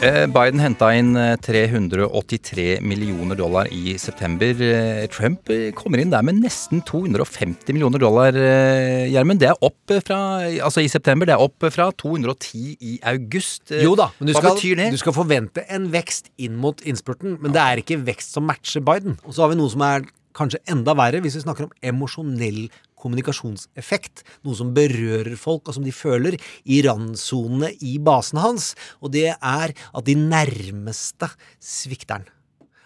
Biden 0.00 0.60
henta 0.62 0.88
inn 0.96 1.10
eh, 1.18 1.34
383 1.44 2.78
millioner 2.80 3.36
dollar 3.36 3.68
i 3.68 3.98
september. 4.00 4.56
Eh, 4.64 5.02
Trump 5.12 5.50
eh, 5.52 5.66
kommer 5.76 6.00
inn 6.00 6.08
der 6.12 6.24
med 6.24 6.38
nesten 6.40 6.80
250 6.88 7.74
millioner 7.76 8.00
dollar, 8.00 8.32
eh, 8.32 9.10
Gjermund. 9.12 9.42
Det 9.42 9.50
er 9.50 9.58
opp 9.60 9.92
eh, 9.92 10.00
fra 10.00 10.20
Altså 10.64 10.80
i 10.80 10.88
september, 10.88 11.28
det 11.28 11.34
er 11.36 11.44
opp 11.44 11.66
eh, 11.68 11.72
fra 11.74 11.90
210 12.00 12.78
i 12.80 12.94
august. 13.12 13.66
Eh, 13.74 13.84
Jo 13.84 13.92
da, 13.98 14.08
men 14.18 14.30
du 14.30 14.32
Hva 14.32 14.40
skal, 14.40 14.56
betyr 14.56 14.80
det? 14.80 14.88
du 14.96 15.02
skal 15.02 15.16
forvente 15.18 15.66
en 15.68 15.90
vekst 15.92 16.32
inn 16.40 16.56
mot 16.56 16.80
innspurten, 16.80 17.36
men 17.42 17.52
det 17.52 17.60
er 17.60 17.84
ikke 17.84 18.00
vekst 18.08 18.32
som 18.38 18.48
matcher 18.48 18.80
Biden. 18.86 19.18
Og 19.28 19.36
så 19.36 19.44
har 19.44 19.52
vi 19.52 19.60
noe 19.60 19.68
som 19.72 19.84
er 19.84 20.08
kanskje 20.36 20.62
enda 20.70 20.94
verre 20.98 21.20
hvis 21.22 21.38
vi 21.38 21.44
snakker 21.44 21.66
om 21.66 21.74
emosjonell 21.92 22.66
kommunikasjonseffekt. 23.00 24.24
Noe 24.46 24.58
som 24.58 24.74
berører 24.76 25.36
folk, 25.40 25.68
og 25.68 25.76
som 25.76 25.86
de 25.86 25.94
føler 25.94 26.36
i 26.64 26.82
randsonene 26.86 27.72
i 27.86 27.96
basen 28.02 28.42
hans. 28.42 28.74
Og 29.00 29.14
det 29.16 29.30
er 29.34 29.72
at 29.74 30.06
de 30.06 30.16
nærmeste 30.18 31.30
svikter 31.62 32.20
han. 32.20 32.28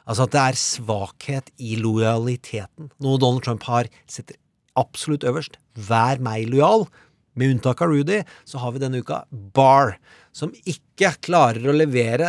Altså 0.04 0.26
at 0.26 0.34
det 0.34 0.42
er 0.42 0.60
svakhet 0.60 1.50
i 1.56 1.78
lojaliteten. 1.80 2.90
Noe 3.02 3.20
Donald 3.20 3.44
Trump 3.46 3.64
har 3.70 3.88
setter 4.10 4.36
absolutt 4.78 5.24
øverst. 5.26 5.58
Vær 5.74 6.20
meg 6.22 6.50
lojal. 6.52 6.86
Med 7.34 7.56
unntak 7.56 7.80
av 7.82 7.90
Rudy, 7.90 8.20
så 8.46 8.60
har 8.62 8.74
vi 8.74 8.82
denne 8.82 9.00
uka 9.02 9.24
Barr, 9.56 9.96
som 10.30 10.52
ikke 10.70 11.16
klarer 11.24 11.66
å 11.66 11.74
levere 11.74 12.28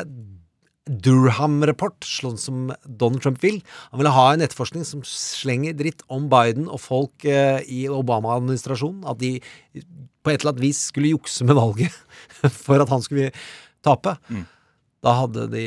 Durham-rapport, 0.86 2.06
sånn 2.06 2.38
som 2.38 2.70
Donald 2.86 3.24
Trump 3.24 3.42
vil. 3.42 3.62
Han 3.92 4.02
ville 4.02 4.14
ha 4.14 4.26
en 4.34 4.44
etterforskning 4.46 4.86
som 4.86 5.02
slenger 5.08 5.74
dritt 5.78 6.04
om 6.14 6.28
Biden 6.30 6.68
og 6.70 6.84
folk 6.84 7.26
eh, 7.26 7.64
i 7.66 7.86
Obama-administrasjonen. 7.90 9.06
At 9.10 9.22
de 9.24 9.40
på 10.26 10.34
et 10.34 10.42
eller 10.42 10.54
annet 10.54 10.66
vis 10.66 10.84
skulle 10.92 11.14
jukse 11.14 11.46
med 11.48 11.58
valget 11.58 11.94
for 12.66 12.82
at 12.82 12.92
han 12.94 13.02
skulle 13.06 13.32
tape. 13.86 14.18
Da 15.06 15.14
hadde 15.20 15.46
de 15.52 15.66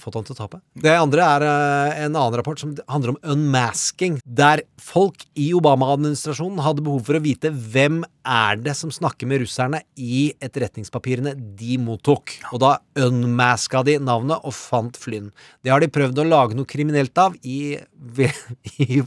fått 0.00 0.18
han 0.18 0.26
til 0.26 0.36
å 0.36 0.40
tape. 0.42 0.60
Det 0.76 0.92
andre 0.92 1.28
er 1.36 1.46
eh, 1.48 2.02
en 2.04 2.12
annen 2.12 2.36
rapport 2.36 2.60
som 2.60 2.74
handler 2.90 3.14
om 3.14 3.20
unmasking. 3.34 4.18
Der 4.24 4.64
folk 4.80 5.24
i 5.40 5.50
Obama-administrasjonen 5.56 6.60
hadde 6.64 6.84
behov 6.84 7.06
for 7.08 7.16
å 7.16 7.24
vite 7.24 7.52
hvem 7.54 8.02
er 8.24 8.60
det 8.60 8.72
som 8.76 8.92
snakker 8.92 9.28
med 9.28 9.42
russerne 9.42 9.82
i 10.00 10.26
etterretningspapirene 10.42 11.34
de 11.58 11.78
mottok. 11.80 12.36
Og 12.52 12.60
da 12.62 12.76
unmaska 13.00 13.82
de 13.86 13.98
navnet 14.00 14.44
og 14.44 14.54
fant 14.56 14.96
Flynn. 15.00 15.30
Det 15.64 15.72
har 15.72 15.82
de 15.82 15.90
prøvd 15.92 16.20
å 16.22 16.28
lage 16.28 16.56
noe 16.56 16.68
kriminelt 16.68 17.16
av 17.20 17.36
i, 17.42 17.76
i 18.84 19.00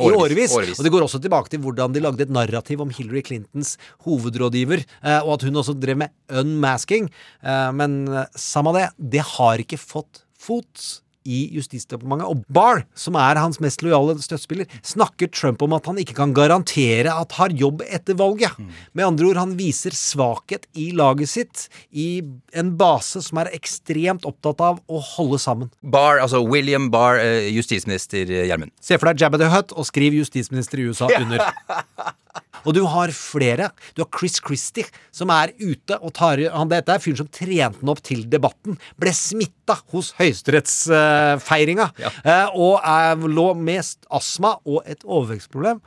i 0.00 0.12
årevis. 0.16 0.56
Og 0.76 0.84
det 0.84 0.92
går 0.92 1.06
også 1.06 1.20
tilbake 1.22 1.52
til 1.52 1.62
hvordan 1.64 1.94
de 1.94 2.02
lagde 2.04 2.26
et 2.26 2.32
narrativ 2.32 2.82
om 2.84 2.92
Hillary 2.92 3.22
Clintons 3.26 3.76
hovedrådgiver, 4.06 4.84
eh, 5.02 5.20
og 5.20 5.36
at 5.36 5.46
hun 5.48 5.60
også 5.62 5.76
drev 5.80 6.02
med 6.04 6.12
unmasking. 6.42 7.08
Eh, 7.42 7.70
men 7.76 8.02
eh, 8.08 8.28
samme 8.62 8.78
det, 8.78 8.90
det 8.98 9.24
har 9.36 9.62
ikke 9.62 9.80
fått 9.80 10.26
fot 10.38 11.02
i 11.22 11.44
Justisdepartementet. 11.54 12.26
Og 12.26 12.40
Barr, 12.50 12.80
som 12.98 13.14
er 13.14 13.38
hans 13.38 13.60
mest 13.62 13.84
lojale 13.84 14.16
støttespiller, 14.18 14.66
snakker 14.82 15.30
Trump 15.30 15.62
om 15.62 15.76
at 15.76 15.86
han 15.86 16.00
ikke 16.02 16.16
kan 16.18 16.32
garantere 16.34 17.12
at 17.14 17.36
har 17.38 17.54
jobb 17.54 17.84
etter 17.86 18.16
valget. 18.18 18.58
Med 18.90 19.06
andre 19.06 19.28
ord, 19.30 19.38
han 19.38 19.52
viser 19.58 19.94
svakhet 19.94 20.66
i 20.74 20.88
laget 20.98 21.30
sitt, 21.30 21.68
i 21.94 22.24
en 22.58 22.72
base 22.78 23.22
som 23.22 23.38
er 23.38 23.52
ekstremt 23.54 24.26
opptatt 24.26 24.64
av 24.66 24.82
å 24.90 25.02
holde 25.12 25.38
sammen. 25.42 25.70
Barr, 25.82 26.18
altså 26.24 26.42
William 26.42 26.90
Barr, 26.90 27.20
eh, 27.22 27.52
justisminister 27.54 28.26
eh, 28.26 28.48
Gjermund. 28.50 28.74
Se 28.82 28.98
for 28.98 29.12
deg 29.12 29.22
Jabba 29.22 29.38
the 29.38 29.52
Hutt 29.52 29.76
og 29.78 29.86
skriv 29.86 30.18
justisminister 30.18 30.82
i 30.82 30.90
USA 30.90 31.06
under. 31.22 31.46
Og 32.66 32.76
du 32.76 32.82
har 32.88 33.12
flere. 33.16 33.70
Du 33.96 34.02
har 34.04 34.10
Chris 34.18 34.38
Christie, 34.42 34.86
som 35.14 35.32
er 35.34 35.54
ute 35.60 35.98
og 36.00 36.12
tar 36.16 36.42
han, 36.52 36.70
Dette 36.72 36.94
er 36.94 37.02
fyren 37.02 37.22
som 37.22 37.30
trente 37.32 37.80
han 37.80 37.92
opp 37.92 38.02
til 38.06 38.24
debatten. 38.30 38.78
Ble 39.00 39.12
smitta 39.16 39.78
hos 39.92 40.12
høyesterettsfeiringa. 40.20 41.90
eh, 42.24 42.46
og 42.54 42.78
er, 42.84 43.16
lå 43.16 43.48
med 43.58 43.82
astma 44.10 44.56
og 44.64 44.82
et 44.86 45.02
overvekstproblem. 45.04 45.82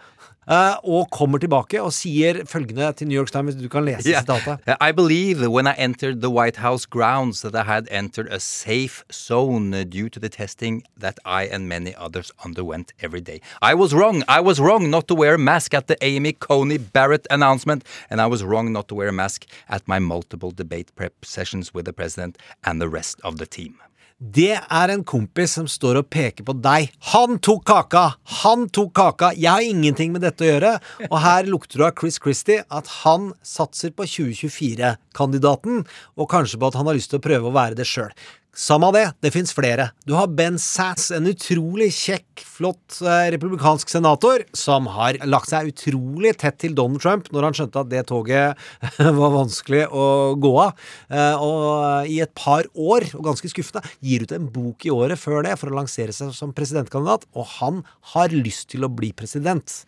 Eh, 0.50 0.76
og 0.84 1.10
kommer 1.12 1.40
tilbake 1.40 1.82
og 1.82 1.92
sier 1.94 2.44
følgende 2.46 2.92
til 2.98 3.08
New 3.08 3.18
York 3.20 3.32
Times, 3.32 3.56
du 3.56 3.68
kan 3.70 3.86
lese 3.86 4.10
Yeah. 4.10 4.22
sitatet. 4.22 4.60
I 4.82 4.92
believe 4.92 5.48
when 5.50 5.68
I 5.68 5.74
entered 5.78 6.22
the 6.22 6.30
White 6.30 6.58
House 6.58 6.86
grounds 6.86 7.42
that 7.42 7.56
I 7.56 7.64
had 7.64 7.88
entered 7.92 8.28
a 8.32 8.40
safe 8.40 9.04
zone 9.12 9.74
uh, 9.74 9.84
due 9.84 10.10
to 10.10 10.20
the 10.20 10.30
testing 10.30 10.84
that 11.00 11.20
I 11.26 11.44
and 11.52 11.68
many 11.68 11.94
others 11.98 12.32
underwent 12.46 12.92
every 13.02 13.22
day. 13.22 13.40
I 13.62 13.74
was 13.74 13.94
wrong. 13.94 14.24
I 14.28 14.40
was 14.42 14.60
wrong 14.60 14.90
not 14.90 15.08
to 15.08 15.16
wear 15.16 15.34
a 15.36 15.38
mask 15.38 15.74
at 15.74 15.88
the 15.88 15.98
Amy 16.02 16.34
Coney 16.34 16.78
Barrett 16.78 17.26
announcement, 17.30 17.84
and 18.10 18.22
I 18.22 18.28
was 18.28 18.44
wrong 18.44 18.72
not 18.72 18.88
to 18.90 18.96
wear 18.96 19.08
a 19.10 19.14
mask 19.14 19.46
at 19.70 19.88
my 19.88 20.00
multiple 20.00 20.52
debate 20.52 20.92
prep 20.96 21.14
sessions 21.26 21.74
with 21.74 21.86
the 21.86 21.94
president 21.94 22.38
and 22.64 22.80
the 22.82 22.90
rest 22.90 23.20
of 23.24 23.38
the 23.38 23.46
team. 23.46 23.76
Det 24.16 24.54
er 24.56 24.92
en 24.94 25.02
kompis 25.04 25.58
som 25.58 25.66
står 25.68 25.98
og 26.00 26.06
peker 26.08 26.46
på 26.48 26.54
deg. 26.64 26.88
Han 27.12 27.36
tok 27.44 27.66
kaka! 27.68 28.04
Han 28.46 28.70
tok 28.72 28.94
kaka! 28.96 29.34
Jeg 29.36 29.52
har 29.52 29.66
ingenting 29.66 30.14
med 30.14 30.24
dette 30.24 30.46
å 30.46 30.48
gjøre. 30.48 30.72
Og 31.10 31.18
her 31.20 31.50
lukter 31.52 31.82
det 31.82 31.90
av 31.90 31.98
Chris 32.00 32.16
Christie 32.24 32.64
at 32.72 32.88
han 33.02 33.34
satser 33.44 33.92
på 33.92 34.08
2024-kandidaten, 34.08 35.84
og 36.16 36.32
kanskje 36.32 36.62
på 36.62 36.72
at 36.72 36.80
han 36.80 36.88
har 36.88 36.96
lyst 36.96 37.12
til 37.12 37.20
å 37.20 37.26
prøve 37.28 37.52
å 37.52 37.56
være 37.58 37.76
det 37.76 37.90
sjøl. 37.92 38.16
Samme 38.56 38.88
av 38.88 38.94
det, 38.96 39.04
det 39.20 39.34
fins 39.36 39.52
flere. 39.52 39.90
Du 40.08 40.14
har 40.16 40.30
Ben 40.32 40.56
Sass, 40.62 41.10
en 41.12 41.26
utrolig 41.28 41.90
kjekk, 41.92 42.40
flott 42.40 43.02
eh, 43.04 43.26
republikansk 43.34 43.90
senator, 43.92 44.46
som 44.56 44.88
har 44.96 45.18
lagt 45.28 45.52
seg 45.52 45.74
utrolig 45.74 46.32
tett 46.40 46.56
til 46.64 46.72
Donald 46.78 47.04
Trump 47.04 47.28
når 47.36 47.50
han 47.50 47.58
skjønte 47.58 47.82
at 47.84 47.90
det 47.92 48.06
toget 48.08 48.56
var 49.20 49.34
vanskelig 49.34 49.82
å 49.92 50.06
gå 50.40 50.54
av. 50.64 50.88
Eh, 51.12 51.44
og 51.44 52.08
i 52.08 52.22
et 52.24 52.32
par 52.32 52.64
år, 52.72 53.10
og 53.18 53.28
ganske 53.28 53.52
skuffende, 53.52 53.84
gir 54.00 54.24
ut 54.24 54.36
en 54.38 54.48
bok 54.56 54.88
i 54.88 54.94
året 54.96 55.20
før 55.20 55.44
det 55.44 55.58
for 55.60 55.74
å 55.74 55.76
lansere 55.82 56.16
seg 56.16 56.32
som 56.38 56.56
presidentkandidat, 56.56 57.28
og 57.36 57.52
han 57.58 57.84
har 58.14 58.32
lyst 58.32 58.70
til 58.72 58.88
å 58.88 58.92
bli 59.02 59.12
president. 59.20 59.82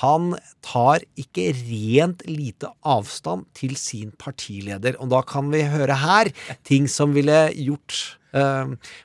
Han 0.00 0.32
tar 0.64 1.04
ikke 1.20 1.50
rent 1.60 2.24
lite 2.24 2.72
avstand 2.80 3.44
til 3.60 3.76
sin 3.76 4.16
partileder, 4.16 4.96
og 5.04 5.12
da 5.12 5.20
kan 5.20 5.52
vi 5.52 5.66
høre 5.68 6.00
her 6.00 6.32
ting 6.64 6.88
som 6.88 7.12
ville 7.12 7.50
gjort 7.52 8.00
eh, 8.00 8.05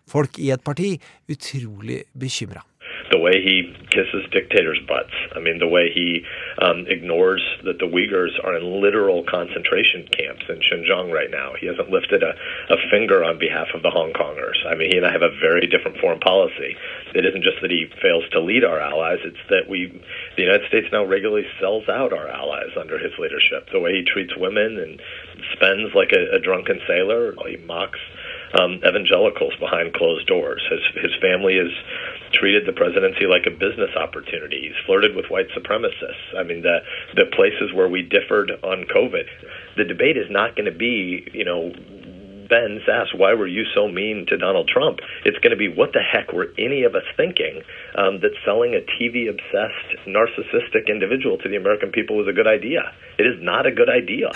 folk 0.08 0.40
i 0.40 0.52
et 0.52 0.64
parti 0.64 1.00
utrolig 1.30 2.04
bekymra. 2.14 2.66
the 3.12 3.20
way 3.20 3.44
he 3.44 3.68
kisses 3.92 4.24
dictators' 4.32 4.80
butts. 4.88 5.12
I 5.36 5.40
mean, 5.44 5.60
the 5.60 5.68
way 5.68 5.92
he 5.92 6.24
um, 6.64 6.88
ignores 6.88 7.44
that 7.68 7.78
the 7.78 7.86
Uyghurs 7.86 8.32
are 8.44 8.56
in 8.56 8.82
literal 8.82 9.28
concentration 9.28 10.08
camps 10.16 10.48
in 10.48 10.64
Xinjiang 10.64 11.12
right 11.12 11.30
now. 11.30 11.52
He 11.60 11.68
hasn't 11.68 11.92
lifted 11.92 12.24
a, 12.24 12.32
a 12.72 12.80
finger 12.90 13.24
on 13.24 13.38
behalf 13.38 13.68
of 13.76 13.84
the 13.84 13.92
Hong 13.92 14.16
Kongers. 14.16 14.56
I 14.64 14.76
mean, 14.76 14.96
he 14.96 14.98
and 14.98 15.06
I 15.06 15.12
have 15.12 15.28
a 15.28 15.36
very 15.44 15.68
different 15.68 16.00
foreign 16.00 16.24
policy. 16.24 16.80
It 17.14 17.28
isn't 17.28 17.44
just 17.44 17.60
that 17.62 17.70
he 17.70 17.92
fails 18.00 18.24
to 18.32 18.40
lead 18.40 18.64
our 18.64 18.80
allies, 18.80 19.20
it's 19.28 19.44
that 19.52 19.68
we, 19.68 19.92
the 20.40 20.44
United 20.44 20.68
States 20.72 20.88
now 20.92 21.04
regularly 21.04 21.46
sells 21.60 21.88
out 21.92 22.16
our 22.16 22.32
allies 22.32 22.72
under 22.80 22.96
his 22.96 23.12
leadership. 23.20 23.68
The 23.76 23.84
way 23.84 23.92
he 23.92 24.08
treats 24.08 24.32
women 24.40 24.80
and 24.80 25.02
spends 25.52 25.92
like 25.92 26.16
a, 26.16 26.36
a 26.36 26.40
drunken 26.40 26.80
sailor, 26.88 27.36
he 27.44 27.60
mocks 27.68 28.00
um, 28.60 28.82
evangelicals 28.84 29.56
behind 29.60 29.93
closed 29.93 30.28
doors. 30.28 30.62
His, 30.70 30.84
his 31.04 31.14
family 31.22 31.56
has 31.56 31.72
treated 32.34 32.66
the 32.66 32.74
presidency 32.74 33.28
like 33.28 33.47
a 33.47 33.52
business 33.52 33.91
opportunity. 33.95 34.72
He's 34.72 34.80
flirted 34.86 35.16
with 35.16 35.26
white 35.30 35.47
supremacists. 35.56 36.36
I 36.38 36.43
mean, 36.43 36.62
the 36.62 36.80
the 37.16 37.28
places 37.36 37.74
where 37.74 37.88
we 37.88 38.02
differed 38.04 38.52
on 38.64 38.86
COVID, 38.88 39.28
the 39.78 39.84
debate 39.84 40.18
is 40.18 40.28
not 40.30 40.56
going 40.56 40.72
to 40.72 40.78
be, 40.78 41.28
you 41.34 41.45
know. 41.45 41.72
Ben 42.52 42.82
Sass, 42.86 43.08
why 43.16 43.32
were 43.39 43.47
you 43.47 43.64
so 43.74 43.88
mean 43.88 44.26
to 44.28 44.36
Donald 44.45 44.68
Trump? 44.68 44.99
It's 45.24 45.39
going 45.43 45.56
to 45.56 45.62
be 45.66 45.70
what 45.80 45.89
the 45.97 46.04
heck 46.04 46.28
were 46.36 46.49
any 46.60 46.84
of 46.84 46.93
us 46.99 47.08
thinking 47.16 47.56
um, 48.02 48.20
that 48.24 48.34
selling 48.43 48.76
a 48.76 48.84
TV 48.95 49.16
obsessed, 49.32 49.89
narcissistic 50.18 50.91
individual 50.91 51.38
to 51.43 51.47
the 51.47 51.56
American 51.56 51.89
people 51.95 52.14
was 52.22 52.28
a 52.28 52.36
good 52.39 52.49
idea? 52.58 52.84
It 53.22 53.26
is 53.32 53.38
not 53.39 53.64
a 53.66 53.72
good 53.72 53.88
idea. 54.02 54.28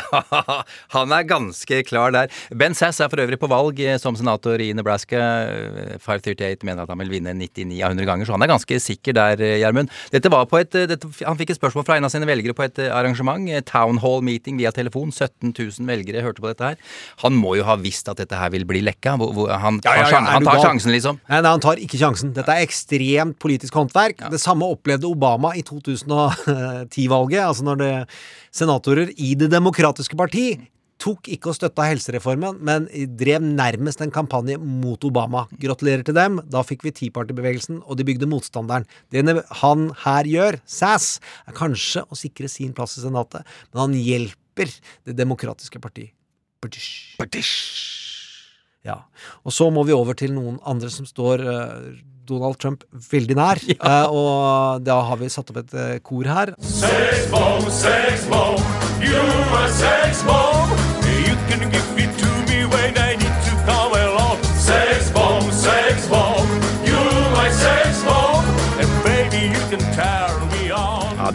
Han 0.95 1.11
er 1.11 1.27
ganske 1.27 1.81
klar 1.89 2.15
der. 2.15 2.31
Ben 2.55 2.73
Sass 2.73 3.01
er 3.03 3.11
for 3.11 3.19
øvrig 3.19 3.39
på 3.41 3.49
valg 3.51 3.81
eh, 3.83 3.97
som 3.99 4.15
senator 4.15 4.63
i 4.63 4.71
Nebraska. 4.77 5.19
Eh, 5.51 5.99
538 5.99 6.63
mener 6.63 6.85
at 6.85 6.93
han 6.93 7.03
vil 7.03 7.11
vinne 7.17 7.35
99 7.35 7.81
av 7.83 7.91
100 7.97 8.07
ganger, 8.07 8.29
så 8.29 8.37
han 8.37 8.47
er 8.47 8.53
ganske 8.53 8.79
sikker 8.79 9.17
der, 9.19 9.43
eh, 9.43 9.57
Gjermund. 9.59 9.91
Eh, 10.15 10.95
han 11.27 11.41
fikk 11.41 11.51
et 11.51 11.59
spørsmål 11.59 11.87
fra 11.87 11.99
en 11.99 12.07
av 12.07 12.15
sine 12.15 12.29
velgere 12.29 12.55
på 12.55 12.63
et 12.63 12.79
eh, 12.79 12.93
arrangement. 12.95 13.49
eh, 13.51 13.59
Town 13.65 13.99
Hall 14.05 14.23
Meeting 14.23 14.55
via 14.61 14.71
telefon. 14.71 15.11
17 15.11 15.51
000 15.51 15.91
velgere 15.91 16.23
hørte 16.23 16.39
på 16.39 16.53
dette 16.53 16.71
her. 16.71 16.79
Han 17.25 17.35
må 17.35 17.57
jo 17.59 17.67
ha 17.67 17.75
visst 17.75 18.04
at 18.11 18.21
dette 18.21 18.37
her 18.39 18.51
vil 18.53 18.67
bli 18.67 18.83
lekka. 18.85 19.15
Han 19.15 19.79
tar, 19.83 20.01
ja, 20.01 20.09
ja. 20.11 20.21
han 20.35 20.45
tar 20.45 20.61
sjansen, 20.63 20.93
liksom. 20.95 21.19
Nei, 21.29 21.41
nei, 21.41 21.51
han 21.51 21.63
tar 21.63 21.81
ikke 21.81 21.99
sjansen. 22.01 22.35
Dette 22.35 22.53
er 22.53 22.65
ekstremt 22.65 23.39
politisk 23.41 23.75
håndverk. 23.79 24.27
Det 24.33 24.41
samme 24.41 24.67
opplevde 24.75 25.09
Obama 25.09 25.55
i 25.57 25.65
2010-valget, 25.65 27.41
altså 27.41 27.67
når 27.67 27.81
det 27.81 27.91
senatorer 28.55 29.11
i 29.17 29.33
Det 29.39 29.51
demokratiske 29.51 30.17
parti 30.19 30.47
tok 31.01 31.27
ikke 31.31 31.51
og 31.51 31.57
støtta 31.57 31.85
helsereformen, 31.89 32.59
men 32.65 32.87
drev 33.19 33.43
nærmest 33.43 34.01
en 34.03 34.13
kampanje 34.13 34.57
mot 34.61 35.01
Obama. 35.07 35.45
Gratulerer 35.61 36.05
til 36.07 36.15
dem. 36.17 36.39
Da 36.51 36.63
fikk 36.65 36.85
vi 36.87 36.93
Tea 36.95 37.13
Party-bevegelsen, 37.15 37.81
og 37.83 37.99
de 37.99 38.07
bygde 38.07 38.29
motstanderen. 38.31 38.87
Det 39.11 39.25
han 39.61 39.89
her 40.05 40.29
gjør, 40.31 40.59
Sass, 40.65 41.19
er 41.45 41.57
kanskje 41.57 42.05
å 42.07 42.19
sikre 42.19 42.49
sin 42.51 42.73
plass 42.75 42.97
i 42.99 43.05
Senatet, 43.05 43.45
men 43.73 43.87
han 43.87 43.97
hjelper 43.99 44.71
Det 45.03 45.11
demokratiske 45.17 45.81
parti. 45.83 46.13
British. 47.19 47.53
Ja. 48.85 49.01
Og 49.43 49.53
så 49.53 49.69
må 49.73 49.83
vi 49.87 49.95
over 49.95 50.17
til 50.17 50.35
noen 50.35 50.59
andre 50.65 50.91
som 50.93 51.07
står 51.09 51.41
uh, 51.45 51.87
Donald 52.29 52.59
Trump 52.61 52.85
veldig 53.11 53.37
nær. 53.37 53.61
Eh, 53.75 54.07
og 54.09 54.81
da 54.85 54.99
har 55.09 55.19
vi 55.21 55.29
satt 55.29 55.49
opp 55.51 55.61
et 55.61 55.73
uh, 55.77 55.97
kor 56.05 56.29
her. 56.29 56.53
Sex 56.61 57.25
bomb, 57.33 57.69
sex 57.69 58.25
bomb, 58.31 58.61
you 59.01 59.25
a 59.61 59.67
sex 59.69 60.23
bomb. 60.25 60.77
You 61.25 61.35
can 61.49 61.69
give 61.71 61.99
it 62.05 62.17
to 62.21 62.34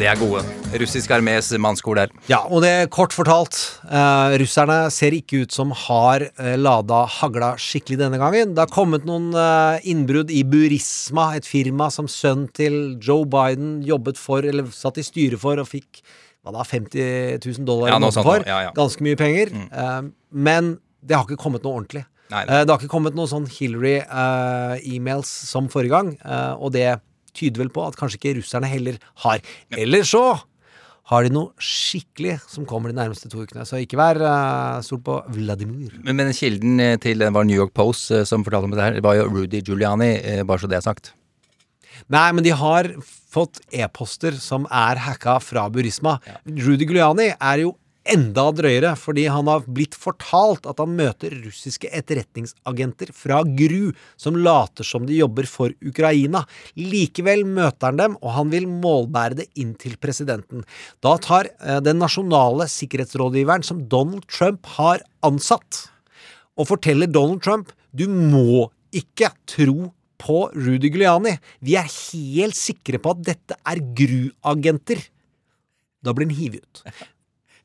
de 0.00 0.06
er 0.08 0.16
gode. 0.20 0.40
Russisk 0.80 1.10
armés 1.12 1.50
mannskor 1.60 1.98
der. 1.98 2.12
Ja, 2.30 2.38
og 2.48 2.62
det 2.64 2.70
er 2.72 2.86
kort 2.92 3.12
fortalt. 3.12 3.56
Eh, 3.84 4.36
russerne 4.40 4.78
ser 4.94 5.12
ikke 5.16 5.42
ut 5.44 5.52
som 5.52 5.74
har 5.76 6.24
eh, 6.30 6.54
lada 6.56 7.02
hagla 7.18 7.52
skikkelig 7.60 7.98
denne 8.00 8.20
gangen. 8.20 8.54
Det 8.56 8.64
har 8.64 8.72
kommet 8.72 9.04
noen 9.08 9.28
eh, 9.36 9.84
innbrudd 9.92 10.32
i 10.32 10.40
Burisma, 10.48 11.34
et 11.36 11.48
firma 11.48 11.90
som 11.92 12.08
sønnen 12.08 12.48
til 12.56 12.96
Joe 13.04 13.28
Biden 13.28 13.80
jobbet 13.86 14.20
for, 14.20 14.46
eller 14.46 14.70
satt 14.74 15.00
i 15.02 15.04
styret 15.04 15.42
for, 15.42 15.60
og 15.60 15.68
fikk 15.68 16.00
hva 16.40 16.54
da, 16.56 16.64
50 16.64 17.42
000 17.44 17.68
dollar 17.68 17.92
Ja, 17.92 17.98
i 17.98 18.00
noe 18.00 18.08
måneden 18.08 18.30
for. 18.30 18.46
Ja, 18.48 18.62
ja. 18.68 18.72
Ganske 18.76 19.04
mye 19.04 19.18
penger. 19.20 19.52
Eh, 19.68 20.00
men 20.32 20.78
det 21.04 21.18
har 21.18 21.28
ikke 21.28 21.40
kommet 21.44 21.66
noe 21.66 21.76
ordentlig. 21.82 22.06
Nei, 22.30 22.44
Eh, 22.46 22.62
det 22.64 22.70
har 22.72 22.78
ikke 22.80 22.92
kommet 22.94 23.16
noen 23.18 23.28
sånn 23.28 23.48
Hillary-emails 23.50 25.28
som 25.50 25.68
forrige 25.72 25.92
gang, 25.96 26.12
eh, 26.24 26.52
og 26.56 26.72
det 26.72 27.00
tyder 27.40 27.64
vel 27.64 27.72
på 27.74 27.88
at 27.88 27.98
kanskje 27.98 28.20
ikke 28.20 28.36
russerne 28.38 28.70
heller 28.70 29.00
har. 29.24 29.42
Eller 29.74 30.06
så 30.08 30.24
har 31.10 31.26
de 31.26 31.32
noe 31.34 31.50
skikkelig 31.58 32.36
som 32.46 32.66
kommer 32.68 32.92
de 32.92 32.98
nærmeste 33.00 33.30
to 33.30 33.42
ukene. 33.42 33.66
Så 33.66 33.80
ikke 33.82 33.98
vær 33.98 34.20
uh, 34.22 34.82
stol 34.86 35.00
på 35.06 35.16
Vladimir. 35.34 35.96
Men, 36.04 36.20
men 36.20 36.34
kilden 36.36 36.78
eh, 36.82 36.98
til 37.02 37.22
det 37.22 37.32
var 37.34 37.46
New 37.48 37.58
York 37.58 37.74
Post 37.74 38.12
uh, 38.14 38.22
som 38.28 38.46
fortalte 38.46 38.70
om 38.70 38.76
det 38.76 38.84
her. 38.84 38.98
Det 38.98 39.06
var 39.06 39.18
jo 39.18 39.26
Rudy 39.26 39.62
Giuliani, 39.64 40.12
uh, 40.22 40.44
bare 40.46 40.62
så 40.62 40.70
det 40.70 40.78
er 40.78 40.86
sagt. 40.86 41.12
Nei, 42.10 42.28
men 42.34 42.46
de 42.46 42.54
har 42.56 42.92
fått 43.30 43.60
e-poster 43.74 44.38
som 44.40 44.66
er 44.70 45.02
hacka 45.02 45.36
fra 45.42 45.66
Burisma. 45.72 46.16
Rudy 46.46 46.86
Giuliani 46.86 47.32
er 47.34 47.64
jo 47.66 47.74
enda 48.10 48.46
drøyere, 48.54 48.92
fordi 48.98 49.26
han 49.30 49.48
har 49.50 49.66
blitt 49.70 49.94
fortalt 49.98 50.66
at 50.70 50.80
han 50.82 50.96
møter 50.98 51.34
russiske 51.44 51.90
etterretningsagenter 51.94 53.12
fra 53.16 53.40
GRU, 53.44 53.92
som 54.20 54.38
later 54.38 54.86
som 54.86 55.06
de 55.08 55.18
jobber 55.20 55.48
for 55.50 55.74
Ukraina. 55.86 56.44
Likevel 56.78 57.44
møter 57.48 57.90
han 57.90 58.00
dem, 58.00 58.16
og 58.20 58.34
han 58.36 58.50
vil 58.54 58.68
målbære 58.70 59.40
det 59.42 59.48
inn 59.60 59.76
til 59.80 59.96
presidenten. 60.02 60.64
Da 61.04 61.16
tar 61.22 61.52
eh, 61.52 61.78
den 61.84 62.00
nasjonale 62.02 62.68
sikkerhetsrådgiveren 62.70 63.66
som 63.66 63.84
Donald 63.90 64.26
Trump 64.30 64.66
har 64.78 65.04
ansatt, 65.26 65.86
og 66.58 66.68
forteller 66.72 67.10
Donald 67.10 67.44
Trump 67.46 67.72
du 67.96 68.06
må 68.10 68.68
ikke 68.94 69.30
tro 69.50 69.90
på 70.20 70.40
Rudy 70.52 70.90
Giuliani. 70.90 71.36
Vi 71.64 71.78
er 71.80 71.88
helt 71.88 72.58
sikre 72.58 73.00
på 73.02 73.14
at 73.14 73.24
dette 73.30 73.56
er 73.66 73.80
GRU-agenter. 73.96 75.00
Da 76.04 76.12
blir 76.16 76.28
han 76.28 76.36
hivet 76.36 76.66
ut. 76.66 76.84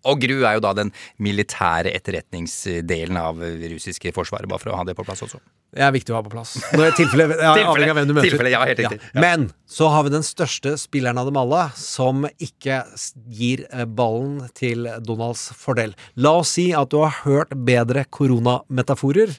Og 0.06 0.22
GRU 0.22 0.44
er 0.46 0.58
jo 0.58 0.64
da 0.64 0.74
den 0.78 0.92
militære 1.24 1.94
etterretningsdelen 1.98 3.20
av 3.20 3.42
det 3.42 3.72
russiske 3.74 4.14
forsvaret, 4.16 4.50
bare 4.52 4.62
for 4.62 4.74
å 4.74 4.80
ha 4.80 4.88
det 4.88 4.96
på 4.98 5.06
plass 5.08 5.26
også. 5.26 5.42
Det 5.76 5.84
er 5.84 5.92
viktig 5.92 6.14
å 6.14 6.20
ha 6.20 6.24
på 6.24 6.32
plass. 6.32 6.54
Når 6.72 6.94
tilfelle, 6.96 7.28
ja, 7.42 7.52
avhengig 7.66 7.92
av 7.92 8.00
hvem 8.00 8.08
du 8.08 8.14
møter. 8.16 8.30
tilfelle, 8.32 8.54
ja, 8.54 8.62
helt 8.68 8.80
riktig. 8.80 9.00
Ja. 9.12 9.24
Men 9.24 9.50
så 9.68 9.90
har 9.92 10.06
vi 10.08 10.14
den 10.14 10.24
største 10.26 10.76
spilleren 10.80 11.20
av 11.20 11.28
dem 11.28 11.40
alle, 11.42 11.66
som 11.80 12.24
ikke 12.40 12.84
gir 13.28 13.66
eh, 13.68 13.84
ballen 13.84 14.46
til 14.56 14.88
Donalds 15.04 15.50
fordel. 15.60 15.98
La 16.16 16.38
oss 16.40 16.56
si 16.56 16.70
at 16.78 16.94
du 16.94 17.02
har 17.02 17.20
hørt 17.26 17.52
bedre 17.68 18.06
koronametaforer, 18.08 19.36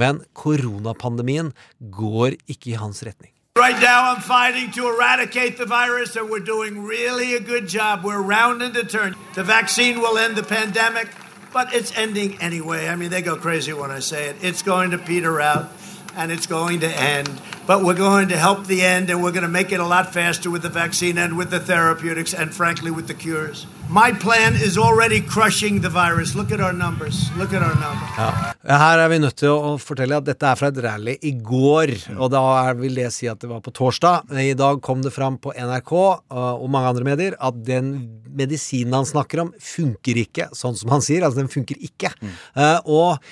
men 0.00 0.22
koronapandemien 0.32 1.52
går 1.92 2.38
ikke 2.48 2.72
i 2.72 2.80
hans 2.80 3.04
retning. 3.04 3.33
Right 3.56 3.80
now, 3.80 4.10
I'm 4.10 4.20
fighting 4.20 4.72
to 4.72 4.88
eradicate 4.88 5.58
the 5.58 5.64
virus, 5.64 6.16
and 6.16 6.28
we're 6.28 6.40
doing 6.40 6.82
really 6.82 7.36
a 7.36 7.40
good 7.40 7.68
job. 7.68 8.02
We're 8.02 8.20
rounding 8.20 8.72
the 8.72 8.82
turn. 8.82 9.14
The 9.34 9.44
vaccine 9.44 10.00
will 10.00 10.18
end 10.18 10.34
the 10.34 10.42
pandemic, 10.42 11.06
but 11.52 11.72
it's 11.72 11.96
ending 11.96 12.42
anyway. 12.42 12.88
I 12.88 12.96
mean, 12.96 13.10
they 13.10 13.22
go 13.22 13.36
crazy 13.36 13.72
when 13.72 13.92
I 13.92 14.00
say 14.00 14.28
it. 14.28 14.38
It's 14.42 14.62
going 14.62 14.90
to 14.90 14.98
peter 14.98 15.40
out, 15.40 15.70
and 16.16 16.32
it's 16.32 16.46
going 16.46 16.80
to 16.80 16.88
end. 16.88 17.30
But 17.66 17.82
we're 17.82 17.94
going 17.94 18.28
to 18.28 18.36
help 18.36 18.66
the 18.66 18.82
end, 18.82 19.10
and 19.10 19.22
we're 19.22 19.32
going 19.32 19.48
to 19.50 19.56
make 19.60 19.72
it 19.72 19.80
a 19.80 19.86
lot 19.86 20.12
faster 20.12 20.50
with 20.50 20.62
the 20.62 20.68
vaccine 20.68 21.16
and 21.18 21.38
with 21.38 21.50
the 21.50 21.60
therapeutics, 21.60 22.34
and 22.34 22.54
frankly, 22.54 22.90
with 22.90 23.06
the 23.06 23.14
cures. 23.14 23.66
My 23.88 24.12
plan 24.12 24.54
is 24.54 24.76
already 24.78 25.20
crushing 25.20 25.80
the 25.80 25.90
virus. 25.90 26.34
Look 26.34 26.52
at 26.52 26.60
our 26.60 26.72
numbers. 26.72 27.30
Look 27.36 27.52
at 27.52 27.62
our 27.62 27.76
numbers. 27.76 28.10
Ja. 28.16 28.30
Her 28.64 28.98
er 28.98 29.08
vi 29.12 29.18
nødt 29.20 29.36
til 29.36 29.52
å 29.52 29.74
fortelle 29.80 30.16
at 30.16 30.24
dette 30.24 30.48
er 30.48 30.56
fra 30.56 30.70
et 30.72 30.80
rally 30.84 31.16
i 31.20 31.34
går, 31.36 31.92
og 32.16 32.30
da 32.32 32.44
vil 32.78 32.96
det 32.96 33.10
si 33.12 33.28
at 33.28 33.40
det 33.40 33.50
var 33.50 33.60
på 33.64 33.72
torsdag. 33.76 34.32
I 34.40 34.54
dag 34.56 34.80
kom 34.84 35.02
det 35.04 35.12
fram 35.12 35.36
på 35.40 35.52
NRK 35.52 35.92
uh, 35.94 36.54
og 36.56 36.70
mange 36.72 36.94
andre 36.94 37.04
medier 37.10 37.36
at 37.40 37.60
den 37.66 37.92
medisinen 38.34 38.96
han 38.96 39.08
snakker 39.08 39.44
om, 39.44 39.52
funker 39.60 40.24
ikke 40.24 40.48
sånn 40.56 40.76
som 40.80 40.96
han 40.96 41.04
sier. 41.04 41.24
Altså, 41.24 41.42
den 41.42 41.52
funker 41.52 41.80
ikke. 41.84 42.14
Uh, 42.56 42.80
og 42.84 43.28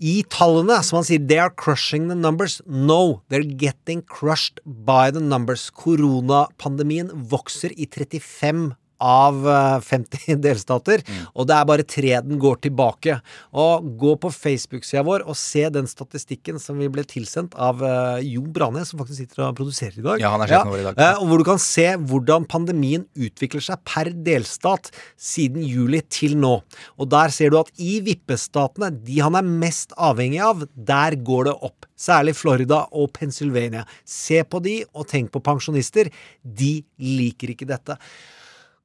i 0.00 0.22
tallene, 0.32 0.80
som 0.82 0.98
han 0.98 1.06
sier, 1.06 1.20
they 1.20 1.38
are 1.38 1.52
crushing 1.52 2.08
the 2.08 2.16
numbers. 2.16 2.60
No, 2.66 3.22
they're 3.28 3.44
getting 3.44 4.02
crushed 4.02 4.60
by 4.64 5.10
the 5.12 5.20
numbers. 5.20 5.68
Koronapandemien 5.76 7.12
vokser 7.12 7.74
i 7.76 7.86
35 7.86 8.74
av 9.00 9.40
eh, 9.48 9.80
50 9.86 10.40
delstater, 10.44 11.04
og 11.34 11.48
det 11.48 11.56
er 11.56 11.68
bare 11.68 11.86
tre 11.88 12.12
den 12.24 12.40
går 12.40 12.60
tilbake. 12.66 13.18
Og 13.56 13.88
Gå 14.00 14.14
på 14.20 14.30
Facebook-sida 14.32 15.02
vår 15.06 15.24
og 15.28 15.36
se 15.38 15.66
den 15.72 15.88
statistikken 15.90 16.60
som 16.62 16.78
vi 16.80 16.88
ble 16.92 17.02
tilsendt 17.08 17.54
av 17.60 17.82
uh, 17.82 18.20
Jon 18.24 18.48
Brane, 18.54 18.82
som 18.86 19.00
faktisk 19.00 19.22
sitter 19.22 19.44
og 19.46 19.58
produserer 19.58 19.98
i 19.98 20.04
dag. 20.04 20.22
Ja, 20.22 20.32
han 20.34 20.44
er 20.44 20.52
ja. 20.52 20.60
i 20.64 20.84
dag. 20.86 21.00
Uh, 21.00 21.22
og 21.22 21.30
hvor 21.30 21.42
du 21.42 21.46
kan 21.48 21.60
se 21.62 21.86
hvordan 21.96 22.46
pandemien 22.50 23.06
utvikler 23.18 23.64
seg 23.64 23.82
per 23.88 24.12
delstat 24.26 24.90
siden 25.20 25.64
juli 25.66 26.02
til 26.12 26.36
nå. 26.40 26.54
Og 27.00 27.10
der 27.12 27.34
ser 27.34 27.52
du 27.52 27.60
at 27.60 27.72
i 27.80 27.98
vippestatene, 28.04 28.92
de 29.04 29.20
han 29.20 29.38
er 29.38 29.46
mest 29.46 29.94
avhengig 30.00 30.42
av, 30.44 30.66
der 30.74 31.18
går 31.26 31.50
det 31.50 31.56
opp. 31.70 31.88
Særlig 32.00 32.36
Florida 32.38 32.84
og 32.96 33.12
Pennsylvania. 33.16 33.84
Se 34.08 34.42
på 34.48 34.62
de, 34.64 34.80
og 34.96 35.08
tenk 35.10 35.32
på 35.34 35.42
pensjonister. 35.44 36.08
De 36.42 36.78
liker 37.00 37.52
ikke 37.54 37.68
dette. 37.68 37.98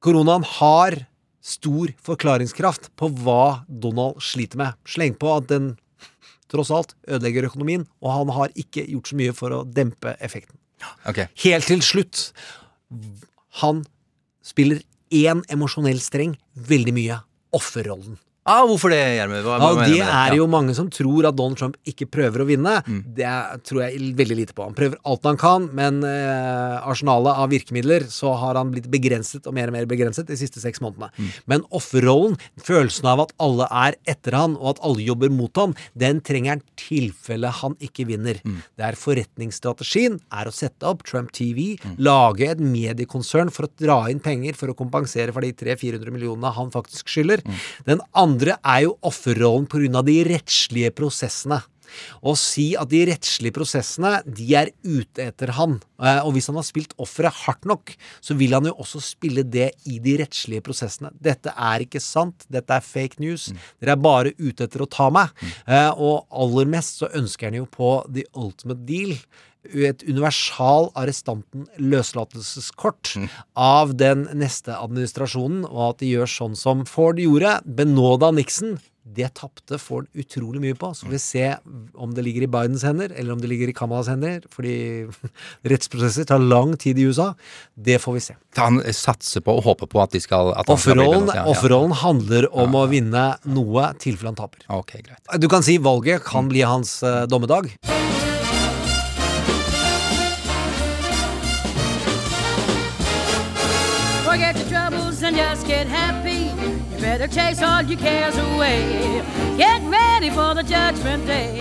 Koronaen 0.04 0.44
har 0.58 0.98
stor 1.46 1.92
forklaringskraft 2.04 2.90
på 2.98 3.08
hva 3.22 3.66
Donald 3.68 4.20
sliter 4.24 4.60
med. 4.60 4.78
Sleng 4.88 5.14
på 5.18 5.30
at 5.36 5.48
den 5.50 5.74
tross 6.50 6.70
alt 6.74 6.94
ødelegger 7.08 7.48
økonomien, 7.48 7.86
og 8.02 8.12
han 8.12 8.32
har 8.36 8.54
ikke 8.58 8.86
gjort 8.90 9.10
så 9.10 9.18
mye 9.18 9.34
for 9.34 9.54
å 9.54 9.64
dempe 9.66 10.14
effekten. 10.22 10.58
Okay. 11.08 11.30
Helt 11.42 11.66
til 11.70 11.82
slutt. 11.82 12.28
Han 13.62 13.84
spiller 14.46 14.82
én 15.14 15.42
emosjonell 15.52 16.00
streng 16.02 16.36
veldig 16.54 16.94
mye. 16.94 17.18
Offerrollen. 17.56 18.18
Ah, 18.46 18.62
hvorfor 18.68 18.92
det, 18.94 19.00
Gjermund? 19.16 19.46
Ja, 19.50 19.70
det 19.90 19.98
er 20.06 20.36
jo 20.38 20.46
mange 20.50 20.74
som 20.78 20.86
tror 20.92 21.26
at 21.26 21.34
Donald 21.38 21.58
Trump 21.58 21.76
ikke 21.88 22.06
prøver 22.06 22.44
å 22.44 22.46
vinne. 22.46 22.76
Mm. 22.86 23.00
Det 23.16 23.30
tror 23.66 23.82
jeg 23.82 24.12
veldig 24.18 24.36
lite 24.38 24.54
på. 24.54 24.62
Han 24.68 24.76
prøver 24.78 25.00
alt 25.10 25.26
han 25.26 25.40
kan, 25.40 25.66
men 25.74 25.98
eh, 26.06 26.76
arsenalet 26.86 27.40
av 27.42 27.50
virkemidler 27.50 28.06
så 28.12 28.36
har 28.38 28.54
han 28.60 28.70
blitt 28.74 28.86
begrenset 28.92 29.48
og 29.50 29.56
mer 29.56 29.72
og 29.72 29.76
mer 29.76 29.88
begrenset 29.90 30.28
de 30.30 30.38
siste 30.38 30.62
seks 30.62 30.78
månedene. 30.84 31.10
Mm. 31.18 31.32
Men 31.50 31.66
offerrollen, 31.74 32.36
følelsen 32.62 33.10
av 33.10 33.24
at 33.26 33.34
alle 33.42 33.66
er 33.82 33.98
etter 34.14 34.38
han, 34.38 34.54
og 34.60 34.76
at 34.76 34.82
alle 34.86 35.02
jobber 35.08 35.34
mot 35.34 35.58
han, 35.58 35.74
den 35.98 36.22
trenger 36.22 36.54
han 36.56 36.64
tilfelle 36.78 37.50
han 37.62 37.74
ikke 37.82 38.06
vinner. 38.12 38.38
Mm. 38.46 38.60
Det 38.78 38.86
er 38.92 39.00
forretningsstrategien 39.02 40.20
er 40.30 40.46
å 40.46 40.54
sette 40.54 40.86
opp 40.86 41.02
Trump 41.06 41.32
TV, 41.34 41.74
Mm. 41.76 41.96
lage 41.98 42.46
et 42.50 42.60
mediekonsern 42.62 43.50
for 43.52 43.66
å 43.66 43.70
dra 43.80 43.96
inn 44.10 44.20
penger 44.22 44.54
for 44.54 44.70
å 44.70 44.74
kompensere 44.76 45.32
for 45.34 45.40
de 45.44 45.52
300-400 45.52 46.12
millionene 46.14 46.52
han 46.54 46.70
faktisk 46.70 47.08
skylder. 47.10 47.42
Mm. 47.44 47.56
Den 47.86 48.00
andre 48.14 48.35
er 48.42 48.82
jo 48.84 48.98
offerrollen 49.02 49.66
pga. 49.66 50.02
de 50.02 50.24
rettslige 50.24 50.90
prosessene. 50.90 51.62
Å 52.26 52.34
si 52.36 52.74
at 52.76 52.90
de 52.90 53.04
rettslige 53.06 53.54
prosessene, 53.54 54.18
de 54.26 54.46
er 54.58 54.72
ute 54.84 55.22
etter 55.22 55.52
han. 55.56 55.78
Eh, 56.02 56.20
Og 56.26 56.34
hvis 56.34 56.48
han 56.50 56.56
har 56.56 56.66
spilt 56.66 56.92
offeret 56.98 57.32
hardt 57.46 57.64
nok, 57.64 57.94
så 58.20 58.34
vil 58.36 58.52
han 58.52 58.64
jo 58.66 58.74
også 58.74 59.00
spille 59.00 59.44
det 59.46 59.72
i 59.86 59.98
de 60.02 60.16
rettslige 60.18 60.64
prosessene. 60.66 61.12
Dette 61.22 61.54
er 61.54 61.86
ikke 61.86 62.02
sant, 62.02 62.44
dette 62.50 62.70
er 62.74 62.80
fake 62.80 63.20
news. 63.22 63.52
Dere 63.80 63.92
er 63.92 64.02
bare 64.02 64.34
ute 64.38 64.66
etter 64.66 64.82
å 64.82 64.90
ta 64.90 65.08
meg. 65.10 65.30
Mm. 65.40 65.94
Og 65.96 66.26
aller 66.30 66.66
mest 66.66 66.98
så 66.98 67.10
ønsker 67.14 67.46
han 67.46 67.60
jo 67.62 67.66
på 67.70 68.04
the 68.12 68.26
ultimate 68.34 68.84
deal 68.86 69.14
et 69.74 70.04
universal 70.06 70.90
arrestanten 70.98 71.66
løslatelseskort 71.80 73.14
av 73.58 73.94
den 73.98 74.26
neste 74.36 74.76
administrasjonen, 74.76 75.64
og 75.68 75.82
at 75.90 76.02
de 76.02 76.12
gjør 76.14 76.30
sånn 76.30 76.58
som 76.58 76.84
Ford 76.88 77.20
gjorde, 77.22 77.58
benåda 77.64 78.32
Nixon. 78.34 78.76
Det 79.06 79.28
tapte 79.38 79.78
Ford 79.78 80.08
utrolig 80.18 80.60
mye 80.60 80.76
på. 80.76 80.90
Så 80.90 81.06
får 81.06 81.12
vi 81.14 81.20
se 81.22 81.44
om 81.94 82.10
det 82.14 82.24
ligger 82.26 82.44
i 82.44 82.48
Bidens 82.50 82.82
hender, 82.84 83.12
eller 83.14 83.36
om 83.36 83.42
det 83.42 83.48
ligger 83.52 83.70
i 83.70 83.74
Kamalas 83.76 84.10
hender. 84.10 84.42
Fordi 84.52 85.06
rettsprosesser 85.70 86.26
tar 86.26 86.42
lang 86.42 86.74
tid 86.80 86.98
i 86.98 87.06
USA. 87.06 87.30
Det 87.74 88.00
får 88.02 88.18
vi 88.18 88.24
se. 88.26 88.36
Han 88.58 88.82
satser 88.90 89.44
på 89.46 89.54
og 89.54 89.62
håper 89.68 89.90
på 89.92 90.02
at 90.02 90.16
de 90.16 90.22
skal 90.24 90.50
at 90.58 90.72
Offerrollen, 90.74 91.30
ja, 91.30 91.44
ja. 91.44 91.46
offerrollen 91.52 91.94
handler 92.02 92.50
om 92.50 92.74
å 92.74 92.86
vinne 92.90 93.28
noe 93.46 93.92
tilfelle 94.02 94.34
han 94.34 94.40
taper. 94.42 94.66
Ok, 94.74 94.98
greit. 94.98 95.22
Du 95.38 95.46
kan 95.52 95.64
si 95.64 95.78
valget 95.78 96.26
kan 96.26 96.50
bli 96.50 96.66
hans 96.66 96.98
uh, 97.06 97.24
dommedag. 97.30 97.70
Just 105.36 105.66
get 105.66 105.86
happy. 105.86 106.48
You 106.94 106.98
better 106.98 107.28
chase 107.28 107.60
all 107.62 107.82
your 107.82 107.98
cares 107.98 108.36
away. 108.38 109.22
Get 109.58 109.82
ready 109.82 110.30
for 110.30 110.54
the 110.54 110.62
judgment 110.62 111.26
day. 111.26 111.58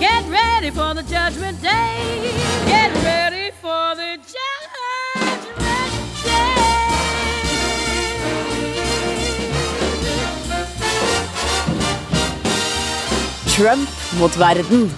Get 0.00 0.24
ready 0.30 0.70
for 0.70 0.94
the 0.94 1.02
judgment 1.02 1.60
day. 1.60 2.32
Get 2.66 2.90
ready 3.04 3.50
for 3.60 3.94
the 3.94 4.16
judgment 4.16 5.58
day. 5.58 5.92
Trump 13.54 13.88
mot 14.18 14.30
verden. 14.30 14.90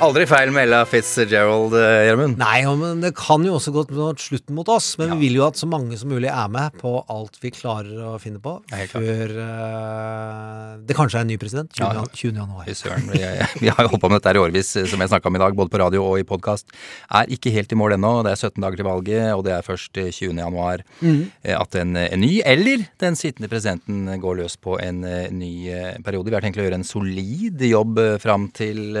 Aldri 0.00 0.24
feil 0.24 0.48
med 0.48 0.64
Ella 0.64 0.78
Fitzgerald, 0.88 1.74
eh, 1.76 2.06
Gjermund. 2.08 2.38
Nei, 2.40 2.62
ja, 2.62 2.70
men 2.72 3.02
det 3.04 3.10
kan 3.18 3.42
jo 3.44 3.58
også 3.58 3.72
gå 3.74 3.82
til 3.90 4.16
slutten 4.16 4.56
mot 4.56 4.68
oss. 4.72 4.94
Men 4.96 5.10
vi 5.12 5.26
vil 5.26 5.36
jo 5.36 5.44
at 5.44 5.58
så 5.60 5.66
mange 5.68 5.98
som 6.00 6.08
mulig 6.08 6.30
er 6.32 6.48
med 6.48 6.78
på 6.80 6.94
alt 7.12 7.36
vi 7.42 7.50
klarer 7.52 7.98
å 8.08 8.14
finne 8.22 8.40
på 8.40 8.54
Ja, 8.72 8.86
før 8.88 9.34
uh, 9.36 10.78
det 10.88 10.96
kanskje 10.96 11.20
er 11.20 11.26
en 11.26 11.30
ny 11.30 11.36
president 11.40 11.74
20. 11.76 11.84
Ja. 11.84 12.04
20. 12.16 12.40
januar. 12.40 12.70
Søren. 12.78 13.10
Vi, 13.12 13.20
vi 13.66 13.68
har 13.68 13.84
jo 13.84 13.90
holdt 13.92 14.04
på 14.06 14.10
med 14.10 14.20
dette 14.20 14.32
her 14.32 14.38
i 14.40 14.42
årevis, 14.42 14.70
eh, 14.80 14.88
som 14.88 15.04
jeg 15.04 15.12
snakka 15.12 15.28
om 15.28 15.36
i 15.36 15.42
dag, 15.42 15.58
både 15.58 15.74
på 15.74 15.82
radio 15.82 16.06
og 16.06 16.16
i 16.22 16.24
podkast. 16.30 16.72
Er 17.20 17.28
ikke 17.36 17.52
helt 17.52 17.76
i 17.76 17.78
mål 17.78 17.98
ennå. 17.98 18.14
Det 18.24 18.32
er 18.32 18.40
17 18.40 18.64
dager 18.64 18.80
til 18.80 18.88
valget, 18.88 19.26
og 19.34 19.44
det 19.46 19.54
er 19.58 19.66
først 19.66 20.00
eh, 20.00 20.08
20. 20.08 20.40
januar 20.40 20.84
eh, 21.04 21.54
at 21.58 21.76
en, 21.82 21.92
en 22.06 22.24
ny, 22.24 22.32
eller 22.48 22.86
den 23.04 23.20
sittende 23.20 23.52
presidenten, 23.52 24.08
går 24.20 24.40
løs 24.40 24.56
på 24.60 24.78
en 24.80 25.04
ny 25.36 25.52
periode. 26.04 26.30
Vi 26.30 26.36
har 26.38 26.44
tenkt 26.44 26.58
å 26.60 26.64
gjøre 26.64 26.80
en 26.80 26.86
solid 26.86 27.60
jobb 27.68 28.00
fram 28.22 28.48
til 28.56 28.96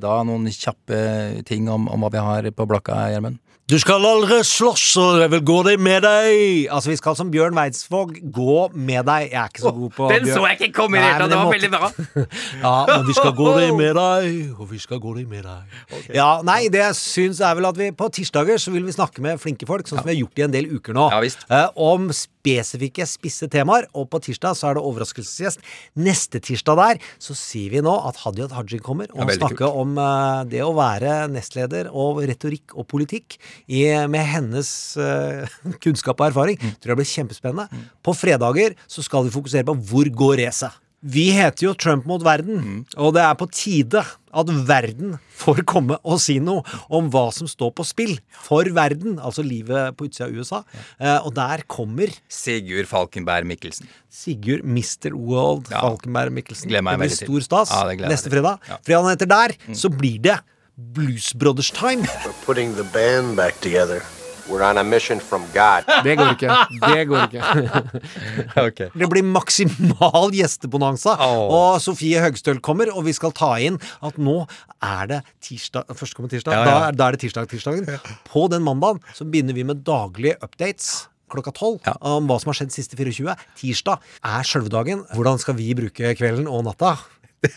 da. 0.00 0.14
Noen 0.26 0.43
kjappe 0.52 1.44
ting 1.48 1.68
om, 1.70 1.88
om 1.88 2.04
hva 2.04 2.10
vi 2.12 2.22
har 2.24 2.50
på 2.50 2.66
blokka, 2.68 2.98
Gjermund? 3.12 3.40
Du 3.64 3.78
skal 3.80 4.02
aldri 4.04 4.42
slåss, 4.44 4.82
og 5.00 5.22
jeg 5.22 5.30
vil 5.32 5.40
gå 5.48 5.54
deg 5.64 5.80
med 5.80 6.02
deg. 6.04 6.66
Altså, 6.68 6.90
vi 6.92 6.98
skal 7.00 7.14
som 7.16 7.30
Bjørn 7.32 7.54
Weidsvåg 7.56 8.18
gå 8.36 8.56
med 8.76 9.06
deg. 9.08 9.30
Jeg 9.30 9.38
er 9.40 9.48
ikke 9.48 9.62
så 9.62 9.70
god 9.72 9.94
på 9.96 10.08
Den 10.10 10.26
Bjørn- 10.26 10.36
så 10.36 10.42
jeg 10.50 10.58
ikke 10.58 10.74
komme 10.82 10.98
i 10.98 11.00
det 11.00 11.06
hele 11.08 11.22
tatt, 11.22 11.32
det 11.32 11.38
var 11.38 11.54
veldig 11.54 11.70
bra. 11.72 11.88
Ja, 12.64 12.74
men 12.90 13.06
vi 13.08 13.14
skal 13.16 13.32
gå 13.38 13.46
deg 13.56 13.72
med 13.78 13.96
deg, 13.96 14.50
og 14.60 14.68
vi 14.68 14.80
skal 14.82 15.00
gå 15.00 15.14
deg 15.16 15.30
med 15.32 15.48
deg. 15.48 15.80
Ja, 16.12 16.28
nei, 16.44 16.66
det 16.68 16.82
jeg 16.82 16.98
syns 17.00 17.40
er 17.40 17.56
vel 17.56 17.70
at 17.70 17.80
vi 17.80 17.88
på 17.96 18.10
tirsdager 18.12 18.60
så 18.60 18.74
vil 18.74 18.84
vi 18.84 18.92
snakke 18.98 19.24
med 19.24 19.40
flinke 19.40 19.64
folk, 19.70 19.88
sånn 19.88 20.02
som 20.02 20.10
vi 20.10 20.12
har 20.12 20.20
gjort 20.20 20.44
i 20.44 20.46
en 20.50 20.54
del 20.58 20.68
uker 20.76 20.98
nå, 21.00 21.08
eh, 21.24 21.64
om 21.88 22.10
spesifikke, 22.12 23.08
spisse 23.08 23.48
temaer. 23.48 23.88
Og 23.96 24.10
på 24.12 24.20
tirsdag 24.28 24.60
så 24.60 24.68
er 24.74 24.76
det 24.76 24.84
overraskelsesgjest. 24.84 25.64
Neste 26.04 26.36
tirsdag 26.44 26.76
der 26.82 27.00
så 27.16 27.32
sier 27.32 27.72
vi 27.72 27.80
nå 27.80 27.96
at 28.12 28.20
Hadia 28.26 28.50
Tajik 28.52 28.84
kommer 28.84 29.08
og 29.16 29.24
Ja, 29.24 29.38
snakker 29.40 29.72
om 29.72 29.96
eh, 29.96 30.44
det 30.52 30.60
å 30.68 30.76
være 30.76 31.22
nestleder 31.32 31.88
og 31.96 32.20
retorikk 32.28 32.76
og 32.76 32.90
politikk 32.92 33.38
i, 33.66 33.82
med 34.10 34.24
hennes 34.34 34.70
uh, 35.00 35.44
kunnskap 35.84 36.20
og 36.20 36.30
erfaring. 36.30 36.60
Tror 36.80 36.94
jeg 36.94 37.02
blir 37.02 37.12
kjempespennende. 37.12 37.84
På 38.04 38.16
fredager 38.16 38.76
så 38.90 39.04
skal 39.06 39.26
vi 39.28 39.34
fokusere 39.34 39.66
på 39.68 39.76
hvor 39.90 40.10
går 40.24 40.40
racet. 40.44 40.80
Vi 41.04 41.26
heter 41.36 41.66
jo 41.66 41.74
Trump 41.76 42.06
mot 42.08 42.22
verden, 42.24 42.86
og 42.96 43.10
det 43.12 43.20
er 43.20 43.34
på 43.36 43.44
tide 43.52 44.00
at 44.00 44.52
verden 44.64 45.18
får 45.36 45.60
komme 45.68 45.98
og 46.00 46.16
si 46.22 46.38
noe 46.40 46.62
om 46.88 47.10
hva 47.12 47.26
som 47.36 47.44
står 47.50 47.74
på 47.76 47.84
spill 47.84 48.14
for 48.46 48.64
verden, 48.72 49.18
altså 49.20 49.44
livet 49.44 49.92
på 49.98 50.08
utsida 50.08 50.30
av 50.30 50.38
USA. 50.38 50.62
Uh, 50.96 51.18
og 51.26 51.34
der 51.36 51.66
kommer 51.68 52.08
Sigurd 52.32 52.88
Falkenberg 52.88 53.44
Mikkelsen. 53.52 53.84
Sigurd 54.08 54.64
Mr. 54.64 55.12
World 55.12 55.68
Ja. 55.68 55.82
Falkenberg 55.84 56.32
Mikkelsen. 56.40 56.72
Gleder 56.72 56.88
meg 56.88 57.04
veldig 57.04 57.20
til. 57.20 57.28
stor 57.28 57.46
stas 57.50 57.76
Ja, 57.76 58.08
neste 58.08 58.32
fredag. 58.32 58.64
Ja. 58.72 58.80
Fredagen 58.88 59.12
etter 59.12 59.28
der 59.36 59.58
så 59.76 59.92
blir 59.92 60.16
det 60.24 60.38
Blues 60.76 61.32
Brothers 61.34 61.70
Time. 61.70 62.02
putting 62.44 62.74
the 62.74 62.84
band 62.84 63.36
back 63.36 63.60
together. 63.60 64.02
We're 64.48 64.62
on 64.62 64.76
a 64.76 64.84
mission 64.84 65.20
from 65.20 65.42
God. 65.54 65.84
Det 66.04 66.16
går 66.18 66.34
ikke. 66.34 66.56
Det 66.82 67.04
går 67.08 67.22
ikke. 67.30 68.88
Det 69.00 69.08
blir 69.08 69.22
maksimal 69.24 70.28
gjestebonanza. 70.36 71.14
Og 71.24 71.78
Sofie 71.80 72.20
Høgstøl 72.20 72.60
kommer, 72.60 72.90
og 72.92 73.06
vi 73.06 73.14
skal 73.16 73.32
ta 73.32 73.54
inn 73.64 73.78
at 74.04 74.18
nå 74.20 74.42
er 74.84 75.08
det 75.08 75.20
tirsdag 75.46 75.88
Førstkommende 75.96 76.34
tirsdag. 76.36 76.52
Ja, 76.52 76.60
ja. 76.60 76.66
Da, 76.68 76.76
er- 76.90 76.98
da 77.00 77.08
er 77.08 77.16
det 77.16 77.22
tirsdag-tirsdagen. 77.24 77.88
På 78.28 78.44
den 78.52 78.66
mandagen 78.66 79.00
så 79.16 79.24
begynner 79.24 79.56
vi 79.56 79.64
med 79.64 79.80
daglige 79.86 80.36
updates. 80.44 81.06
Klokka 81.32 81.54
tolv 81.56 81.80
om 82.04 82.28
hva 82.28 82.36
som 82.42 82.52
har 82.52 82.58
skjedd 82.60 82.74
siste 82.74 82.98
24. 83.00 83.32
Tirsdag 83.62 84.04
er 84.28 84.44
sjølve 84.44 84.68
dagen. 84.74 85.06
Hvordan 85.16 85.40
skal 85.40 85.56
vi 85.56 85.70
bruke 85.78 86.12
kvelden 86.20 86.50
og 86.52 86.66
natta? 86.68 86.98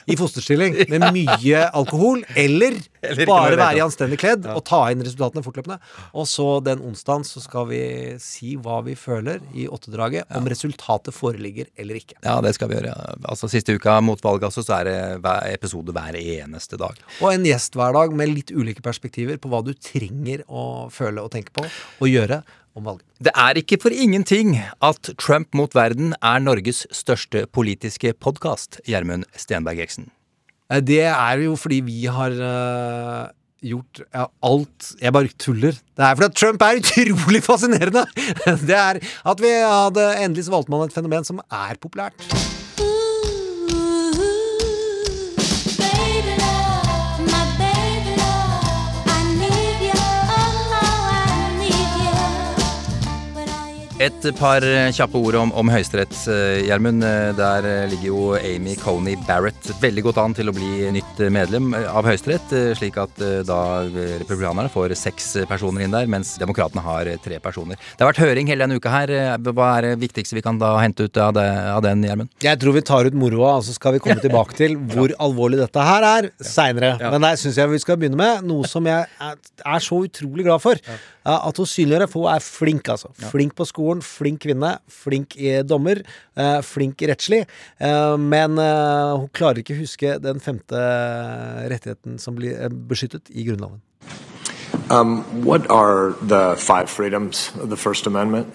I 0.07 0.17
fosterstilling 0.19 0.75
med 0.91 1.05
mye 1.15 1.63
alkohol, 1.75 2.23
eller, 2.35 2.77
Eller 3.01 3.29
bare 3.29 3.57
være 3.59 3.79
i 3.79 3.83
anstendig 3.83 4.19
kledd 4.21 4.47
og 4.51 4.63
ta 4.67 4.83
inn 4.91 5.03
resultatene 5.05 5.43
fortløpende. 5.45 5.79
Og 6.17 6.27
så 6.29 6.47
den 6.65 6.83
onsdagen 6.85 7.25
så 7.27 7.41
skal 7.43 7.67
vi 7.71 7.81
si 8.21 8.55
hva 8.61 8.79
vi 8.85 8.97
føler 8.99 9.41
i 9.55 9.67
åttedraget, 9.71 10.27
om 10.37 10.47
resultatet 10.49 11.15
foreligger 11.15 11.69
eller 11.77 12.01
ikke. 12.01 12.19
Ja, 12.23 12.39
det 12.43 12.55
skal 12.57 12.71
vi 12.71 12.79
gjøre. 12.79 12.93
Altså 13.27 13.49
Siste 13.51 13.77
uka 13.77 13.99
mot 14.03 14.21
valget 14.23 14.49
altså, 14.49 14.63
så 14.65 14.79
er 14.81 14.89
det 14.89 14.99
hver 15.23 15.49
episode 15.53 15.95
hver 15.95 16.19
eneste 16.19 16.79
dag. 16.79 16.99
Og 17.21 17.31
en 17.31 17.47
gjest 17.47 17.77
hver 17.77 17.95
dag 17.95 18.15
med 18.17 18.33
litt 18.33 18.53
ulike 18.53 18.83
perspektiver 18.85 19.39
på 19.41 19.51
hva 19.51 19.63
du 19.65 19.73
trenger 19.73 20.45
å 20.47 20.87
føle 20.93 21.23
og 21.23 21.33
tenke 21.33 21.53
på 21.55 21.65
og 21.67 22.09
gjøre 22.09 22.41
om 22.77 22.85
valget. 22.87 23.05
Det 23.23 23.33
er 23.33 23.57
ikke 23.59 23.79
for 23.81 23.93
ingenting 23.93 24.55
at 24.85 25.09
Trump 25.17 25.55
mot 25.57 25.73
verden 25.75 26.13
er 26.21 26.43
Norges 26.43 26.85
største 26.93 27.45
politiske 27.53 28.13
podkast, 28.21 28.79
Gjermund 28.87 29.25
Stenberg 29.37 29.81
Eriksen. 29.81 30.11
Eh, 30.71 30.81
Det 30.81 31.01
er 31.09 31.43
jo 31.45 31.55
fordi 31.57 31.81
vi 31.85 32.05
har 32.11 32.31
uh, 32.37 33.29
gjort 33.63 34.01
ja, 34.13 34.27
alt 34.43 34.91
Jeg 35.01 35.13
bare 35.13 35.33
tuller. 35.39 35.71
Det 35.97 36.05
er 36.05 36.15
fordi 36.19 36.33
Trump 36.37 36.61
er 36.61 36.81
utrolig 36.83 37.43
fascinerende! 37.49 38.05
Det 38.45 38.77
er 38.77 39.01
at 39.01 39.41
vi 39.41 39.55
hadde 39.63 40.07
endelig 40.23 40.47
så 40.47 40.55
valgte 40.57 40.71
man 40.75 40.87
et 40.87 40.95
fenomen 40.95 41.27
som 41.27 41.41
er 41.49 41.75
populært. 41.81 42.56
Et 53.97 54.25
par 54.37 54.61
kjappe 54.93 55.17
ord 55.17 55.35
om, 55.39 55.49
om 55.57 55.69
Høyesterett, 55.73 56.13
eh, 56.29 56.59
Gjermund. 56.67 57.01
Eh, 57.01 57.31
Der 57.37 57.65
eh, 57.65 57.87
ligger 57.89 58.05
jo 58.11 58.19
Amy 58.37 58.75
Coney 58.77 59.15
Barrett 59.25 59.71
veldig 59.81 60.03
godt 60.05 60.19
an 60.21 60.35
til 60.37 60.51
å 60.51 60.53
bli 60.53 60.91
nytt 60.93 61.17
eh, 61.25 61.31
medlem 61.33 61.71
eh, 61.73 61.87
av 61.89 62.05
Høyesterett, 62.05 62.53
eh, 62.53 62.67
slik 62.77 62.99
at 63.01 63.17
eh, 63.25 63.39
da 63.47 63.57
eh, 63.89 64.19
republikanerne 64.21 64.69
får 64.69 64.93
seks 65.01 65.31
personer 65.49 65.87
inn 65.87 65.95
der, 65.97 66.05
mens 66.13 66.35
demokratene 66.37 66.83
har 66.85 67.09
eh, 67.09 67.17
tre 67.25 67.39
personer. 67.41 67.81
Det 67.97 68.05
har 68.05 68.11
vært 68.11 68.21
høring 68.21 68.51
hele 68.53 68.67
denne 68.67 68.77
uka 68.77 68.93
her. 68.93 69.15
Eh, 69.17 69.49
Hva 69.49 69.71
er 69.79 69.89
det 69.89 69.95
viktigste 70.05 70.37
vi 70.37 70.45
kan 70.45 70.61
da 70.61 70.75
hente 70.77 71.09
ut 71.09 71.17
av, 71.17 71.33
det, 71.39 71.47
av 71.73 71.81
den, 71.87 72.05
Gjermund? 72.05 72.29
Jeg 72.45 72.61
tror 72.61 72.77
vi 72.77 72.85
tar 72.93 73.09
ut 73.09 73.17
moroa, 73.17 73.55
og 73.57 73.65
så 73.65 73.73
skal 73.79 73.97
vi 73.97 74.03
komme 74.05 74.21
tilbake 74.27 74.59
til 74.61 74.77
hvor 74.93 75.15
alvorlig 75.17 75.63
dette 75.63 75.89
her 75.89 76.05
er 76.13 76.29
seinere. 76.37 76.93
Men 77.01 77.25
det 77.25 77.33
syns 77.41 77.57
jeg 77.63 77.73
vi 77.73 77.81
skal 77.81 77.97
begynne 77.97 78.21
med 78.21 78.45
noe 78.53 78.69
som 78.69 78.85
jeg 78.93 79.09
er 79.17 79.81
så 79.89 80.03
utrolig 80.05 80.45
glad 80.45 80.61
for. 80.61 80.85
Ja, 81.27 81.41
At 81.49 81.59
hun 81.59 81.67
synliggjør 81.67 82.07
for 82.07 82.23
hun 82.23 82.35
er 82.35 82.43
flink, 82.43 82.87
altså. 82.87 83.11
Flink 83.31 83.55
på 83.57 83.67
skolen, 83.67 84.01
flink 84.01 84.45
kvinne, 84.45 84.77
flink 84.87 85.35
i 85.35 85.57
dommer, 85.67 85.99
eh, 86.37 86.61
flink 86.63 87.03
rettslig. 87.03 87.43
Eh, 87.79 88.15
men 88.17 88.55
eh, 88.63 89.17
hun 89.19 89.27
klarer 89.35 89.59
ikke 89.59 89.75
å 89.75 89.81
huske 89.81 90.15
den 90.23 90.39
femte 90.39 90.79
rettigheten 91.67 92.15
som 92.23 92.39
blir 92.39 92.55
eh, 92.55 92.71
beskyttet 92.71 93.27
i 93.35 93.43
Grunnloven. 93.43 93.83
Um, 94.89 95.25
what 95.43 95.69
are 95.69 96.15
the 96.21 96.55
five 96.55 96.89
freedoms 96.89 97.51
of 97.59 97.69
the 97.69 97.75
First 97.75 98.07
Amendment? 98.07 98.47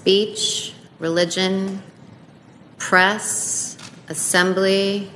speech, 0.00 0.72
religion, 0.98 1.82
press, 2.78 3.76
assembly. 4.08 5.10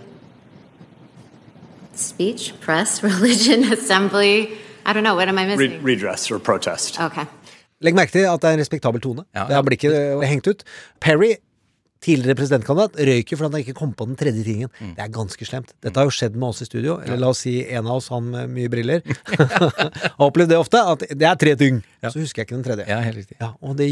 Speech, 1.94 2.60
press, 2.60 3.02
religion, 3.10 3.64
assembly. 3.72 4.58
I 4.84 4.92
don't 4.92 5.02
know. 5.02 5.16
What 5.16 5.28
am 5.28 5.38
I 5.38 5.46
missing? 5.46 5.80
redress 5.82 6.30
or 6.30 6.38
protest. 6.38 7.00
Okay. 7.00 7.26
Legg 7.84 7.96
merke 7.96 8.14
til 8.14 8.28
at 8.28 8.40
det 8.40 8.50
er 8.50 8.58
en 8.58 8.62
respektabel 8.62 9.02
tone. 9.02 9.26
Det 9.34 9.56
har 9.56 9.64
blikket 9.66 9.92
eh, 9.92 10.22
hengt 10.28 10.46
ut. 10.48 10.62
Perry, 11.02 11.34
tidligere 12.04 12.36
presidentkandidat, 12.38 12.98
røyk 13.08 13.32
jo 13.32 13.38
fordi 13.40 13.50
han 13.50 13.64
ikke 13.64 13.76
kom 13.78 13.94
på 13.96 14.06
den 14.08 14.18
tredje 14.20 14.44
tingen. 14.46 14.72
Det 14.80 15.04
er 15.04 15.12
ganske 15.12 15.48
slemt. 15.48 15.72
Dette 15.84 16.00
har 16.00 16.08
jo 16.08 16.14
skjedd 16.14 16.36
med 16.36 16.50
oss 16.52 16.60
i 16.64 16.68
studio. 16.68 16.98
Eller 17.04 17.20
la 17.20 17.32
oss 17.32 17.44
si 17.46 17.56
en 17.64 17.88
av 17.88 18.00
oss, 18.00 18.10
han 18.12 18.28
med 18.32 18.52
mye 18.52 18.72
briller. 18.72 19.04
har 20.18 20.26
opplevd 20.28 20.52
det 20.52 20.60
ofte, 20.60 20.82
at 20.94 21.06
det 21.12 21.28
er 21.28 21.40
tre 21.40 21.56
ting. 21.60 21.80
Så 22.04 22.18
husker 22.20 22.42
jeg 22.42 22.50
ikke 22.50 22.58
den 22.58 22.66
tredje. 22.68 22.88
Ja, 22.90 23.00
helt 23.04 23.22
riktig. 23.22 23.38
Ja, 23.40 23.54
og 23.64 23.78
det 23.80 23.88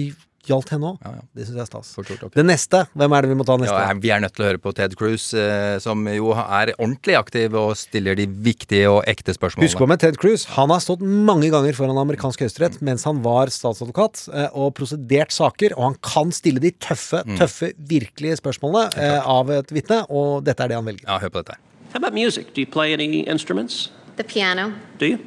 gjaldt 0.49 0.72
henne 0.74 0.90
òg. 0.95 0.99
Det 1.34 1.47
syns 1.47 1.57
jeg 1.57 1.62
er 1.62 1.68
stas. 1.70 2.30
Det 2.34 2.45
neste, 2.45 2.80
hvem 2.99 3.14
er 3.16 3.22
det 3.22 3.30
vi 3.32 3.36
må 3.38 3.45
ta 3.47 3.57
neste? 3.61 3.76
Ja, 3.76 3.93
vi 3.95 4.11
er 4.14 4.20
nødt 4.24 4.34
til 4.36 4.45
å 4.45 4.49
høre 4.51 4.61
på 4.62 4.72
Ted 4.74 4.97
Cruz, 4.99 5.28
eh, 5.38 5.78
som 5.82 6.03
jo 6.11 6.32
er 6.34 6.72
ordentlig 6.78 7.16
aktiv 7.18 7.55
og 7.59 7.74
stiller 7.78 8.16
de 8.18 8.26
viktige 8.26 8.90
og 8.90 9.03
ekte 9.11 9.34
spørsmålene. 9.36 9.68
Husk 9.70 9.78
på 9.82 9.88
med 9.88 10.01
Ted 10.03 10.18
Cruz. 10.22 10.45
Han 10.57 10.70
har 10.74 10.82
stått 10.84 11.01
mange 11.05 11.51
ganger 11.55 11.72
foran 11.78 11.99
amerikansk 12.03 12.43
høyesterett 12.47 12.80
mens 12.82 13.05
han 13.09 13.22
var 13.24 13.53
statsadvokat 13.55 14.26
eh, 14.32 14.49
og 14.53 14.74
prosedert 14.78 15.32
saker, 15.32 15.76
og 15.78 15.82
han 15.90 15.99
kan 16.03 16.32
stille 16.34 16.61
de 16.62 16.72
tøffe, 16.72 17.22
Mm. 17.22 17.36
tøffe, 17.38 17.72
virkelige 17.78 18.36
spørsmålene 18.40 18.97
eh, 18.99 19.20
av 19.28 19.51
et 19.51 19.68
vitne, 19.70 20.03
og 20.11 20.43
dette 20.45 20.61
er 20.64 20.68
det 20.72 20.76
han 20.80 20.84
velger. 20.88 21.05
Ja, 21.07 21.18
hør 21.22 21.30
på 21.30 21.43
dette. 21.45 21.59
How 21.93 21.99
about 21.99 22.14
music? 22.14 22.55
Do 22.55 22.61
you 22.62 22.66
play 22.66 22.93
any 22.95 23.20
instruments? 23.28 23.90
The 24.16 24.24
piano. 24.24 24.72
Do 24.99 25.07
you? 25.07 25.18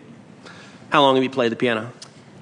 How 0.91 1.01
long 1.01 1.15
have 1.15 1.23
you 1.23 1.29
played 1.29 1.51
the 1.51 1.55
piano? 1.55 1.87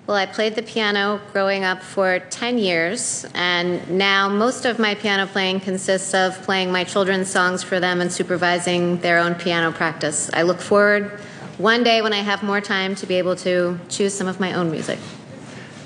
Well, 0.06 0.18
I 0.18 0.26
played 0.26 0.56
the 0.56 0.64
piano 0.64 1.22
growing 1.32 1.64
up 1.64 1.82
for 1.82 2.20
10 2.20 2.58
years, 2.58 3.26
and 3.34 3.90
now 3.90 4.28
most 4.28 4.66
of 4.66 4.78
my 4.78 4.96
piano 4.96 5.26
playing 5.26 5.62
consists 5.62 6.14
of 6.14 6.42
playing 6.42 6.74
my 6.74 6.84
children's 6.84 7.30
songs 7.30 7.64
for 7.64 7.80
them 7.80 8.02
and 8.02 8.12
supervising 8.12 8.98
their 8.98 9.18
own 9.20 9.36
piano 9.36 9.72
practice. 9.72 10.30
I 10.34 10.42
look 10.42 10.60
forward 10.60 11.10
one 11.58 11.86
day 11.86 12.02
when 12.02 12.12
I 12.12 12.18
have 12.18 12.44
more 12.44 12.60
time 12.60 12.96
to 12.96 13.06
be 13.06 13.16
able 13.16 13.38
to 13.38 13.80
choose 13.88 14.14
some 14.14 14.28
of 14.28 14.42
my 14.42 14.52
own 14.52 14.72
music. 14.72 15.00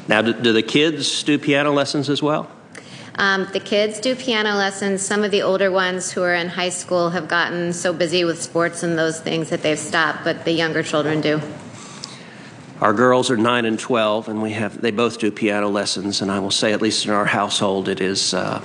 Now, 0.08 0.24
do, 0.24 0.34
do 0.34 0.52
the 0.52 0.64
kids 0.64 1.22
do 1.22 1.38
piano 1.38 1.72
lessons 1.72 2.10
as 2.10 2.24
well? 2.24 2.50
Um, 3.20 3.48
the 3.54 3.60
kids 3.60 4.00
do 4.00 4.16
piano 4.16 4.56
lessons. 4.56 5.04
Some 5.04 5.24
of 5.24 5.30
the 5.30 5.44
older 5.44 5.70
ones 5.70 6.12
who 6.12 6.24
are 6.24 6.34
in 6.34 6.48
high 6.48 6.70
school 6.70 7.12
have 7.12 7.28
gotten 7.28 7.72
so 7.72 7.94
busy 7.94 8.24
with 8.24 8.42
sports 8.42 8.82
and 8.82 8.98
those 8.98 9.20
things 9.20 9.52
that 9.52 9.62
they've 9.62 9.78
stopped, 9.78 10.24
but 10.24 10.44
the 10.44 10.54
younger 10.54 10.82
children 10.82 11.22
do. 11.22 11.40
Our 12.82 12.94
girls 12.94 13.32
are 13.32 13.38
9 13.38 13.66
and 13.66 13.80
12, 13.80 14.28
and 14.30 14.42
we 14.42 14.52
have, 14.54 14.82
they 14.82 14.92
both 14.92 15.18
do 15.20 15.32
piano 15.32 15.68
lessons. 15.68 16.22
And 16.22 16.32
I 16.32 16.40
will 16.40 16.52
say, 16.52 16.74
at 16.74 16.82
least 16.82 17.06
in 17.06 17.12
our 17.12 17.26
household, 17.26 17.88
it 17.90 18.00
is 18.00 18.34
uh, 18.34 18.62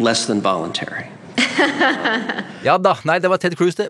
less 0.00 0.26
than 0.26 0.40
voluntary. 0.40 1.06
Ja 2.62 2.76
da. 2.78 2.92
Nei, 3.02 3.16
det 3.18 3.26
var 3.30 3.40
Ted 3.42 3.56
Cruz, 3.58 3.74
det. 3.74 3.88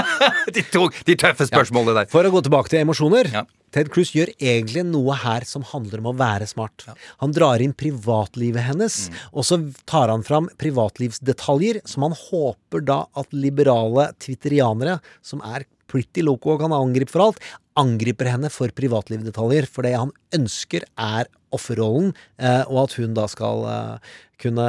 de, 0.54 0.62
tok, 0.74 0.96
de 1.06 1.14
tøffe 1.18 1.46
spørsmålene 1.46 1.94
der. 2.00 2.08
For 2.10 2.26
å 2.26 2.32
gå 2.34 2.40
tilbake 2.42 2.72
til 2.72 2.80
emosjoner. 2.82 3.28
Ted 3.74 3.90
Cruz 3.94 4.10
gjør 4.10 4.32
egentlig 4.42 4.82
noe 4.88 5.14
her 5.22 5.46
som 5.46 5.62
handler 5.70 6.02
om 6.02 6.08
å 6.10 6.14
være 6.18 6.48
smart. 6.50 6.82
Han 7.22 7.34
drar 7.36 7.62
inn 7.62 7.74
privatlivet 7.78 8.66
hennes, 8.66 8.96
Mm. 9.08 9.20
og 9.38 9.46
så 9.46 9.60
tar 9.86 10.10
han 10.10 10.24
fram 10.26 10.48
privatlivsdetaljer 10.58 11.78
som 11.86 12.08
han 12.08 12.16
håper 12.18 12.82
da 12.90 13.04
at 13.14 13.30
liberale 13.30 14.08
twitterianere, 14.18 14.98
som 15.22 15.40
er 15.46 15.68
pretty 15.88 16.22
loco 16.26 16.54
og 16.54 16.62
kan 16.64 16.74
angripe 16.76 17.10
for 17.14 17.24
alt, 17.30 17.42
angriper 17.78 18.28
henne 18.30 18.50
for 18.52 18.70
privatlivsdetaljer. 18.74 19.68
For 19.70 19.86
det 19.86 19.96
han 19.96 20.10
ønsker, 20.36 20.84
er 20.98 21.28
offerrollen, 21.54 22.10
eh, 22.42 22.64
og 22.68 22.82
at 22.82 22.96
hun 22.98 23.14
da 23.16 23.24
skal 23.30 23.62
eh, 23.72 24.16
kunne 24.42 24.64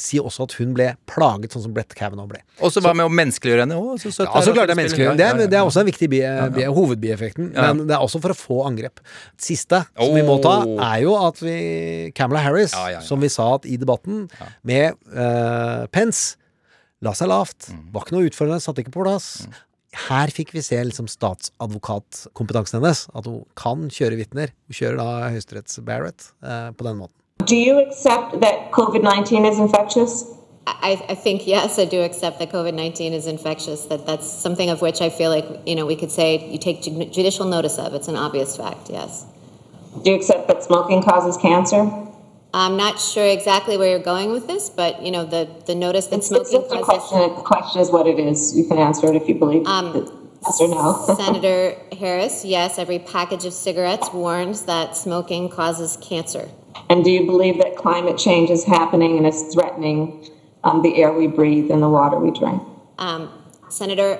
si 0.00 0.16
også 0.18 0.46
at 0.48 0.54
hun 0.56 0.70
ble 0.74 0.86
plaget, 1.10 1.52
sånn 1.52 1.66
som 1.66 1.74
Brett 1.76 1.92
Kavanaugh 1.98 2.30
ble. 2.30 2.40
Og 2.64 2.72
så 2.72 2.80
hva 2.82 2.94
med 2.96 3.04
å 3.04 3.12
menneskeliggjøre 3.12 3.66
henne 3.66 3.76
òg? 3.76 4.00
Ja, 4.00 4.12
så 4.14 4.54
klart 4.54 4.70
det 4.70 4.74
er 4.74 4.80
menneskeliggjøring. 4.80 5.18
Det 5.20 5.26
er, 5.28 5.42
det 5.52 5.58
er 5.58 5.66
også 5.68 5.82
en 5.82 5.90
viktig 5.90 6.08
bie, 6.14 6.30
bie, 6.56 6.70
hovedbieffekten. 6.72 7.50
Ja. 7.52 7.68
Men 7.74 7.84
det 7.90 7.98
er 7.98 8.02
også 8.06 8.22
for 8.24 8.32
å 8.32 8.38
få 8.38 8.60
angrep. 8.70 9.02
Siste 9.36 9.82
som 9.92 10.14
vi 10.16 10.24
må 10.26 10.38
ta, 10.42 10.54
Oh. 10.62 10.78
er 10.86 11.02
jo 11.04 11.12
at 11.20 11.42
vi 11.44 11.56
Camela 12.16 12.40
Harris, 12.46 12.72
Ja, 12.72 13.02
som 13.04 13.20
vi 13.20 13.28
sa 13.32 13.50
at 13.58 13.66
i 13.68 13.76
debatten, 13.80 14.24
med 14.64 14.96
uh, 15.12 15.84
Pence, 15.92 16.38
la 17.02 17.12
seg 17.18 17.28
lavt. 17.28 17.68
Mm. 17.74 17.84
Var 17.92 18.06
ikke 18.06 18.16
noe 18.16 18.30
utfordrende, 18.30 18.62
satt 18.64 18.80
ikke 18.80 18.94
på 18.94 19.04
plass. 19.04 19.28
Her 19.92 20.32
fikk 20.32 20.54
vi 20.54 20.62
se 20.64 20.78
liksom 20.84 21.08
statsadvokatkompetansen 21.10 22.80
hennes. 22.80 23.06
At 23.14 23.26
hun 23.28 23.42
kan 23.58 23.88
kjøre 23.92 24.16
vitner. 24.20 24.54
Hun 24.68 24.78
kjører 24.78 25.00
da 25.00 25.32
Høyesteretts 25.34 25.80
Barrett 25.84 26.30
eh, 26.42 26.70
på 26.72 26.86
den 26.88 27.00
måten. 27.02 27.16
Do 27.44 27.56
you 27.58 27.80
accept 27.82 28.40
that 28.40 28.70
COVID 28.72 29.02
19 29.02 29.44
is 29.44 29.58
infectious? 29.58 30.24
I, 30.66 30.92
I 31.08 31.14
think 31.14 31.46
yes, 31.46 31.78
I 31.78 31.84
do 31.84 32.02
accept 32.02 32.38
that 32.38 32.52
COVID 32.52 32.74
nineteen 32.74 33.12
is 33.12 33.26
infectious. 33.26 33.86
That 33.86 34.06
that's 34.06 34.30
something 34.30 34.70
of 34.70 34.80
which 34.80 35.00
I 35.00 35.10
feel 35.10 35.30
like 35.30 35.46
you 35.66 35.74
know 35.74 35.86
we 35.86 35.96
could 35.96 36.10
say 36.10 36.48
you 36.48 36.58
take 36.58 36.82
judicial 36.82 37.46
notice 37.46 37.78
of. 37.78 37.94
It's 37.94 38.08
an 38.08 38.16
obvious 38.16 38.56
fact. 38.56 38.88
Yes. 38.88 39.24
Do 40.04 40.10
you 40.10 40.16
accept 40.16 40.46
that 40.48 40.62
smoking 40.62 41.02
causes 41.02 41.36
cancer? 41.36 41.90
I'm 42.54 42.76
not 42.76 43.00
sure 43.00 43.26
exactly 43.26 43.76
where 43.78 43.88
you're 43.90 43.98
going 44.04 44.30
with 44.32 44.46
this, 44.46 44.68
but 44.68 45.02
you 45.02 45.10
know 45.10 45.24
the 45.24 45.48
the 45.66 45.74
notice 45.74 46.06
that 46.06 46.18
It's, 46.18 46.30
it's 46.30 46.50
smoking 46.50 46.78
a 46.78 46.82
causes. 46.82 47.08
question. 47.08 47.36
The 47.36 47.42
question 47.42 47.80
is 47.80 47.90
what 47.90 48.06
it 48.06 48.18
is. 48.18 48.56
You 48.56 48.64
can 48.64 48.78
answer 48.78 49.06
it 49.08 49.16
if 49.16 49.28
you 49.28 49.34
believe. 49.36 49.62
yes 49.66 50.60
or 50.60 50.68
no. 50.68 51.14
Senator 51.16 51.76
Harris, 51.98 52.44
yes, 52.44 52.78
every 52.78 52.98
package 52.98 53.44
of 53.46 53.52
cigarettes 53.52 54.12
warns 54.12 54.62
that 54.62 54.96
smoking 54.96 55.48
causes 55.48 55.96
cancer. 56.02 56.48
And 56.90 57.04
do 57.04 57.10
you 57.10 57.24
believe 57.26 57.58
that 57.58 57.76
climate 57.76 58.18
change 58.18 58.50
is 58.50 58.64
happening 58.64 59.16
and 59.16 59.26
is 59.26 59.54
threatening 59.54 60.28
um, 60.64 60.82
the 60.82 60.96
air 60.96 61.12
we 61.12 61.26
breathe 61.26 61.70
and 61.70 61.82
the 61.82 61.88
water 61.88 62.18
we 62.18 62.30
drink? 62.38 62.62
Um, 62.98 63.30
Senator, 63.70 64.18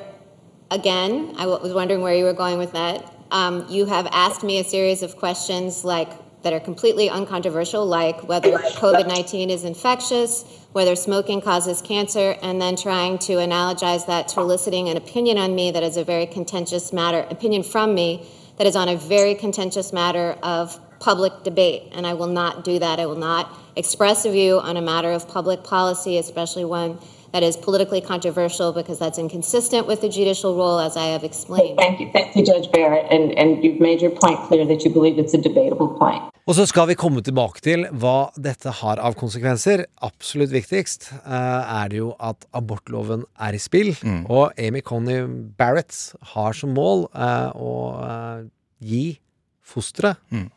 again, 0.70 1.34
I 1.36 1.44
was 1.46 1.74
wondering 1.74 2.00
where 2.00 2.14
you 2.14 2.24
were 2.24 2.32
going 2.32 2.56
with 2.58 2.72
that. 2.72 3.12
Um, 3.30 3.66
you 3.68 3.84
have 3.86 4.06
asked 4.12 4.42
me 4.42 4.58
a 4.58 4.64
series 4.64 5.02
of 5.02 5.16
questions 5.16 5.84
like 5.84 6.10
that 6.42 6.52
are 6.52 6.60
completely 6.60 7.08
uncontroversial, 7.08 7.86
like 7.86 8.28
whether 8.28 8.52
COVID 8.52 9.06
19 9.06 9.50
is 9.50 9.64
infectious, 9.64 10.44
whether 10.72 10.96
smoking 10.96 11.40
causes 11.40 11.80
cancer, 11.80 12.36
and 12.42 12.60
then 12.60 12.76
trying 12.76 13.18
to 13.18 13.34
analogize 13.34 14.06
that 14.06 14.28
to 14.28 14.40
eliciting 14.40 14.88
an 14.88 14.96
opinion 14.96 15.38
on 15.38 15.54
me 15.54 15.70
that 15.70 15.82
is 15.82 15.96
a 15.96 16.04
very 16.04 16.26
contentious 16.26 16.92
matter, 16.92 17.26
opinion 17.30 17.62
from 17.62 17.94
me 17.94 18.26
that 18.58 18.66
is 18.66 18.76
on 18.76 18.88
a 18.88 18.96
very 18.96 19.34
contentious 19.34 19.92
matter 19.92 20.36
of 20.42 20.78
public 21.00 21.42
debate. 21.42 21.82
And 21.92 22.06
I 22.06 22.14
will 22.14 22.28
not 22.28 22.64
do 22.64 22.78
that. 22.78 23.00
I 23.00 23.06
will 23.06 23.16
not 23.16 23.58
express 23.76 24.24
a 24.24 24.30
view 24.30 24.60
on 24.60 24.76
a 24.76 24.82
matter 24.82 25.10
of 25.10 25.28
public 25.28 25.64
policy, 25.64 26.18
especially 26.18 26.64
one 26.64 26.98
that 27.32 27.42
is 27.42 27.56
politically 27.56 28.00
controversial, 28.00 28.72
because 28.72 28.98
that's 28.98 29.18
inconsistent 29.18 29.86
with 29.86 30.00
the 30.00 30.08
judicial 30.08 30.54
role, 30.56 30.78
as 30.78 30.96
I 30.96 31.06
have 31.14 31.24
explained. 31.24 31.78
Thank 31.78 32.00
you, 32.00 32.10
thank 32.12 32.36
you, 32.36 32.44
Judge 32.44 32.70
Barrett. 32.72 33.06
And, 33.10 33.32
and 33.38 33.62
you've 33.64 33.80
made 33.80 34.00
your 34.00 34.10
point 34.10 34.38
clear 34.48 34.64
that 34.66 34.84
you 34.84 34.90
believe 34.90 35.18
it's 35.18 35.34
a 35.34 35.42
debatable 35.48 35.88
point. 35.88 36.22
Og 36.46 36.56
så 36.58 36.64
skal 36.66 36.88
vi 36.90 36.96
komme 36.98 37.22
tilbake 37.22 37.62
til 37.62 37.84
hva 38.02 38.32
dette 38.34 38.72
har 38.80 38.98
av 38.98 39.14
konsekvenser. 39.14 39.84
Absolutt 40.02 40.50
viktigst 40.50 41.12
eh, 41.12 41.76
er 41.82 41.92
det 41.92 42.00
jo 42.00 42.08
at 42.18 42.48
abortloven 42.58 43.22
er 43.38 43.54
i 43.54 43.60
spill. 43.62 43.92
Mm. 44.02 44.24
Og 44.26 44.50
Amy 44.58 44.82
Coney 44.82 45.22
Barrett 45.58 45.94
har 46.34 46.58
som 46.58 46.74
mål 46.74 47.06
eh, 47.14 47.52
å 47.54 47.76
eh, 48.08 48.42
gi 48.82 49.04
fosteret 49.62 50.18
Mm. 50.32 50.48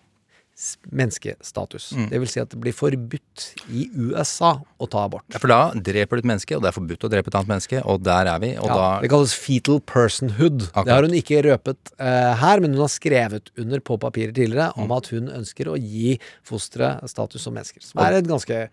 Menneskestatus. 0.96 1.90
Mm. 1.96 2.08
Det 2.12 2.20
vil 2.24 2.30
si 2.32 2.40
at 2.42 2.50
det 2.54 2.60
blir 2.64 2.76
forbudt 2.76 3.46
i 3.76 3.86
USA 3.94 4.54
å 4.80 4.88
ta 4.92 5.04
abort. 5.08 5.26
Ja, 5.34 5.42
for 5.44 5.52
da 5.52 5.60
dreper 5.76 6.18
du 6.20 6.24
et 6.24 6.30
menneske, 6.32 6.56
og 6.58 6.64
det 6.64 6.72
er 6.72 6.78
forbudt 6.78 7.06
å 7.08 7.12
drepe 7.12 7.32
et 7.32 7.38
annet 7.40 7.52
menneske, 7.52 7.82
og 7.84 8.04
der 8.06 8.30
er 8.32 8.40
vi. 8.44 8.54
Og 8.62 8.70
Ja, 8.72 8.78
da 8.80 8.90
det 9.04 9.12
kalles 9.12 9.36
fetal 9.36 9.82
personhood. 9.84 10.68
Akkurat. 10.72 10.86
Det 10.88 10.96
har 10.96 11.08
hun 11.10 11.18
ikke 11.20 11.42
røpet 11.50 11.94
uh, 12.00 12.34
her, 12.42 12.64
men 12.64 12.78
hun 12.78 12.86
har 12.86 12.94
skrevet 12.94 13.52
under 13.60 13.84
på 13.84 14.00
papirer 14.02 14.32
tidligere 14.36 14.72
Mm. 14.76 14.84
om 14.84 14.92
at 14.96 15.08
hun 15.14 15.28
ønsker 15.30 15.68
å 15.70 15.76
gi 15.78 16.16
fosteret 16.44 17.04
status 17.10 17.42
som 17.44 17.54
mennesker. 17.54 17.84
Som 17.84 18.02
er 18.02 18.18
et 18.18 18.28
ganske 18.28 18.70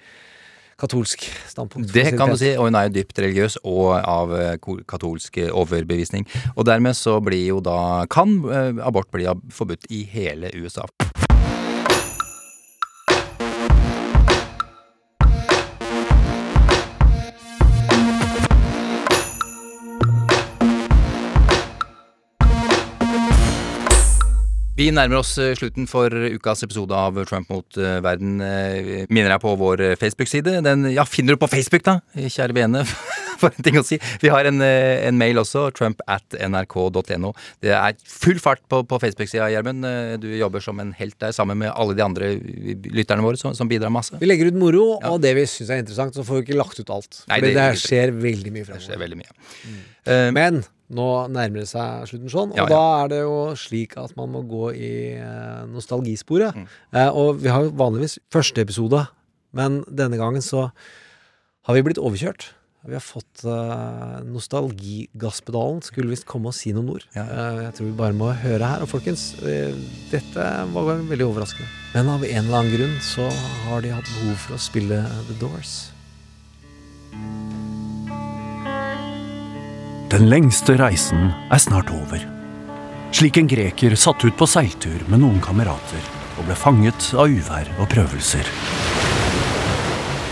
katolsk 0.82 1.26
standpunkt. 1.46 1.92
Det 1.92 2.16
kan 2.18 2.30
du 2.32 2.36
si, 2.40 2.56
og 2.56 2.66
hun 2.70 2.74
er 2.78 2.88
jo 2.88 2.94
dypt 2.96 3.18
religiøs 3.22 3.58
og 3.64 3.92
av 4.00 4.32
eh, 4.34 4.56
katolsk 4.88 5.36
eh, 5.38 5.50
overbevisning. 5.52 6.26
Og 6.56 6.64
dermed 6.66 6.96
så 6.98 7.20
blir 7.22 7.44
jo 7.52 7.60
da 7.60 8.06
kan 8.10 8.38
abort 8.82 9.10
bli 9.14 9.28
forbudt 9.52 9.86
i 9.90 10.02
hele 10.10 10.50
USA. 10.58 10.86
Vi 24.72 24.86
nærmer 24.88 25.18
oss 25.20 25.34
eh, 25.36 25.50
slutten 25.58 25.84
for 25.90 26.08
ukas 26.32 26.62
episode 26.64 26.96
av 26.96 27.18
Trump 27.28 27.50
mot 27.52 27.76
eh, 27.76 27.98
verden. 28.00 28.38
Eh, 28.40 29.02
Minner 29.12 29.34
deg 29.34 29.42
på 29.42 29.50
vår 29.60 29.82
eh, 29.84 29.96
Facebook-side. 30.00 30.62
Den 30.64 30.86
ja, 30.94 31.04
finner 31.04 31.36
du 31.36 31.42
på 31.42 31.48
Facebook, 31.52 31.84
da, 31.84 31.98
kjære 32.16 32.56
vene. 32.56 32.86
For 33.42 33.50
en 33.58 33.64
ting 33.66 33.74
å 33.74 33.82
si. 33.84 33.96
Vi 34.22 34.30
har 34.30 34.46
en, 34.46 34.60
eh, 34.64 35.02
en 35.08 35.16
mail 35.18 35.40
også, 35.42 35.66
trump 35.76 36.00
at 36.08 36.36
nrk.no. 36.46 37.32
Det 37.60 37.72
er 37.74 37.96
full 38.08 38.38
fart 38.40 38.62
på, 38.70 38.80
på 38.88 39.00
Facebook-sida, 39.02 39.48
Gjermund. 39.52 39.84
Eh, 39.88 40.12
Du 40.22 40.28
jobber 40.38 40.62
som 40.64 40.78
en 40.80 40.92
helt 40.96 41.18
der, 41.20 41.34
sammen 41.36 41.58
med 41.60 41.72
alle 41.74 41.96
de 41.98 42.04
andre 42.06 42.32
lytterne 42.96 43.24
våre 43.26 43.36
som, 43.40 43.52
som 43.58 43.68
bidrar 43.68 43.92
masse. 43.92 44.16
Vi 44.22 44.28
legger 44.30 44.48
ut 44.54 44.60
moro, 44.62 44.86
og 45.10 45.18
det 45.24 45.34
vi 45.36 45.44
syns 45.50 45.72
er 45.74 45.82
interessant, 45.82 46.16
så 46.16 46.24
får 46.24 46.38
vi 46.40 46.46
ikke 46.46 46.60
lagt 46.62 46.78
ut 46.80 46.94
alt. 46.96 47.24
Nei, 47.28 47.42
det- 47.44 47.56
det, 47.58 47.68
skjer 47.82 48.14
veldig 48.24 48.54
mye 48.56 48.68
fremover. 48.70 48.86
skjer 48.88 49.02
veldig 49.04 49.20
mye. 49.20 49.34
Men 50.38 50.62
nå 50.92 51.08
nærmer 51.32 51.62
det 51.64 51.68
seg 51.72 52.06
slutten 52.10 52.32
sånn, 52.32 52.54
og 52.54 52.58
Ja, 52.60 52.66
ja. 52.68 52.70
da 52.72 52.82
er 53.02 53.12
det 53.12 53.20
jo 53.24 53.36
slik 53.58 53.96
at 54.00 54.14
man 54.18 54.32
må 54.34 54.42
gå 54.48 54.72
i 54.76 54.92
eh, 55.16 55.62
nostalgisporet. 55.72 56.54
Mm. 56.58 56.66
Eh, 56.92 57.10
og 57.10 57.40
vi 57.42 57.48
har 57.52 57.64
jo 57.66 57.74
vanligvis 57.80 58.18
første 58.32 58.60
episode, 58.64 59.06
men 59.56 59.82
denne 59.88 60.20
gangen 60.20 60.44
så 60.44 60.68
har 61.66 61.76
vi 61.78 61.84
blitt 61.86 62.00
overkjørt. 62.02 62.50
Vi 62.82 62.96
har 62.96 63.04
fått 63.04 63.44
eh, 63.46 64.16
nostalgigasspedalen. 64.26 65.82
Skulle 65.86 66.10
visst 66.10 66.26
komme 66.26 66.50
og 66.50 66.56
si 66.58 66.72
noen 66.74 66.90
ord. 66.96 67.04
Eh, 67.14 67.60
jeg 67.68 67.76
tror 67.76 67.86
vi 67.86 67.94
bare 68.00 68.16
må 68.18 68.32
høre 68.42 68.72
her. 68.72 68.82
Og 68.82 68.90
folkens, 68.90 69.28
eh, 69.46 69.70
dette 70.10 70.48
var 70.74 70.90
veldig 70.90 71.28
overraskende. 71.28 71.70
Men 71.94 72.10
av 72.10 72.26
en 72.26 72.42
eller 72.42 72.58
annen 72.58 72.74
grunn 72.74 72.98
så 73.06 73.30
har 73.68 73.86
de 73.86 73.94
hatt 73.94 74.10
behov 74.18 74.34
for 74.48 74.58
å 74.58 74.62
spille 74.66 74.98
The 75.30 75.38
Doors. 75.44 75.76
Den 80.12 80.26
lengste 80.28 80.74
reisen 80.76 81.30
er 81.48 81.60
snart 81.62 81.88
over. 81.88 82.20
Slik 83.16 83.38
en 83.40 83.46
greker 83.48 83.94
satt 83.96 84.20
ut 84.26 84.34
på 84.36 84.44
seiltur 84.44 85.06
med 85.08 85.22
noen 85.22 85.38
kamerater 85.40 86.02
og 86.36 86.44
ble 86.44 86.56
fanget 86.60 87.06
av 87.16 87.32
uvær 87.32 87.70
og 87.78 87.88
prøvelser. 87.94 88.50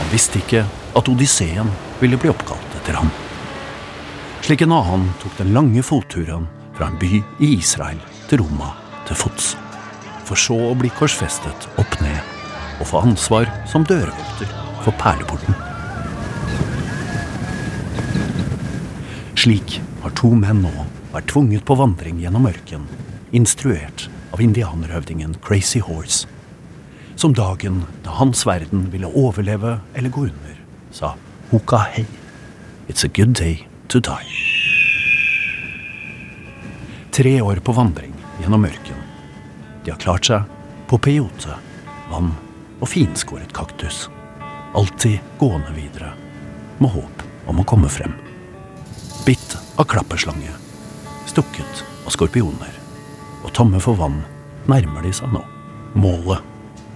Han 0.03 0.13
visste 0.13 0.43
ikke 0.43 0.67
at 0.69 1.09
Odysseen 1.09 1.73
ville 2.03 2.21
bli 2.21 2.29
oppkalt 2.29 2.77
etter 2.83 3.01
ham. 3.01 3.09
Slik 4.45 4.67
en 4.67 4.77
annen 4.83 5.09
tok 5.25 5.41
den 5.41 5.57
lange 5.57 5.87
fotturen 5.87 6.45
fra 6.77 6.91
en 6.91 7.01
by 7.01 7.15
i 7.41 7.55
Israel 7.57 8.05
til 8.29 8.45
Roma 8.45 8.75
til 9.09 9.17
fots. 9.23 9.55
For 10.29 10.37
så 10.37 10.61
å 10.69 10.77
bli 10.77 10.93
korsfestet 11.01 11.71
opp 11.81 11.99
ned 12.05 12.21
og 12.77 12.93
få 12.93 13.01
ansvar 13.09 13.49
som 13.73 13.89
dørvokter 13.89 14.53
for 14.85 14.93
perleporten. 15.01 15.70
Slik 19.41 19.79
har 20.03 20.13
to 20.19 20.29
menn 20.37 20.59
nå 20.61 20.71
vært 21.15 21.31
tvunget 21.33 21.63
på 21.65 21.73
vandring 21.81 22.19
gjennom 22.21 22.45
ørken, 22.51 22.83
instruert 23.33 24.05
av 24.35 24.43
indianerhøvdingen 24.45 25.39
Crazy 25.41 25.81
Horse, 25.81 26.29
som 27.17 27.33
dagen 27.33 27.79
da 28.05 28.19
hans 28.19 28.45
verden 28.45 28.91
ville 28.93 29.09
overleve 29.09 29.79
eller 29.97 30.13
gå 30.13 30.27
under, 30.29 30.61
sa 30.93 31.15
Hoka 31.55 31.81
hei. 31.95 32.05
It's 32.85 33.07
a 33.07 33.09
good 33.09 33.33
day 33.33 33.65
to 33.89 34.05
die. 34.05 34.29
Tre 37.17 37.41
år 37.41 37.65
på 37.65 37.73
vandring 37.81 38.13
gjennom 38.43 38.69
ørken. 38.69 39.05
De 39.87 39.95
har 39.95 40.05
klart 40.05 40.29
seg 40.29 40.57
på 40.93 41.01
peyote, 41.01 41.57
vann 42.13 42.35
og 42.77 42.91
finskåret 42.93 43.57
kaktus. 43.57 44.11
Alltid 44.77 45.17
gående 45.41 45.73
videre, 45.81 46.13
med 46.77 46.93
håp 46.93 47.31
om 47.49 47.65
å 47.65 47.73
komme 47.73 47.89
frem. 47.89 48.13
Bitt 49.27 49.57
av 49.77 49.85
klapperslange, 49.85 50.53
stukket 51.29 51.83
av 52.07 52.13
skorpioner, 52.15 52.73
og 53.45 53.53
tomme 53.57 53.81
for 53.83 53.99
vann 53.99 54.23
nærmer 54.71 55.05
de 55.05 55.13
seg 55.13 55.33
nå. 55.35 55.43
Målet. 55.99 56.41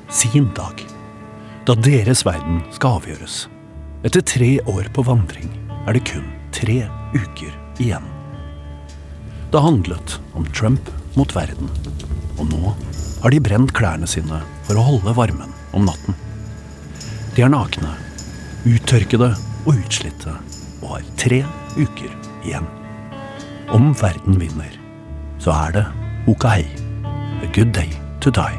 Sin 0.09 0.47
dag. 0.57 0.81
Da 1.67 1.75
deres 1.75 2.23
verden 2.25 2.63
skal 2.73 3.01
avgjøres. 3.01 3.45
Etter 4.07 4.25
tre 4.25 4.51
år 4.71 4.89
på 4.95 5.05
vandring 5.05 5.51
er 5.85 5.97
det 5.97 6.05
kun 6.09 6.27
tre 6.55 6.85
uker 7.17 7.53
igjen. 7.83 8.07
Det 9.53 9.63
handlet 9.63 10.17
om 10.35 10.47
Trump 10.57 10.89
mot 11.19 11.35
verden, 11.37 11.69
og 12.39 12.49
nå 12.51 12.73
har 13.23 13.35
de 13.35 13.43
brent 13.43 13.75
klærne 13.77 14.09
sine 14.09 14.41
for 14.65 14.79
å 14.81 14.87
holde 14.87 15.17
varmen 15.17 15.53
om 15.77 15.85
natten. 15.89 16.17
De 17.35 17.45
er 17.45 17.53
nakne, 17.53 17.93
uttørkede 18.69 19.33
og 19.65 19.75
utslitte, 19.75 20.37
og 20.81 20.97
har 20.97 21.13
tre 21.21 21.43
uker 21.77 22.11
igjen. 22.45 22.67
Om 23.75 23.93
verden 24.01 24.41
vinner, 24.41 24.81
så 25.39 25.55
er 25.67 25.79
det 25.79 25.87
ok. 26.31 26.45
a 27.45 27.47
good 27.53 27.73
day 27.73 27.91
to 28.21 28.31
die. 28.31 28.57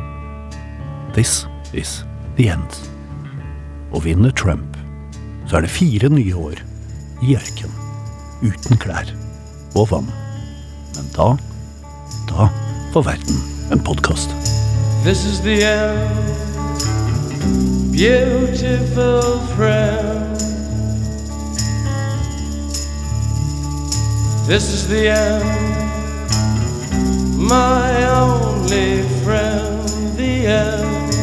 This 1.14 1.46
is 1.74 2.04
the 2.38 2.50
end. 2.50 2.70
Og 3.92 4.04
vinner 4.06 4.32
Trump, 4.32 4.78
så 5.48 5.58
er 5.58 5.62
det 5.62 5.70
fire 5.70 6.10
nye 6.10 6.36
år 6.36 6.62
i 7.24 7.36
ørken, 7.36 7.72
uten 8.44 8.78
klær 8.78 9.10
og 9.76 9.90
vann. 9.92 10.12
Men 10.96 11.10
da, 11.16 11.30
da 12.30 12.50
får 12.94 13.08
verden 13.10 13.42
en 13.72 13.84
podkast. 13.84 14.36
This 15.04 15.26
is 15.26 15.40
the 15.42 15.64
end, 15.64 16.36
beautiful 17.92 19.40
friend. 19.56 20.35
This 24.48 24.74
is 24.74 24.88
the 24.88 25.10
end, 25.10 25.44
my 27.38 28.06
only 28.12 29.02
friend, 29.24 29.90
the 30.18 30.46
end 30.46 31.14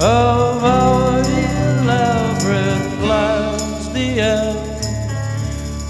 of 0.00 0.64
our 0.64 1.20
elaborate 1.20 2.98
plans, 3.00 3.92
the 3.92 4.20
end 4.20 4.84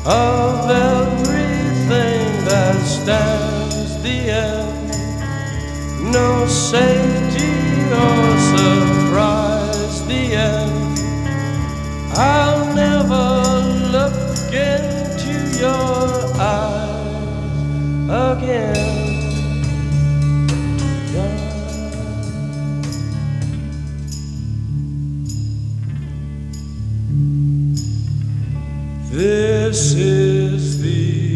of 0.07 0.71
everything 0.71 2.45
that 2.45 2.77
stands, 2.85 4.03
the 4.03 4.31
end 4.31 4.79
no 6.13 6.47
safety 6.47 7.53
or 7.93 8.39
surprise. 8.53 10.07
The 10.07 10.35
end. 10.35 10.99
I'll 12.15 12.75
never 12.75 13.27
look 13.95 14.53
into 14.53 15.59
your 15.59 15.98
again. 18.09 19.09
This 29.11 29.95
is 29.95 30.83
the 30.83 31.29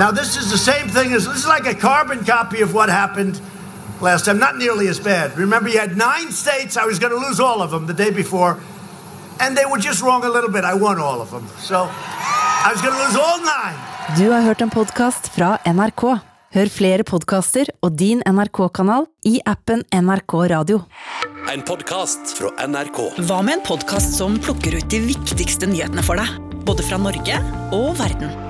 Now, 0.00 0.10
this 0.10 0.38
is 0.38 0.50
the 0.50 0.56
same 0.56 0.88
thing 0.88 1.12
as 1.12 1.26
this 1.26 1.36
is 1.36 1.46
like 1.46 1.66
a 1.66 1.74
carbon 1.74 2.24
copy 2.24 2.62
of 2.62 2.72
what 2.72 2.88
happened 2.88 3.38
last 4.00 4.24
time. 4.24 4.38
Not 4.38 4.56
nearly 4.56 4.88
as 4.88 4.98
bad. 4.98 5.36
Remember, 5.36 5.68
you 5.68 5.78
had 5.78 5.94
nine 5.94 6.32
states. 6.32 6.78
I 6.78 6.86
was 6.86 6.98
going 6.98 7.12
to 7.12 7.18
lose 7.18 7.38
all 7.38 7.60
of 7.60 7.70
them 7.70 7.86
the 7.86 7.92
day 7.92 8.10
before, 8.10 8.58
and 9.40 9.56
they 9.56 9.66
were 9.66 9.80
just 9.80 10.02
wrong 10.02 10.24
a 10.24 10.28
little 10.28 10.50
bit. 10.50 10.64
I 10.64 10.74
won 10.74 10.98
all 10.98 11.20
of 11.20 11.30
them. 11.30 11.46
So 11.58 11.88
I 12.66 12.72
was 12.72 12.82
going 12.82 12.94
to 12.94 13.02
lose 13.04 13.16
all 13.16 13.38
nine. 13.38 13.78
Du 14.16 14.30
har 14.30 14.42
hørt 14.42 14.60
en 14.60 14.70
podkast 14.70 15.28
fra 15.28 15.58
NRK. 15.66 16.18
Hør 16.50 16.66
flere 16.66 17.04
podkaster 17.06 17.68
og 17.86 17.94
din 17.94 18.24
NRK-kanal 18.26 19.06
i 19.30 19.38
appen 19.46 19.84
NRK 19.94 20.34
Radio. 20.50 20.80
En 21.52 21.62
podkast 21.62 22.34
fra 22.40 22.50
NRK. 22.66 22.98
Hva 23.22 23.38
med 23.46 23.60
en 23.60 23.64
podkast 23.70 24.18
som 24.18 24.34
plukker 24.42 24.80
ut 24.80 24.90
de 24.90 25.04
viktigste 25.12 25.70
nyhetene 25.70 26.02
for 26.02 26.18
deg? 26.18 26.38
Både 26.66 26.86
fra 26.86 26.98
Norge 26.98 27.38
og 27.70 27.92
verden. 28.02 28.49